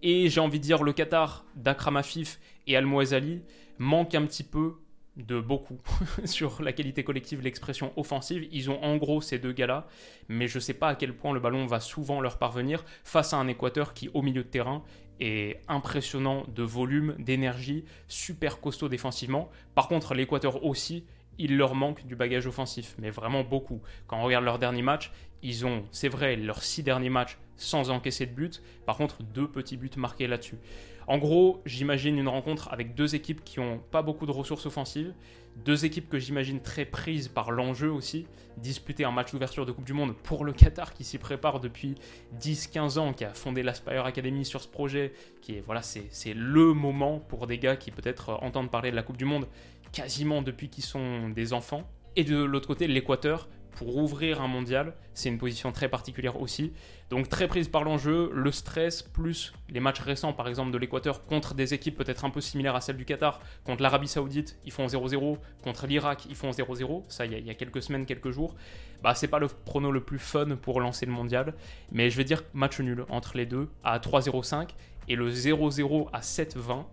Et 0.03 0.29
j'ai 0.29 0.41
envie 0.41 0.61
de 0.61 0.65
dire, 0.65 0.83
le 0.83 0.93
Qatar 0.93 1.45
d'Akram 1.57 1.97
Afif 1.97 2.39
et 2.67 2.77
Al 2.77 2.87
Ali 3.13 3.43
manque 3.79 4.15
un 4.15 4.25
petit 4.27 4.45
peu 4.45 4.77
de 5.17 5.41
beaucoup 5.41 5.79
sur 6.25 6.63
la 6.63 6.73
qualité 6.73 7.05
collective, 7.05 7.41
l'expression 7.41 7.93
offensive. 7.97 8.49
Ils 8.51 8.71
ont 8.71 8.83
en 8.83 8.97
gros 8.97 9.21
ces 9.21 9.39
deux 9.39 9.53
gars-là, 9.53 9.87
mais 10.29 10.49
je 10.49 10.59
ne 10.59 10.61
sais 10.61 10.75
pas 10.75 10.89
à 10.89 10.95
quel 10.95 11.15
point 11.15 11.33
le 11.33 11.41
ballon 11.41 11.67
va 11.67 11.81
souvent 11.81 12.21
leur 12.21 12.39
parvenir 12.39 12.85
face 13.05 13.33
à 13.33 13.37
un 13.37 13.49
Équateur 13.49 13.95
qui, 13.95 14.11
au 14.15 14.23
milieu 14.23 14.43
de 14.43 14.49
terrain, 14.49 14.83
est 15.21 15.61
impressionnant 15.69 16.45
de 16.49 16.63
volume, 16.63 17.15
d'énergie, 17.19 17.85
super 18.09 18.61
costaud 18.61 18.89
défensivement. 18.89 19.51
Par 19.75 19.89
contre, 19.89 20.15
l'Équateur 20.15 20.65
aussi, 20.65 21.05
il 21.39 21.57
leur 21.57 21.75
manque 21.75 22.07
du 22.07 22.17
bagage 22.17 22.47
offensif, 22.47 22.95
mais 22.99 23.11
vraiment 23.11 23.45
beaucoup. 23.45 23.81
Quand 24.07 24.19
on 24.19 24.25
regarde 24.25 24.45
leur 24.45 24.59
dernier 24.59 24.83
match, 24.83 25.13
ils 25.43 25.67
ont, 25.67 25.85
c'est 25.91 26.09
vrai, 26.09 26.37
leurs 26.37 26.63
six 26.63 26.83
derniers 26.83 27.11
matchs 27.11 27.39
sans 27.57 27.91
encaisser 27.91 28.27
de 28.27 28.33
but. 28.33 28.63
Par 28.87 28.97
contre, 28.97 29.23
deux 29.23 29.49
petits 29.49 29.77
buts 29.77 29.91
marqués 29.97 30.27
là-dessus. 30.27 30.59
En 31.07 31.19
gros, 31.19 31.61
j'imagine 31.67 32.19
une 32.19 32.29
rencontre 32.29 32.73
avec 32.73 32.95
deux 32.95 33.15
équipes 33.15 33.45
qui 33.45 33.61
n'ont 33.61 33.79
pas 33.79 34.03
beaucoup 34.03 34.25
de 34.25 34.31
ressources 34.31 34.65
offensives, 34.65 35.13
deux 35.57 35.85
équipes 35.85 36.09
que 36.09 36.19
j'imagine 36.19 36.61
très 36.61 36.85
prises 36.85 37.29
par 37.29 37.51
l'enjeu 37.51 37.91
aussi, 37.91 38.27
disputer 38.57 39.05
un 39.05 39.11
match 39.11 39.33
d'ouverture 39.33 39.67
de 39.67 39.73
Coupe 39.73 39.85
du 39.85 39.93
Monde 39.93 40.15
pour 40.17 40.45
le 40.45 40.53
Qatar 40.53 40.95
qui 40.95 41.05
s'y 41.05 41.19
prépare 41.19 41.61
depuis 41.61 41.95
10-15 42.41 42.99
ans, 42.99 43.13
qui 43.13 43.25
a 43.25 43.35
fondé 43.35 43.63
l'Aspire 43.63 44.07
Academy 44.07 44.45
sur 44.45 44.63
ce 44.63 44.69
projet, 44.69 45.13
qui 45.43 45.57
est 45.57 45.61
voilà, 45.61 45.83
c'est 45.83 46.35
le 46.35 46.73
moment 46.73 47.19
pour 47.21 47.47
des 47.47 47.59
gars 47.59 47.77
qui 47.77 47.91
peut-être 47.91 48.39
entendent 48.43 48.71
parler 48.71 48.91
de 48.91 48.97
la 48.97 49.03
Coupe 49.03 49.19
du 49.19 49.27
Monde 49.27 49.47
quasiment 49.93 50.43
depuis 50.43 50.71
qu'ils 50.71 50.85
sont 50.85 51.29
des 51.29 51.53
enfants. 51.53 51.89
Et 52.17 52.25
de 52.25 52.43
l'autre 52.43 52.67
côté, 52.67 52.87
l'Équateur, 52.87 53.49
pour 53.75 53.97
ouvrir 53.97 54.41
un 54.41 54.49
mondial, 54.49 54.95
c'est 55.15 55.29
une 55.29 55.39
position 55.39 55.73
très 55.73 55.89
particulière 55.89 56.41
aussi. 56.41 56.73
Donc 57.11 57.29
très 57.29 57.49
prise 57.49 57.69
par 57.69 57.85
l'enjeu, 57.85 58.31
le 58.33 58.51
stress, 58.51 59.03
plus 59.03 59.53
les 59.69 59.81
matchs 59.81 60.01
récents 60.01 60.33
par 60.33 60.49
exemple 60.49 60.71
de 60.71 60.79
l'Équateur 60.79 61.27
contre 61.27 61.55
des 61.55 61.75
équipes 61.75 61.97
peut-être 61.97 62.25
un 62.25 62.31
peu 62.31 62.41
similaires 62.41 62.75
à 62.75 62.81
celles 62.81 62.97
du 62.97 63.05
Qatar, 63.05 63.41
contre 63.65 63.83
l'Arabie 63.83 64.09
Saoudite, 64.09 64.59
ils 64.65 64.73
font 64.73 64.87
0-0, 64.87 65.39
contre 65.63 65.87
l'Irak, 65.87 66.27
ils 66.29 66.35
font 66.35 66.51
0-0, 66.51 67.05
ça 67.09 67.27
il 67.27 67.47
y, 67.47 67.51
a 67.51 67.55
quelques 67.55 67.83
semaines, 67.83 68.07
quelques 68.07 68.31
jours. 68.31 68.55
Bah 69.03 69.15
c'est 69.15 69.29
pas 69.29 69.39
le 69.39 69.49
prono 69.49 69.91
le 69.91 70.01
plus 70.01 70.19
fun 70.19 70.57
pour 70.57 70.81
lancer 70.81 71.07
le 71.07 71.13
mondial, 71.13 71.55
mais 71.93 72.11
je 72.11 72.17
vais 72.17 72.25
dire 72.25 72.43
match 72.55 72.81
nul 72.81 73.05
entre 73.09 73.37
les 73.37 73.47
deux 73.47 73.69
à 73.83 73.99
3-0-5 73.99 74.71
et 75.09 75.17
le 75.17 75.31
0-0 75.31 76.09
à 76.13 76.21
7-20 76.21 76.85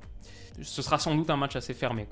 ce 0.62 0.82
sera 0.82 1.00
sans 1.00 1.16
doute 1.16 1.30
un 1.30 1.38
match 1.38 1.56
assez 1.56 1.74
fermé. 1.74 2.08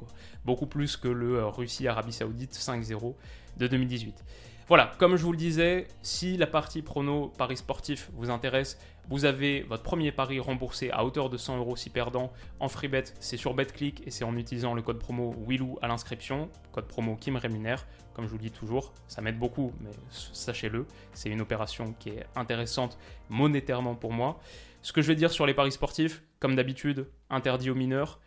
Beaucoup 0.45 0.65
plus 0.65 0.97
que 0.97 1.07
le 1.07 1.37
euh, 1.37 1.47
Russie-Arabie 1.47 2.13
Saoudite 2.13 2.53
5-0 2.53 3.13
de 3.57 3.67
2018. 3.67 4.23
Voilà, 4.69 4.91
comme 4.99 5.15
je 5.15 5.23
vous 5.23 5.31
le 5.31 5.37
disais, 5.37 5.87
si 6.03 6.37
la 6.37 6.45
partie 6.45 6.83
prono 6.83 7.33
Paris 7.39 7.57
sportif 7.57 8.11
vous 8.13 8.29
intéresse, 8.29 8.77
vous 9.09 9.25
avez 9.25 9.63
votre 9.63 9.81
premier 9.81 10.11
pari 10.11 10.39
remboursé 10.39 10.91
à 10.91 11.03
hauteur 11.03 11.31
de 11.31 11.37
100 11.37 11.57
euros 11.57 11.75
si 11.75 11.89
perdant 11.89 12.31
en 12.59 12.69
free 12.69 12.87
bet, 12.87 13.05
c'est 13.19 13.35
sur 13.35 13.55
BetClick 13.55 14.05
et 14.05 14.11
c'est 14.11 14.25
en 14.25 14.37
utilisant 14.37 14.75
le 14.75 14.83
code 14.83 14.99
promo 14.99 15.33
WILOU 15.47 15.79
à 15.81 15.87
l'inscription, 15.87 16.49
code 16.71 16.85
promo 16.85 17.15
qui 17.15 17.31
me 17.31 17.39
rémunère, 17.39 17.87
comme 18.13 18.25
je 18.25 18.29
vous 18.29 18.37
le 18.37 18.43
dis 18.43 18.51
toujours, 18.51 18.93
ça 19.07 19.23
m'aide 19.23 19.39
beaucoup, 19.39 19.73
mais 19.81 19.89
sachez-le, 20.11 20.85
c'est 21.13 21.29
une 21.29 21.41
opération 21.41 21.95
qui 21.97 22.09
est 22.09 22.27
intéressante 22.35 22.99
monétairement 23.29 23.95
pour 23.95 24.13
moi. 24.13 24.39
Ce 24.83 24.93
que 24.93 25.01
je 25.01 25.07
vais 25.07 25.15
dire 25.15 25.31
sur 25.31 25.47
les 25.47 25.55
paris 25.55 25.71
sportifs, 25.71 26.21
comme 26.39 26.55
d'habitude, 26.55 27.07
interdit 27.31 27.71
aux 27.71 27.75
mineurs, 27.75 28.19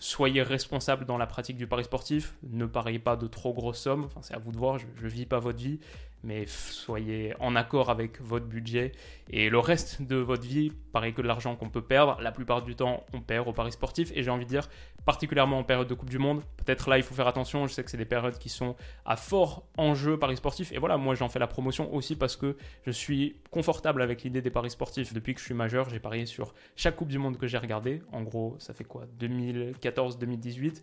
soyez 0.00 0.42
responsable 0.42 1.04
dans 1.04 1.18
la 1.18 1.26
pratique 1.26 1.56
du 1.56 1.66
pari 1.66 1.84
sportif, 1.84 2.34
ne 2.42 2.66
pariez 2.66 2.98
pas 2.98 3.16
de 3.16 3.26
trop 3.26 3.52
grosses 3.52 3.80
sommes, 3.80 4.04
enfin, 4.04 4.20
c'est 4.22 4.34
à 4.34 4.38
vous 4.38 4.52
de 4.52 4.56
voir, 4.56 4.78
je 4.78 4.86
ne 5.02 5.08
vis 5.08 5.26
pas 5.26 5.38
votre 5.38 5.58
vie, 5.58 5.80
mais 6.22 6.46
soyez 6.46 7.34
en 7.40 7.56
accord 7.56 7.90
avec 7.90 8.20
votre 8.20 8.46
budget. 8.46 8.92
Et 9.30 9.50
le 9.50 9.58
reste 9.58 10.02
de 10.02 10.16
votre 10.16 10.46
vie, 10.46 10.72
pareil 10.92 11.12
que 11.12 11.22
de 11.22 11.26
l'argent 11.26 11.54
qu'on 11.56 11.68
peut 11.68 11.82
perdre, 11.82 12.18
la 12.20 12.32
plupart 12.32 12.62
du 12.62 12.74
temps 12.74 13.04
on 13.12 13.20
perd 13.20 13.46
au 13.48 13.52
paris 13.52 13.72
sportif. 13.72 14.10
Et 14.14 14.22
j'ai 14.22 14.30
envie 14.30 14.44
de 14.44 14.50
dire 14.50 14.68
particulièrement 15.04 15.58
en 15.58 15.64
période 15.64 15.88
de 15.88 15.94
Coupe 15.94 16.10
du 16.10 16.18
Monde, 16.18 16.42
peut-être 16.56 16.90
là 16.90 16.98
il 16.98 17.02
faut 17.02 17.14
faire 17.14 17.28
attention, 17.28 17.66
je 17.66 17.72
sais 17.72 17.82
que 17.82 17.90
c'est 17.90 17.96
des 17.96 18.04
périodes 18.04 18.38
qui 18.38 18.48
sont 18.50 18.76
à 19.06 19.16
fort 19.16 19.66
enjeu 19.76 20.18
paris 20.18 20.36
sportif. 20.36 20.72
Et 20.72 20.78
voilà 20.78 20.96
moi 20.96 21.14
j'en 21.14 21.28
fais 21.28 21.38
la 21.38 21.46
promotion 21.46 21.94
aussi 21.94 22.16
parce 22.16 22.36
que 22.36 22.56
je 22.84 22.90
suis 22.90 23.36
confortable 23.50 24.02
avec 24.02 24.22
l'idée 24.22 24.42
des 24.42 24.50
paris 24.50 24.70
sportifs. 24.70 25.12
Depuis 25.14 25.34
que 25.34 25.40
je 25.40 25.46
suis 25.46 25.54
majeur, 25.54 25.88
j'ai 25.88 26.00
parié 26.00 26.26
sur 26.26 26.54
chaque 26.76 26.96
Coupe 26.96 27.08
du 27.08 27.18
Monde 27.18 27.38
que 27.38 27.46
j'ai 27.46 27.58
regardé, 27.58 28.02
en 28.12 28.22
gros 28.22 28.56
ça 28.58 28.74
fait 28.74 28.84
quoi? 28.84 29.04
2014-2018 29.20 30.82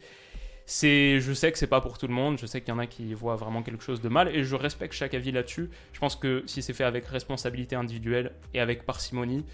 c'est, 0.66 1.20
je 1.20 1.32
sais 1.32 1.52
que 1.52 1.58
c'est 1.58 1.68
pas 1.68 1.82
pour 1.82 1.98
tout 1.98 2.08
le 2.08 2.14
monde, 2.14 2.40
je 2.40 2.46
sais 2.46 2.60
qu'il 2.60 2.70
y 2.70 2.72
en 2.72 2.80
a 2.80 2.88
qui 2.88 3.14
voient 3.14 3.36
vraiment 3.36 3.62
quelque 3.62 3.84
chose 3.84 4.02
de 4.02 4.10
mal 4.10 4.36
et 4.36 4.44
je 4.44 4.56
respecte 4.56 4.94
chaque 4.94 5.14
avis 5.14 5.32
là-dessus. 5.32 5.70
Je 5.94 6.00
pense 6.00 6.16
que 6.16 6.44
si 6.48 6.62
c'est 6.62 6.74
fait 6.74 6.84
avec 6.84 7.06
responsabilité 7.06 7.76
individuelle 7.76 8.32
et 8.54 8.60
avec 8.60 8.84
parcimonie, 8.84 9.46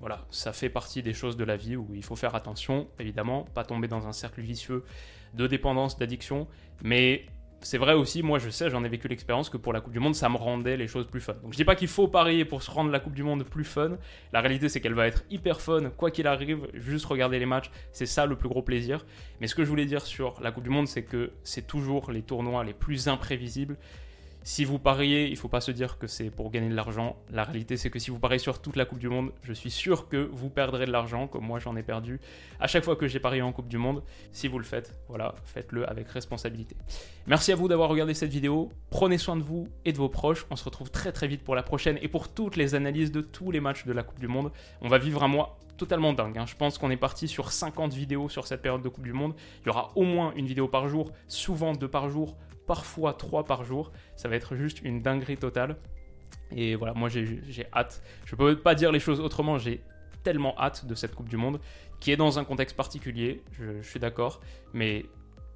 voilà, 0.00 0.26
ça 0.30 0.52
fait 0.52 0.68
partie 0.68 1.02
des 1.02 1.14
choses 1.14 1.38
de 1.38 1.44
la 1.44 1.56
vie 1.56 1.76
où 1.76 1.88
il 1.94 2.04
faut 2.04 2.16
faire 2.16 2.34
attention, 2.34 2.88
évidemment, 2.98 3.46
pas 3.54 3.64
tomber 3.64 3.88
dans 3.88 4.06
un 4.06 4.12
cercle 4.12 4.42
vicieux 4.42 4.84
de 5.32 5.46
dépendance, 5.46 5.96
d'addiction, 5.96 6.46
mais 6.82 7.24
c'est 7.64 7.78
vrai 7.78 7.94
aussi, 7.94 8.22
moi 8.22 8.38
je 8.38 8.50
sais, 8.50 8.70
j'en 8.70 8.84
ai 8.84 8.88
vécu 8.88 9.08
l'expérience 9.08 9.50
que 9.50 9.56
pour 9.56 9.72
la 9.72 9.80
Coupe 9.80 9.92
du 9.92 9.98
Monde, 9.98 10.14
ça 10.14 10.28
me 10.28 10.36
rendait 10.36 10.76
les 10.76 10.86
choses 10.86 11.06
plus 11.06 11.20
fun. 11.20 11.34
Donc 11.42 11.52
je 11.52 11.56
dis 11.56 11.64
pas 11.64 11.74
qu'il 11.74 11.88
faut 11.88 12.06
parier 12.06 12.44
pour 12.44 12.62
se 12.62 12.70
rendre 12.70 12.90
la 12.90 13.00
Coupe 13.00 13.14
du 13.14 13.22
Monde 13.22 13.44
plus 13.44 13.64
fun. 13.64 13.98
La 14.32 14.40
réalité 14.40 14.68
c'est 14.68 14.80
qu'elle 14.80 14.94
va 14.94 15.06
être 15.06 15.24
hyper 15.30 15.60
fun, 15.60 15.90
quoi 15.96 16.10
qu'il 16.10 16.26
arrive, 16.26 16.68
juste 16.74 17.06
regarder 17.06 17.38
les 17.38 17.46
matchs, 17.46 17.70
c'est 17.92 18.06
ça 18.06 18.26
le 18.26 18.36
plus 18.36 18.48
gros 18.48 18.62
plaisir. 18.62 19.04
Mais 19.40 19.46
ce 19.46 19.54
que 19.54 19.64
je 19.64 19.70
voulais 19.70 19.86
dire 19.86 20.02
sur 20.02 20.40
la 20.40 20.52
Coupe 20.52 20.64
du 20.64 20.70
Monde, 20.70 20.86
c'est 20.86 21.02
que 21.02 21.32
c'est 21.42 21.66
toujours 21.66 22.12
les 22.12 22.22
tournois 22.22 22.64
les 22.64 22.74
plus 22.74 23.08
imprévisibles. 23.08 23.76
Si 24.46 24.66
vous 24.66 24.78
pariez, 24.78 25.28
il 25.28 25.30
ne 25.30 25.36
faut 25.36 25.48
pas 25.48 25.62
se 25.62 25.70
dire 25.70 25.96
que 25.96 26.06
c'est 26.06 26.28
pour 26.28 26.50
gagner 26.50 26.68
de 26.68 26.74
l'argent. 26.74 27.16
La 27.30 27.44
réalité, 27.44 27.78
c'est 27.78 27.88
que 27.88 27.98
si 27.98 28.10
vous 28.10 28.18
pariez 28.18 28.38
sur 28.38 28.60
toute 28.60 28.76
la 28.76 28.84
Coupe 28.84 28.98
du 28.98 29.08
Monde, 29.08 29.32
je 29.42 29.54
suis 29.54 29.70
sûr 29.70 30.06
que 30.06 30.28
vous 30.30 30.50
perdrez 30.50 30.84
de 30.84 30.92
l'argent, 30.92 31.26
comme 31.26 31.46
moi 31.46 31.58
j'en 31.58 31.74
ai 31.76 31.82
perdu 31.82 32.20
à 32.60 32.66
chaque 32.66 32.84
fois 32.84 32.94
que 32.94 33.08
j'ai 33.08 33.20
parié 33.20 33.40
en 33.40 33.52
Coupe 33.52 33.68
du 33.68 33.78
Monde. 33.78 34.02
Si 34.32 34.46
vous 34.46 34.58
le 34.58 34.64
faites, 34.66 34.92
voilà, 35.08 35.34
faites-le 35.46 35.88
avec 35.88 36.10
responsabilité. 36.10 36.76
Merci 37.26 37.52
à 37.52 37.56
vous 37.56 37.68
d'avoir 37.68 37.88
regardé 37.88 38.12
cette 38.12 38.30
vidéo. 38.30 38.70
Prenez 38.90 39.16
soin 39.16 39.36
de 39.36 39.42
vous 39.42 39.66
et 39.86 39.92
de 39.92 39.96
vos 39.96 40.10
proches. 40.10 40.44
On 40.50 40.56
se 40.56 40.64
retrouve 40.64 40.90
très 40.90 41.10
très 41.10 41.26
vite 41.26 41.42
pour 41.42 41.54
la 41.54 41.62
prochaine 41.62 41.98
et 42.02 42.08
pour 42.08 42.28
toutes 42.28 42.56
les 42.56 42.74
analyses 42.74 43.12
de 43.12 43.22
tous 43.22 43.50
les 43.50 43.60
matchs 43.60 43.86
de 43.86 43.94
la 43.94 44.02
Coupe 44.02 44.20
du 44.20 44.28
Monde. 44.28 44.52
On 44.82 44.88
va 44.88 44.98
vivre 44.98 45.22
un 45.22 45.28
mois 45.28 45.58
totalement 45.78 46.12
dingue. 46.12 46.36
Hein. 46.36 46.44
Je 46.46 46.54
pense 46.54 46.76
qu'on 46.76 46.90
est 46.90 46.98
parti 46.98 47.28
sur 47.28 47.50
50 47.50 47.94
vidéos 47.94 48.28
sur 48.28 48.46
cette 48.46 48.60
période 48.60 48.82
de 48.82 48.90
Coupe 48.90 49.04
du 49.04 49.14
Monde. 49.14 49.32
Il 49.62 49.68
y 49.68 49.70
aura 49.70 49.90
au 49.94 50.02
moins 50.02 50.34
une 50.36 50.44
vidéo 50.46 50.68
par 50.68 50.86
jour, 50.88 51.12
souvent 51.28 51.72
deux 51.72 51.88
par 51.88 52.10
jour, 52.10 52.36
parfois 52.66 53.14
trois 53.14 53.44
par 53.44 53.64
jour. 53.64 53.92
Ça 54.16 54.28
va 54.28 54.36
être 54.36 54.56
juste 54.56 54.82
une 54.82 55.02
dinguerie 55.02 55.36
totale. 55.36 55.76
Et 56.50 56.74
voilà, 56.74 56.94
moi 56.94 57.08
j'ai 57.08 57.66
hâte. 57.72 58.02
Je 58.24 58.36
peux 58.36 58.56
pas 58.56 58.74
dire 58.74 58.92
les 58.92 59.00
choses 59.00 59.20
autrement, 59.20 59.58
j'ai 59.58 59.82
tellement 60.22 60.58
hâte 60.58 60.86
de 60.86 60.94
cette 60.94 61.14
Coupe 61.14 61.28
du 61.28 61.36
Monde, 61.36 61.60
qui 62.00 62.10
est 62.10 62.16
dans 62.16 62.38
un 62.38 62.44
contexte 62.44 62.76
particulier, 62.76 63.42
je, 63.52 63.82
suis 63.82 64.00
d'accord, 64.00 64.40
mais 64.72 65.04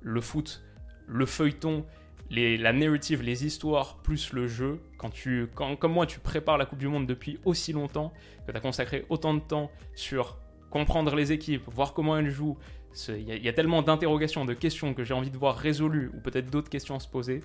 le 0.00 0.20
foot, 0.20 0.62
le 1.06 1.26
feuilleton, 1.26 1.84
la 2.30 2.72
narrative, 2.72 3.22
les 3.22 3.46
histoires, 3.46 3.96
plus 3.96 4.32
le 4.32 4.46
jeu, 4.46 4.80
quand 4.98 5.10
tu, 5.10 5.48
quand, 5.54 5.76
comme 5.76 5.92
moi, 5.92 6.06
tu 6.06 6.20
prépares 6.20 6.58
la 6.58 6.66
Coupe 6.66 6.78
du 6.78 6.88
Monde 6.88 7.06
depuis 7.06 7.38
aussi 7.44 7.72
longtemps, 7.72 8.12
que 8.46 8.52
tu 8.52 8.56
as 8.56 8.60
consacré 8.60 9.06
autant 9.08 9.34
de 9.34 9.40
temps 9.40 9.70
sur 9.94 10.36
comprendre 10.70 11.16
les 11.16 11.32
équipes, 11.32 11.62
voir 11.66 11.94
comment 11.94 12.18
elles 12.18 12.30
jouent, 12.30 12.58
il 13.08 13.28
y, 13.28 13.44
y, 13.44 13.48
a 13.48 13.52
tellement 13.52 13.82
d'interrogations, 13.82 14.44
de 14.44 14.54
questions 14.54 14.94
que 14.94 15.04
j'ai 15.04 15.14
envie 15.14 15.30
de 15.30 15.36
voir 15.36 15.56
résolues, 15.56 16.10
ou 16.14 16.20
peut-être 16.20 16.50
d'autres 16.50 16.70
questions 16.70 16.96
à 16.96 17.00
se 17.00 17.08
poser. 17.08 17.42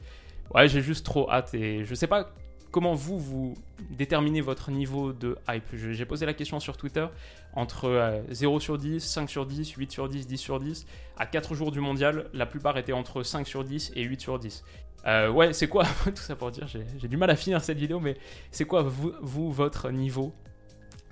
Ouais, 0.54 0.68
j'ai 0.68 0.82
juste 0.82 1.06
trop 1.06 1.30
hâte 1.30 1.54
et 1.54 1.86
je 1.86 1.96
sais 1.96 2.08
pas 2.08 2.34
comment 2.74 2.96
vous, 2.96 3.20
vous 3.20 3.54
déterminez 3.92 4.42
votre 4.42 4.72
niveau 4.72 5.14
de 5.14 5.38
hype 5.48 5.64
J'ai 5.74 6.06
posé 6.06 6.26
la 6.26 6.34
question 6.34 6.60
sur 6.60 6.76
Twitter 6.76 7.06
entre 7.54 8.24
0 8.30 8.56
euh, 8.56 8.60
sur 8.60 8.78
10, 8.78 9.00
5 9.00 9.30
sur 9.30 9.46
10, 9.46 9.72
8 9.72 9.92
sur 9.92 10.10
10, 10.10 10.28
10 10.28 10.38
sur 10.38 10.60
10. 10.60 10.86
À 11.18 11.26
4 11.26 11.54
jours 11.54 11.72
du 11.72 11.80
mondial, 11.80 12.30
la 12.34 12.46
plupart 12.46 12.78
étaient 12.78 12.92
entre 12.92 13.24
5 13.24 13.48
sur 13.48 13.64
10 13.64 13.94
et 13.96 14.04
8 14.04 14.20
sur 14.20 14.40
10. 14.40 14.66
Euh, 15.06 15.30
ouais, 15.30 15.54
c'est 15.54 15.68
quoi 15.68 15.86
Tout 16.06 16.16
ça 16.16 16.36
pour 16.36 16.52
dire, 16.52 16.68
j'ai 16.68 17.08
du 17.08 17.16
mal 17.16 17.30
à 17.30 17.36
finir 17.36 17.62
cette 17.62 17.78
vidéo, 17.78 18.00
mais 18.00 18.18
c'est 18.52 18.66
quoi 18.66 18.82
vous, 18.82 19.14
vous, 19.22 19.52
votre 19.52 19.92
niveau 19.92 20.34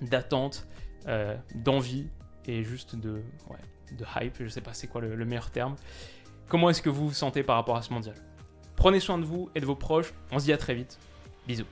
d'attente, 0.00 0.66
euh, 1.06 1.36
d'envie 1.54 2.08
et 2.46 2.64
juste 2.64 2.96
de, 2.96 3.22
ouais, 3.48 3.58
de 3.96 4.04
hype 4.20 4.36
Je 4.40 4.48
sais 4.48 4.60
pas 4.60 4.74
c'est 4.74 4.86
quoi 4.86 5.00
le, 5.00 5.14
le 5.14 5.24
meilleur 5.24 5.50
terme. 5.50 5.76
Comment 6.48 6.70
est-ce 6.70 6.82
que 6.82 6.90
vous 6.90 7.08
vous 7.08 7.14
sentez 7.14 7.42
par 7.42 7.56
rapport 7.56 7.76
à 7.76 7.82
ce 7.82 7.92
mondial? 7.92 8.16
Prenez 8.76 9.00
soin 9.00 9.18
de 9.18 9.24
vous 9.24 9.50
et 9.54 9.60
de 9.60 9.66
vos 9.66 9.76
proches. 9.76 10.12
On 10.30 10.38
se 10.38 10.44
dit 10.44 10.52
à 10.52 10.58
très 10.58 10.74
vite. 10.74 10.98
Bisous. 11.46 11.66